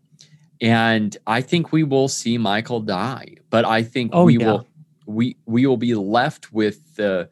And 0.61 1.15
I 1.27 1.41
think 1.41 1.71
we 1.71 1.83
will 1.83 2.07
see 2.07 2.37
Michael 2.37 2.79
die, 2.81 3.35
but 3.49 3.63
I 3.65 3.83
think 3.83 4.11
Oh, 4.13 4.25
we 4.25 4.37
yeah. 4.37 4.45
will 4.45 4.67
we 5.05 5.37
we 5.45 5.65
will 5.65 5.77
be 5.77 5.93
left 5.95 6.51
with 6.51 6.95
the 6.95 7.29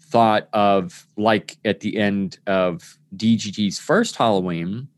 thought 0.00 0.48
of 0.52 1.06
like 1.16 1.58
at 1.64 1.80
the 1.80 1.96
end 1.96 2.38
of 2.46 2.98
DGG's 3.16 3.78
first 3.78 4.16
Halloween 4.16 4.88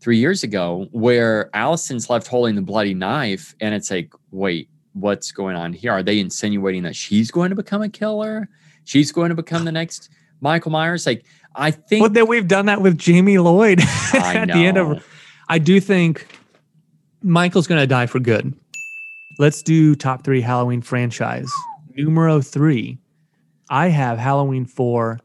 three 0.00 0.18
years 0.18 0.42
ago, 0.42 0.88
where 0.92 1.50
Allison's 1.54 2.10
left 2.10 2.26
holding 2.26 2.54
the 2.54 2.62
bloody 2.62 2.94
knife, 2.94 3.54
and 3.60 3.74
it's 3.74 3.90
like, 3.90 4.12
wait, 4.30 4.68
what's 4.92 5.30
going 5.32 5.56
on 5.56 5.72
here? 5.72 5.92
Are 5.92 6.02
they 6.02 6.18
insinuating 6.18 6.82
that 6.82 6.96
she's 6.96 7.30
going 7.30 7.50
to 7.50 7.56
become 7.56 7.82
a 7.82 7.88
killer? 7.88 8.48
She's 8.84 9.12
going 9.12 9.30
to 9.30 9.34
become 9.34 9.64
the 9.64 9.72
next 9.72 10.10
Michael 10.40 10.70
Myers? 10.72 11.06
Like, 11.06 11.24
I 11.54 11.70
think 11.70 12.02
But 12.04 12.14
then 12.14 12.26
we've 12.26 12.48
done 12.48 12.66
that 12.66 12.80
with 12.82 12.98
Jamie 12.98 13.38
Lloyd 13.38 13.80
at 14.14 14.46
the 14.48 14.66
end 14.66 14.76
of. 14.78 15.06
I 15.48 15.58
do 15.58 15.78
think 15.80 16.26
Michael's 17.22 17.66
going 17.66 17.80
to 17.80 17.86
die 17.86 18.06
for 18.06 18.18
good. 18.20 18.54
Let's 19.38 19.62
do 19.62 19.94
top 19.94 20.24
three 20.24 20.40
Halloween 20.40 20.82
franchise. 20.82 21.50
Numero 21.96 22.40
three, 22.40 22.98
I 23.70 23.88
have 23.88 24.18
Halloween 24.18 24.64
four, 24.66 25.20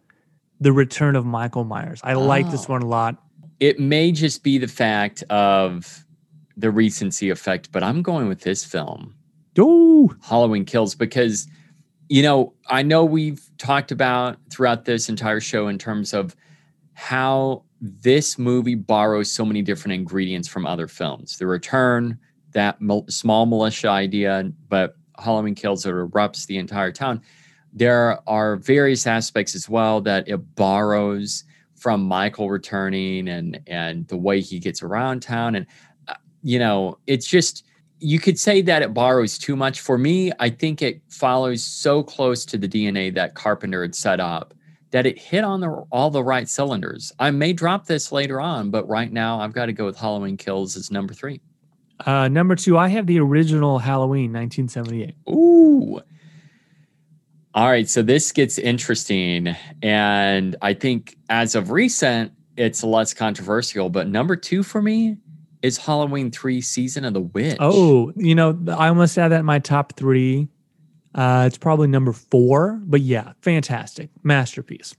The 0.60 0.72
Return 0.72 1.16
of 1.16 1.26
Michael 1.26 1.64
Myers. 1.64 2.00
I 2.04 2.14
like 2.14 2.50
this 2.52 2.66
Oh. 2.70 2.74
one 2.74 2.82
a 2.82 2.88
lot. 2.88 3.18
it 3.60 3.80
may 3.80 4.12
just 4.12 4.44
be 4.44 4.58
the 4.58 4.68
fact 4.68 5.22
of 5.30 6.06
the 6.56 6.72
recency 6.72 7.30
effect, 7.30 7.72
but 7.72 7.84
I'm 7.84 8.02
going 8.02 8.28
with 8.30 8.42
this 8.42 8.64
film. 8.64 9.16
Oh, 9.58 10.14
Halloween 10.22 10.64
Kills 10.64 10.96
because 10.96 11.48
you 12.10 12.24
know, 12.24 12.53
I 12.68 12.82
know 12.82 13.05
we've 13.05 13.49
talked 13.60 13.91
about 13.91 14.38
throughout 14.49 14.84
this 14.86 15.10
entire 15.10 15.39
show 15.39 15.68
in 15.68 15.78
terms 15.78 16.14
of 16.14 16.36
how 16.93 17.64
this 17.80 18.38
movie 18.38 18.76
borrows 18.76 19.32
so 19.32 19.45
many 19.45 19.62
different 19.62 19.93
ingredients 19.93 20.47
from 20.47 20.66
other 20.66 20.88
films. 20.88 21.38
The 21.38 21.45
return, 21.45 22.18
that 22.51 22.80
small 23.07 23.45
militia 23.45 23.89
idea, 23.89 24.51
but 24.68 24.95
Halloween 25.20 25.53
Kills 25.53 25.84
that 25.84 25.91
erupts 25.91 26.47
the 26.47 26.57
entire 26.57 26.91
town. 26.91 27.22
There 27.72 28.20
are 28.28 28.55
various 28.55 29.05
aspects 29.05 29.53
as 29.53 29.70
well 29.70 30.01
that 30.01 30.28
it 30.28 30.55
borrows 30.55 31.43
from 31.76 32.01
Michael 32.01 32.49
returning 32.49 33.30
and 33.30 33.60
and 33.68 34.07
the 34.07 34.18
way 34.18 34.41
he 34.41 34.60
gets 34.60 34.82
around 34.82 35.22
town 35.22 35.55
and 35.55 35.66
uh, 36.07 36.16
you 36.41 36.57
know, 36.57 36.97
it's 37.05 37.28
just 37.28 37.66
you 38.00 38.20
could 38.20 38.39
say 38.39 38.62
that 38.62 38.82
it 38.82 38.93
borrows 38.93 39.38
too 39.38 39.56
much. 39.56 39.82
For 39.82 39.97
me, 39.97 40.32
I 40.39 40.50
think 40.50 40.82
it 40.82 41.02
follows 41.10 41.64
so 41.64 42.04
close 42.04 42.45
to 42.45 42.58
the 42.58 42.68
DNA 42.68 43.14
that 43.16 43.36
Carpenter 43.36 43.82
had 43.82 43.95
set 43.95 44.20
up 44.20 44.54
that 44.91 45.06
it 45.06 45.20
hit 45.20 45.43
on 45.43 45.60
the, 45.60 45.70
all 45.91 46.10
the 46.10 46.24
right 46.24 46.50
cylinders. 46.50 47.12
I 47.20 47.32
may 47.32 47.54
drop 47.54 47.86
this 47.86 48.12
later 48.12 48.41
on, 48.41 48.72
but 48.72 48.88
right 48.88 49.12
now 49.12 49.39
I've 49.39 49.54
got 49.54 49.68
to 49.68 49.74
go 49.74 49.86
with 49.86 49.97
Halloween 49.97 50.38
Kills 50.38 50.76
as 50.76 50.89
number 50.89 51.14
three. 51.14 51.41
uh, 52.06 52.28
number 52.28 52.56
two, 52.56 52.78
I 52.78 52.88
have 52.88 53.06
the 53.06 53.20
original 53.20 53.78
Halloween, 53.80 54.34
1978. 54.34 55.16
Ooh. 55.30 56.02
All 57.54 57.68
right, 57.68 57.89
so 57.89 58.02
this 58.02 58.32
gets 58.32 58.58
interesting. 58.58 59.56
And 59.82 60.56
I 60.62 60.74
think 60.74 61.18
as 61.30 61.56
of 61.56 61.72
recent, 61.72 62.32
it's 62.58 62.84
less 62.84 63.14
controversial. 63.14 63.89
But 63.89 64.08
number 64.08 64.36
two 64.36 64.64
for 64.64 64.82
me 64.82 65.18
is 65.62 65.78
Halloween 65.78 66.32
3 66.32 66.62
Season 66.62 67.05
of 67.05 67.14
the 67.14 67.22
Witch. 67.22 67.57
Oh, 67.60 68.14
you 68.16 68.36
know, 68.36 68.57
I 68.70 68.88
almost 68.88 69.16
had 69.16 69.30
that 69.30 69.41
in 69.41 69.45
my 69.45 69.60
top 69.60 69.93
three. 69.97 70.47
Uh, 71.16 71.45
it's 71.47 71.57
probably 71.57 71.88
number 71.88 72.14
four, 72.14 72.80
but 72.84 73.01
yeah, 73.01 73.34
fantastic 73.41 74.10
masterpiece. 74.24 74.95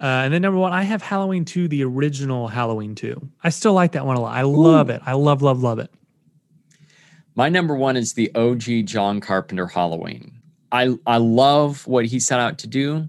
Uh, 0.00 0.22
and 0.24 0.32
then 0.32 0.42
number 0.42 0.58
one, 0.58 0.72
I 0.72 0.84
have 0.84 1.02
Halloween 1.02 1.44
two, 1.44 1.66
the 1.66 1.82
original 1.82 2.46
Halloween 2.46 2.94
two. 2.94 3.28
I 3.42 3.50
still 3.50 3.72
like 3.72 3.92
that 3.92 4.06
one 4.06 4.16
a 4.16 4.20
lot. 4.20 4.36
I 4.36 4.42
love 4.42 4.90
it. 4.90 5.02
I 5.04 5.14
love, 5.14 5.42
love, 5.42 5.62
love 5.62 5.80
it. 5.80 5.90
My 7.34 7.48
number 7.48 7.74
one 7.74 7.96
is 7.96 8.14
the 8.14 8.32
OG 8.34 8.86
John 8.86 9.20
Carpenter 9.20 9.66
Halloween. 9.66 10.40
I 10.70 10.96
I 11.06 11.16
love 11.18 11.86
what 11.86 12.06
he 12.06 12.20
set 12.20 12.40
out 12.40 12.58
to 12.58 12.66
do. 12.66 13.08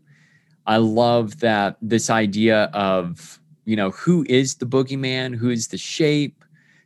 I 0.65 0.77
love 0.77 1.39
that 1.39 1.77
this 1.81 2.09
idea 2.09 2.65
of 2.73 3.39
you 3.65 3.75
know 3.75 3.91
who 3.91 4.25
is 4.29 4.55
the 4.55 4.65
boogeyman, 4.65 5.35
who 5.35 5.49
is 5.49 5.67
the 5.67 5.77
shape, 5.77 6.38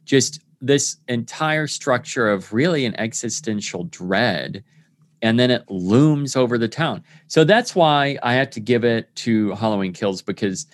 just 0.06 0.42
this 0.62 0.98
entire 1.08 1.68
structure 1.68 2.30
of 2.30 2.54
really 2.54 2.86
an 2.86 2.98
existential 3.00 3.84
dread, 3.86 4.64
and 5.22 5.40
then 5.40 5.52
it 5.52 5.70
looms 5.70 6.36
over 6.36 6.58
the 6.58 6.68
town. 6.68 7.04
So 7.28 7.44
that's 7.44 7.76
why 7.76 8.18
I 8.24 8.34
had 8.34 8.52
to 8.54 8.60
give 8.60 8.84
it 8.84 9.14
to 9.18 9.52
Halloween 9.56 9.94
Kills 9.94 10.22
because 10.22 10.68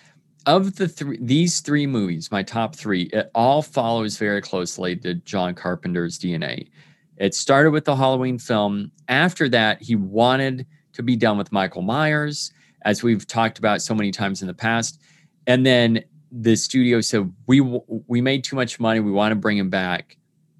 of 0.45 0.75
the 0.77 0.88
three 0.88 1.17
these 1.21 1.59
three 1.59 1.86
movies, 1.86 2.32
my 2.32 2.43
top 2.43 2.75
three, 2.75 3.03
it 3.13 3.30
all 3.36 3.61
follows 3.61 4.17
very 4.17 4.41
closely 4.41 4.95
to 4.97 5.15
John 5.15 5.53
Carpenter's 5.53 6.17
DNA. 6.17 6.69
It 7.17 7.36
started 7.36 7.71
with 7.71 7.86
the 7.86 7.95
Halloween 7.95 8.39
film. 8.39 8.91
After 9.09 9.49
that, 9.49 9.82
he 9.82 9.95
wanted 9.95 10.65
to 10.93 11.03
be 11.03 11.15
done 11.15 11.38
with 11.38 11.51
Michael 11.51 11.82
Myers, 11.82 12.51
as 12.84 13.03
we've 13.03 13.27
talked 13.27 13.59
about 13.59 13.82
so 13.82 13.93
many 13.93 14.11
times 14.11 14.41
in 14.41 14.47
the 14.47 14.53
past. 14.53 15.01
And 15.45 15.65
then 15.65 16.03
the 16.32 16.55
studio 16.55 17.01
said, 17.01 17.32
"We 17.47 17.61
we 17.61 18.21
made 18.21 18.43
too 18.43 18.55
much 18.55 18.80
money. 18.80 18.99
We 18.99 19.11
want 19.11 19.32
to 19.32 19.36
bring 19.36 19.57
him 19.57 19.69
back." 19.69 20.17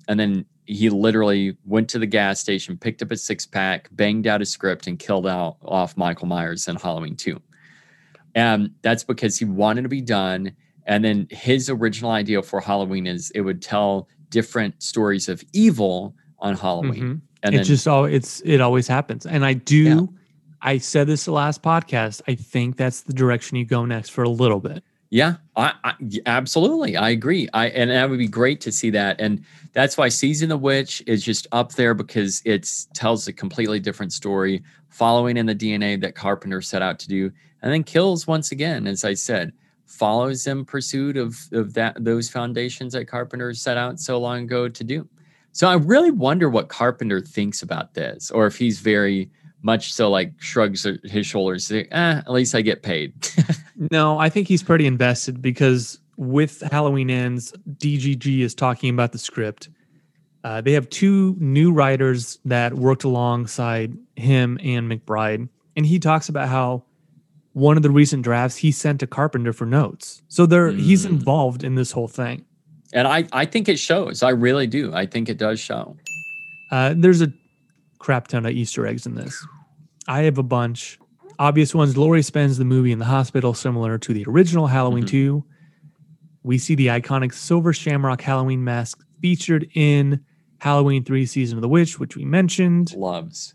And 0.07 0.20
then 0.20 0.45
he 0.65 0.89
literally 0.89 1.57
went 1.65 1.89
to 1.89 1.99
the 1.99 2.05
gas 2.05 2.39
station, 2.39 2.78
picked 2.78 3.01
up 3.01 3.11
a 3.11 3.17
six 3.17 3.45
pack, 3.45 3.89
banged 3.91 4.28
out 4.28 4.41
a 4.41 4.45
script, 4.45 4.86
and 4.88 4.99
killed 4.99 5.26
out 5.28 5.57
off 5.63 5.97
Michael 5.97 6.28
Myers 6.28 6.67
in 6.67 6.76
Halloween 6.76 7.15
2. 7.15 7.41
And 8.36 8.72
that's 8.84 9.03
because 9.03 9.38
he 9.39 9.45
wanted 9.45 9.82
to 9.84 9.89
be 9.89 10.01
done. 10.01 10.51
And 10.86 11.03
then 11.03 11.28
his 11.32 11.70
original 11.70 12.11
idea 12.11 12.41
for 12.43 12.61
Halloween 12.61 13.07
is 13.07 13.32
it 13.32 13.41
would 13.41 13.61
tell 13.61 14.07
different 14.30 14.82
stories 14.82 15.28
of 15.28 15.43
evil 15.53 16.15
on 16.39 16.55
Halloween. 16.55 17.03
Mhm. 17.03 17.22
And 17.41 17.55
it 17.55 17.59
then, 17.59 17.65
just 17.65 17.88
all 17.88 18.05
it's 18.05 18.41
it 18.45 18.61
always 18.61 18.88
happens. 18.88 19.26
And 19.26 19.43
I 19.43 19.53
do 19.53 19.84
Yeah. 19.84 20.01
I 20.61 20.78
said 20.78 21.07
this 21.07 21.26
the 21.26 21.32
last 21.32 21.63
podcast. 21.63 22.22
I 22.28 22.36
think 22.36 22.78
that's 22.78 23.01
the 23.01 23.13
direction 23.13 23.57
you 23.57 23.65
go 23.65 23.86
next 23.86 24.09
for 24.09 24.24
a 24.24 24.30
little 24.30 24.59
bit. 24.59 24.84
Yeah, 25.12 25.38
I, 25.55 25.74
I 25.84 25.93
absolutely, 26.28 26.95
I 26.95 27.10
agree. 27.10 27.49
I 27.53 27.70
and 27.70 27.89
that 27.89 28.10
would 28.10 28.20
be 28.20 28.28
great 28.28 28.62
to 28.62 28.72
see 28.72 28.91
that, 28.91 29.20
and 29.20 29.43
that's 29.74 29.97
why 29.97 30.07
Season 30.10 30.51
of 30.51 30.60
the 30.60 30.64
Witch 30.64 31.01
is 31.07 31.24
just 31.24 31.47
up 31.51 31.72
there 31.74 31.95
because 31.95 32.43
it 32.45 32.70
tells 32.93 33.28
a 33.28 33.34
completely 33.34 33.80
different 33.80 34.14
story, 34.14 34.64
following 34.89 35.36
in 35.38 35.47
the 35.47 35.55
DNA 35.55 35.99
that 36.01 36.14
Carpenter 36.14 36.62
set 36.62 36.84
out 36.84 36.99
to 36.99 37.07
do, 37.07 37.32
and 37.64 37.74
then 37.74 37.84
kills 37.84 38.28
once 38.28 38.51
again, 38.51 38.86
as 38.86 39.03
I 39.03 39.16
said, 39.16 39.51
follows 39.88 40.45
in 40.45 40.64
pursuit 40.64 41.18
of 41.18 41.39
of 41.53 41.74
that 41.74 42.03
those 42.03 42.30
foundations 42.30 42.93
that 42.93 43.05
Carpenter 43.07 43.51
set 43.55 43.78
out 43.78 43.99
so 43.99 44.20
long 44.20 44.43
ago 44.43 44.70
to 44.70 44.84
do. 44.84 45.10
So 45.53 45.68
I 45.68 45.74
really 45.74 46.12
wonder 46.12 46.51
what 46.51 46.70
Carpenter 46.70 47.20
thinks 47.20 47.64
about 47.64 47.95
this, 47.95 48.30
or 48.30 48.45
if 48.45 48.57
he's 48.57 48.80
very 48.80 49.32
much 49.62 49.93
so 49.93 50.10
like 50.10 50.34
shrugs 50.39 50.86
his 51.03 51.26
shoulders, 51.28 51.66
say, 51.68 51.88
eh, 51.91 52.18
at 52.26 52.32
least 52.32 52.55
I 52.55 52.62
get 52.62 52.82
paid. 52.84 53.14
No, 53.91 54.20
I 54.20 54.28
think 54.28 54.49
he's 54.49 54.62
pretty 54.62 54.86
invested 54.86 55.41
because 55.41 55.99
with 56.18 56.60
Halloween 56.70 57.10
Ends, 57.10 57.53
DGG 57.78 58.41
is 58.41 58.53
talking 58.53 58.89
about 58.89 59.14
the 59.14 59.18
script. 59.18 59.70
Uh, 60.43 60.60
they 60.60 60.74
have 60.74 60.89
two 60.89 61.38
new 61.39 61.72
writers 61.72 62.39
that 62.43 62.74
worked 62.74 63.05
alongside 63.05 63.97
him 64.18 64.60
and 64.62 64.91
McBride. 64.91 65.47
And 65.78 65.86
he 65.86 65.97
talks 65.97 66.28
about 66.28 66.49
how 66.49 66.84
one 67.53 67.78
of 67.78 67.84
the 67.84 67.89
recent 67.89 68.22
drafts 68.24 68.57
he 68.57 68.74
sent 68.74 68.99
to 68.99 69.07
Carpenter 69.07 69.53
for 69.53 69.66
notes. 69.66 70.22
So 70.28 70.45
they're 70.45 70.72
he's 70.72 71.05
Mm. 71.05 71.12
involved 71.12 71.64
in 71.64 71.76
this 71.76 71.93
whole 71.93 72.10
thing. 72.10 72.43
And 72.91 73.07
I, 73.07 73.28
I 73.32 73.45
think 73.45 73.70
it 73.70 73.80
shows. 73.80 74.24
I 74.24 74.32
really 74.32 74.68
do. 74.68 74.93
I 74.93 75.05
think 75.05 75.30
it 75.30 75.38
does 75.38 75.57
show. 75.57 75.95
Uh, 76.70 76.93
there's 76.97 77.22
a 77.22 77.32
crap 78.00 78.28
ton 78.28 78.45
of 78.45 78.52
Easter 78.52 78.86
eggs 78.88 79.06
in 79.06 79.16
this. 79.16 79.45
I 80.08 80.22
have 80.24 80.38
a 80.38 80.43
bunch. 80.43 80.97
Obvious 81.38 81.74
ones. 81.76 81.95
Laurie 81.97 82.22
spends 82.24 82.58
the 82.58 82.66
movie 82.66 82.91
in 82.91 83.00
the 83.00 83.06
hospital, 83.06 83.54
similar 83.54 83.97
to 83.97 84.14
the 84.14 84.26
original 84.28 84.68
Halloween 84.68 85.04
Mhm. 85.04 85.08
2. 85.10 85.45
We 86.43 86.58
see 86.58 86.76
the 86.76 86.88
iconic 86.88 87.34
silver 87.34 87.74
shamrock 87.74 88.22
Halloween 88.22 88.64
mask 88.64 89.04
featured 89.22 89.68
in 89.74 90.22
Halloween 90.60 91.04
3 91.04 91.26
Season 91.26 91.58
of 91.58 91.62
the 91.62 91.70
Witch, 91.70 92.00
which 92.00 92.16
we 92.16 92.26
mentioned. 92.26 92.93
Loves. 92.95 93.54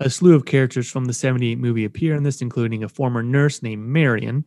A 0.00 0.08
slew 0.10 0.34
of 0.34 0.44
characters 0.46 0.90
from 0.90 1.04
the 1.04 1.12
78 1.12 1.58
movie 1.58 1.84
appear 1.84 2.14
in 2.14 2.22
this, 2.22 2.40
including 2.42 2.82
a 2.82 2.88
former 2.88 3.22
nurse 3.22 3.62
named 3.62 3.86
Marion. 3.86 4.44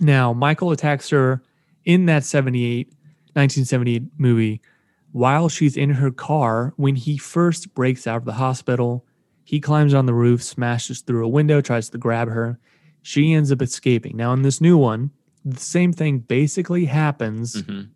Now, 0.00 0.32
Michael 0.32 0.70
attacks 0.72 1.10
her 1.10 1.42
in 1.84 2.06
that 2.06 2.24
78, 2.24 2.88
1978 3.34 4.04
movie 4.18 4.60
while 5.14 5.48
she's 5.48 5.76
in 5.76 5.90
her 5.90 6.10
car 6.10 6.72
when 6.76 6.96
he 6.96 7.16
first 7.16 7.72
breaks 7.72 8.04
out 8.04 8.16
of 8.16 8.24
the 8.24 8.32
hospital. 8.32 9.06
He 9.44 9.60
climbs 9.60 9.94
on 9.94 10.06
the 10.06 10.12
roof, 10.14 10.42
smashes 10.42 11.02
through 11.02 11.24
a 11.24 11.28
window, 11.28 11.60
tries 11.60 11.88
to 11.90 11.98
grab 11.98 12.26
her. 12.28 12.58
She 13.00 13.32
ends 13.32 13.52
up 13.52 13.62
escaping. 13.62 14.16
Now, 14.16 14.32
in 14.32 14.42
this 14.42 14.60
new 14.60 14.76
one, 14.76 15.10
the 15.44 15.60
same 15.60 15.92
thing 15.92 16.18
basically 16.18 16.86
happens 16.86 17.62
Mhm. 17.62 17.90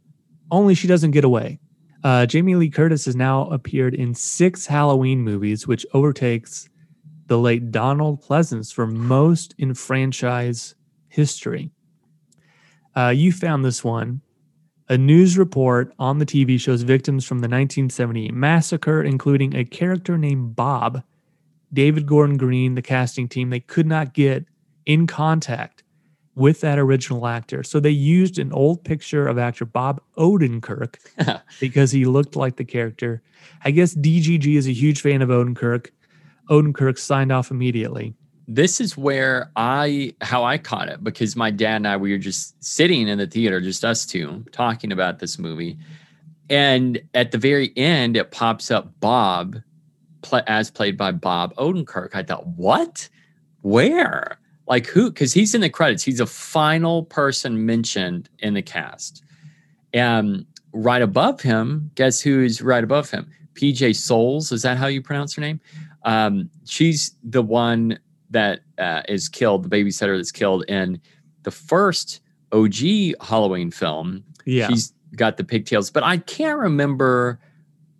only 0.52 0.76
she 0.76 0.86
doesn't 0.86 1.10
get 1.10 1.24
away. 1.24 1.58
Uh, 2.04 2.24
Jamie 2.24 2.54
Lee 2.54 2.70
Curtis 2.70 3.06
has 3.06 3.16
now 3.16 3.48
appeared 3.48 3.94
in 3.94 4.14
six 4.14 4.66
Halloween 4.66 5.22
movies, 5.22 5.66
which 5.66 5.84
overtakes 5.92 6.68
the 7.26 7.38
late 7.38 7.72
Donald 7.72 8.22
Pleasence 8.22 8.72
for 8.72 8.86
most 8.86 9.56
in 9.58 9.74
franchise 9.74 10.76
history. 11.08 11.72
Uh, 12.94 13.08
you 13.08 13.32
found 13.32 13.64
this 13.64 13.82
one. 13.82 14.20
A 14.90 14.96
news 14.96 15.36
report 15.36 15.92
on 15.98 16.18
the 16.18 16.24
TV 16.24 16.58
shows 16.58 16.82
victims 16.82 17.26
from 17.26 17.38
the 17.38 17.48
1978 17.48 18.32
massacre, 18.32 19.02
including 19.02 19.54
a 19.54 19.64
character 19.64 20.16
named 20.16 20.56
Bob, 20.56 21.02
David 21.72 22.06
Gordon 22.06 22.38
Green, 22.38 22.74
the 22.74 22.82
casting 22.82 23.28
team, 23.28 23.50
they 23.50 23.60
could 23.60 23.86
not 23.86 24.14
get 24.14 24.46
in 24.86 25.06
contact 25.06 25.82
with 26.34 26.60
that 26.62 26.78
original 26.78 27.26
actor. 27.26 27.62
So 27.62 27.80
they 27.80 27.90
used 27.90 28.38
an 28.38 28.52
old 28.52 28.84
picture 28.84 29.26
of 29.26 29.38
actor 29.38 29.66
Bob 29.66 30.00
Odenkirk 30.16 30.96
because 31.60 31.90
he 31.90 32.06
looked 32.06 32.36
like 32.36 32.56
the 32.56 32.64
character. 32.64 33.22
I 33.64 33.72
guess 33.72 33.94
DGG 33.94 34.56
is 34.56 34.68
a 34.68 34.72
huge 34.72 35.02
fan 35.02 35.20
of 35.20 35.28
Odenkirk. 35.28 35.88
Odenkirk 36.48 36.98
signed 36.98 37.32
off 37.32 37.50
immediately. 37.50 38.14
This 38.50 38.80
is 38.80 38.96
where 38.96 39.50
I 39.56 40.14
how 40.22 40.42
I 40.42 40.56
caught 40.56 40.88
it 40.88 41.04
because 41.04 41.36
my 41.36 41.50
dad 41.50 41.76
and 41.76 41.86
I 41.86 41.96
we 41.98 42.12
were 42.12 42.18
just 42.18 42.62
sitting 42.64 43.06
in 43.06 43.18
the 43.18 43.26
theater, 43.26 43.60
just 43.60 43.84
us 43.84 44.06
two, 44.06 44.44
talking 44.52 44.90
about 44.90 45.18
this 45.18 45.38
movie. 45.38 45.76
And 46.50 47.00
at 47.12 47.30
the 47.30 47.38
very 47.38 47.76
end, 47.76 48.16
it 48.16 48.30
pops 48.30 48.70
up 48.70 48.98
Bob 49.00 49.58
as 50.46 50.70
played 50.70 50.96
by 50.96 51.12
Bob 51.12 51.54
Odenkirk. 51.56 52.14
I 52.14 52.22
thought, 52.22 52.46
what? 52.46 53.08
Where? 53.60 54.38
Like 54.66 54.86
who? 54.86 55.10
Because 55.10 55.32
he's 55.32 55.54
in 55.54 55.60
the 55.60 55.70
credits. 55.70 56.02
He's 56.02 56.20
a 56.20 56.26
final 56.26 57.04
person 57.04 57.66
mentioned 57.66 58.28
in 58.38 58.54
the 58.54 58.62
cast. 58.62 59.22
And 59.92 60.46
right 60.72 61.02
above 61.02 61.40
him, 61.40 61.90
guess 61.94 62.20
who's 62.20 62.60
right 62.60 62.84
above 62.84 63.10
him? 63.10 63.30
PJ 63.54 63.96
Soles. 63.96 64.52
Is 64.52 64.62
that 64.62 64.76
how 64.76 64.86
you 64.86 65.02
pronounce 65.02 65.34
her 65.34 65.40
name? 65.40 65.60
Um, 66.04 66.50
she's 66.64 67.12
the 67.24 67.42
one 67.42 67.98
that 68.30 68.60
uh, 68.78 69.02
is 69.08 69.28
killed, 69.28 69.64
the 69.64 69.68
babysitter 69.68 70.16
that's 70.16 70.32
killed 70.32 70.64
in 70.68 71.00
the 71.42 71.50
first 71.50 72.20
OG 72.52 72.74
Halloween 73.20 73.70
film. 73.70 74.24
Yeah. 74.44 74.68
She's 74.68 74.92
got 75.16 75.36
the 75.36 75.44
pigtails, 75.44 75.90
but 75.90 76.02
I 76.02 76.18
can't 76.18 76.58
remember 76.58 77.40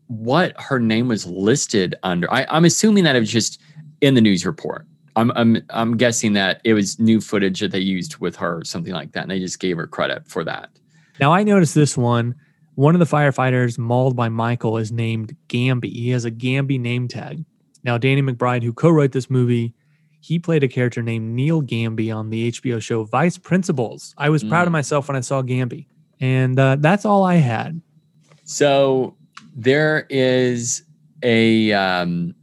what 0.08 0.58
her 0.60 0.78
name 0.78 1.08
was 1.08 1.26
listed 1.26 1.94
under. 2.02 2.32
I, 2.32 2.46
I'm 2.48 2.64
assuming 2.64 3.04
that 3.04 3.16
it 3.16 3.20
was 3.20 3.30
just 3.30 3.60
in 4.00 4.14
the 4.14 4.20
news 4.20 4.44
report. 4.44 4.86
I'm, 5.16 5.32
I'm 5.34 5.62
I'm 5.70 5.96
guessing 5.96 6.34
that 6.34 6.60
it 6.64 6.74
was 6.74 6.98
new 7.00 7.20
footage 7.20 7.60
that 7.60 7.72
they 7.72 7.80
used 7.80 8.18
with 8.18 8.36
her 8.36 8.62
something 8.64 8.92
like 8.92 9.12
that, 9.12 9.22
and 9.22 9.30
they 9.30 9.40
just 9.40 9.58
gave 9.58 9.76
her 9.76 9.86
credit 9.86 10.28
for 10.28 10.44
that. 10.44 10.70
Now 11.18 11.32
I 11.32 11.42
noticed 11.42 11.74
this 11.74 11.96
one. 11.96 12.34
One 12.76 12.94
of 12.94 13.00
the 13.00 13.16
firefighters 13.16 13.76
mauled 13.78 14.14
by 14.14 14.28
Michael 14.28 14.78
is 14.78 14.92
named 14.92 15.36
Gamby. 15.48 15.92
He 15.92 16.10
has 16.10 16.24
a 16.24 16.30
Gamby 16.30 16.78
name 16.78 17.08
tag. 17.08 17.44
Now 17.82 17.98
Danny 17.98 18.22
McBride, 18.22 18.62
who 18.62 18.72
co-wrote 18.72 19.10
this 19.10 19.28
movie, 19.28 19.74
he 20.20 20.38
played 20.38 20.62
a 20.64 20.68
character 20.68 21.02
named 21.02 21.34
Neil 21.34 21.62
Gamby 21.62 22.14
on 22.14 22.30
the 22.30 22.50
HBO 22.52 22.80
show 22.82 23.04
Vice 23.04 23.38
Principals. 23.38 24.14
I 24.18 24.28
was 24.30 24.42
proud 24.44 24.62
of 24.66 24.70
Mm. 24.70 24.72
myself 24.72 25.08
when 25.08 25.16
I 25.16 25.20
saw 25.20 25.42
Gamby, 25.42 25.86
and 26.20 26.58
uh, 26.58 26.76
that's 26.80 27.04
all 27.04 27.24
I 27.24 27.36
had. 27.36 27.80
So 28.44 29.16
there 29.56 30.06
is 30.10 30.82
a 31.22 31.72
um 31.72 32.34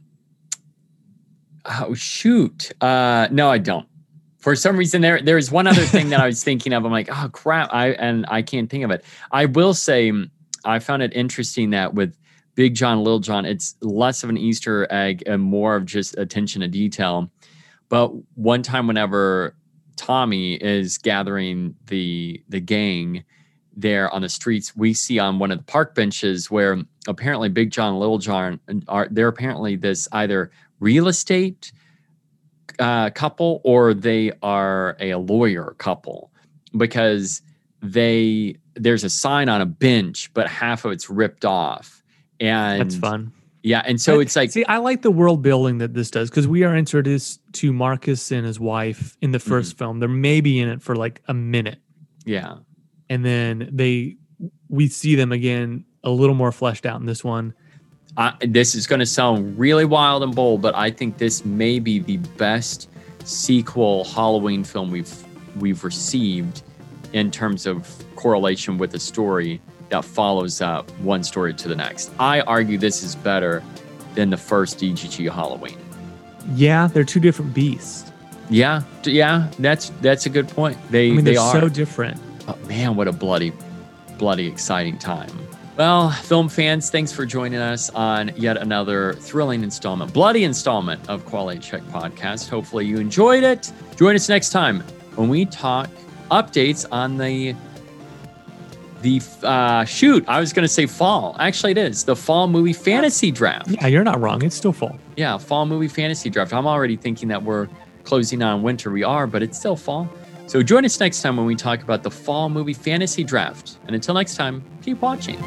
oh 1.64 1.94
shoot. 1.94 2.72
Uh 2.82 3.28
no, 3.30 3.50
I 3.50 3.58
don't. 3.58 3.86
For 4.38 4.54
some 4.54 4.76
reason 4.76 5.00
there 5.02 5.20
there 5.20 5.38
is 5.38 5.50
one 5.50 5.66
other 5.66 5.84
thing 5.86 6.10
that 6.10 6.20
I 6.20 6.26
was 6.26 6.42
thinking 6.44 6.72
of. 6.72 6.84
I'm 6.84 6.92
like, 6.92 7.08
oh 7.10 7.28
crap, 7.32 7.72
I 7.72 7.90
and 7.92 8.24
I 8.28 8.42
can't 8.42 8.70
think 8.70 8.84
of 8.84 8.90
it. 8.90 9.04
I 9.32 9.46
will 9.46 9.74
say 9.74 10.12
I 10.64 10.78
found 10.78 11.02
it 11.02 11.12
interesting 11.14 11.70
that 11.70 11.94
with 11.94 12.16
Big 12.54 12.74
John, 12.74 12.98
Little 13.04 13.18
John, 13.20 13.44
it's 13.44 13.74
less 13.82 14.24
of 14.24 14.30
an 14.30 14.38
Easter 14.38 14.86
egg 14.90 15.22
and 15.26 15.42
more 15.42 15.76
of 15.76 15.84
just 15.84 16.16
attention 16.16 16.62
to 16.62 16.68
detail. 16.68 17.30
But 17.88 18.08
one 18.36 18.62
time 18.62 18.86
whenever 18.86 19.54
Tommy 19.96 20.54
is 20.54 20.98
gathering 20.98 21.74
the 21.86 22.42
the 22.48 22.60
gang 22.60 23.24
there 23.74 24.12
on 24.12 24.22
the 24.22 24.28
streets, 24.28 24.74
we 24.74 24.94
see 24.94 25.18
on 25.18 25.38
one 25.38 25.50
of 25.50 25.58
the 25.58 25.64
park 25.64 25.94
benches 25.94 26.50
where 26.50 26.78
apparently 27.06 27.48
Big 27.48 27.70
John, 27.70 27.90
and 27.90 28.00
Little 28.00 28.18
John 28.18 28.60
are 28.88 29.08
they're 29.10 29.28
apparently 29.28 29.76
this 29.76 30.08
either 30.12 30.50
real 30.80 31.08
estate 31.08 31.72
uh, 32.78 33.10
couple 33.10 33.60
or 33.64 33.94
they 33.94 34.32
are 34.42 34.96
a 35.00 35.14
lawyer 35.14 35.74
couple 35.78 36.30
because 36.76 37.42
they 37.82 38.56
there's 38.74 39.04
a 39.04 39.10
sign 39.10 39.48
on 39.48 39.60
a 39.60 39.66
bench, 39.66 40.30
but 40.34 40.48
half 40.48 40.84
of 40.84 40.92
it's 40.92 41.08
ripped 41.08 41.44
off. 41.44 42.02
And 42.38 42.82
That's 42.82 42.96
fun. 42.96 43.32
Yeah, 43.66 43.82
and 43.84 44.00
so 44.00 44.18
I- 44.20 44.22
it's 44.22 44.36
like 44.36 44.52
see, 44.52 44.64
I 44.66 44.76
like 44.78 45.02
the 45.02 45.10
world 45.10 45.42
building 45.42 45.78
that 45.78 45.92
this 45.92 46.08
does 46.08 46.30
because 46.30 46.46
we 46.46 46.62
are 46.62 46.76
introduced 46.76 47.40
to 47.54 47.72
Marcus 47.72 48.30
and 48.30 48.46
his 48.46 48.60
wife 48.60 49.16
in 49.20 49.32
the 49.32 49.38
1st 49.38 49.70
Mm-hmm. 49.70 49.78
film. 49.78 49.98
They're 49.98 50.08
maybe 50.08 50.60
in 50.60 50.68
it 50.68 50.80
for 50.82 50.94
like 50.94 51.20
a 51.26 51.34
minute, 51.34 51.80
yeah, 52.24 52.58
and 53.10 53.24
then 53.24 53.68
they 53.72 54.18
we 54.68 54.86
see 54.86 55.16
them 55.16 55.32
again 55.32 55.84
a 56.04 56.10
little 56.10 56.36
more 56.36 56.52
fleshed 56.52 56.86
out 56.86 57.00
in 57.00 57.06
this 57.06 57.24
one. 57.24 57.54
I, 58.16 58.34
this 58.40 58.76
is 58.76 58.86
going 58.86 59.00
to 59.00 59.06
sound 59.06 59.58
really 59.58 59.84
wild 59.84 60.22
and 60.22 60.32
bold, 60.34 60.62
but 60.62 60.74
I 60.76 60.90
think 60.92 61.18
this 61.18 61.44
may 61.44 61.80
be 61.80 61.98
the 61.98 62.18
best 62.38 62.88
sequel 63.24 64.04
Halloween 64.04 64.62
film 64.62 64.92
we've 64.92 65.12
we've 65.56 65.82
received 65.82 66.62
in 67.12 67.32
terms 67.32 67.66
of 67.66 67.88
correlation 68.14 68.78
with 68.78 68.92
the 68.92 69.00
story 69.00 69.60
that 69.88 70.04
follows 70.04 70.60
up 70.60 70.90
one 71.00 71.22
story 71.22 71.54
to 71.54 71.68
the 71.68 71.76
next. 71.76 72.10
I 72.18 72.40
argue 72.42 72.78
this 72.78 73.02
is 73.02 73.14
better 73.16 73.62
than 74.14 74.30
the 74.30 74.36
first 74.36 74.78
DGG 74.78 75.32
Halloween. 75.32 75.78
Yeah, 76.54 76.86
they're 76.88 77.04
two 77.04 77.20
different 77.20 77.54
beasts. 77.54 78.10
Yeah, 78.48 78.82
yeah, 79.04 79.50
that's 79.58 79.90
that's 80.00 80.26
a 80.26 80.30
good 80.30 80.48
point. 80.48 80.78
They 80.90 81.08
I 81.08 81.12
mean, 81.12 81.24
they 81.24 81.32
they're 81.32 81.40
are. 81.40 81.60
so 81.60 81.68
different. 81.68 82.20
Oh, 82.46 82.56
man, 82.68 82.94
what 82.94 83.08
a 83.08 83.12
bloody, 83.12 83.52
bloody 84.18 84.46
exciting 84.46 84.98
time. 84.98 85.30
Well, 85.76 86.10
film 86.10 86.48
fans, 86.48 86.88
thanks 86.88 87.12
for 87.12 87.26
joining 87.26 87.58
us 87.58 87.90
on 87.90 88.30
yet 88.36 88.56
another 88.56 89.12
thrilling 89.14 89.62
installment, 89.62 90.12
bloody 90.12 90.44
installment 90.44 91.06
of 91.10 91.26
Quality 91.26 91.58
Check 91.60 91.82
Podcast. 91.88 92.48
Hopefully 92.48 92.86
you 92.86 92.98
enjoyed 92.98 93.42
it. 93.42 93.70
Join 93.96 94.14
us 94.14 94.28
next 94.28 94.50
time 94.50 94.80
when 95.16 95.28
we 95.28 95.44
talk 95.44 95.90
updates 96.30 96.86
on 96.90 97.18
the 97.18 97.54
the 99.02 99.20
uh, 99.42 99.84
shoot. 99.84 100.24
I 100.28 100.40
was 100.40 100.52
going 100.52 100.64
to 100.64 100.72
say 100.72 100.86
fall. 100.86 101.36
Actually, 101.38 101.72
it 101.72 101.78
is 101.78 102.04
the 102.04 102.16
fall 102.16 102.48
movie 102.48 102.72
fantasy 102.72 103.30
draft. 103.30 103.68
Yeah, 103.68 103.86
you're 103.86 104.04
not 104.04 104.20
wrong. 104.20 104.42
It's 104.42 104.56
still 104.56 104.72
fall. 104.72 104.98
Yeah, 105.16 105.38
fall 105.38 105.66
movie 105.66 105.88
fantasy 105.88 106.30
draft. 106.30 106.52
I'm 106.52 106.66
already 106.66 106.96
thinking 106.96 107.28
that 107.28 107.42
we're 107.42 107.68
closing 108.04 108.42
on 108.42 108.62
winter. 108.62 108.90
We 108.90 109.02
are, 109.02 109.26
but 109.26 109.42
it's 109.42 109.58
still 109.58 109.76
fall. 109.76 110.08
So 110.46 110.62
join 110.62 110.84
us 110.84 110.98
next 111.00 111.22
time 111.22 111.36
when 111.36 111.46
we 111.46 111.56
talk 111.56 111.82
about 111.82 112.02
the 112.02 112.10
fall 112.10 112.48
movie 112.48 112.72
fantasy 112.72 113.24
draft. 113.24 113.78
And 113.86 113.94
until 113.94 114.14
next 114.14 114.36
time, 114.36 114.62
keep 114.82 115.00
watching. 115.02 115.42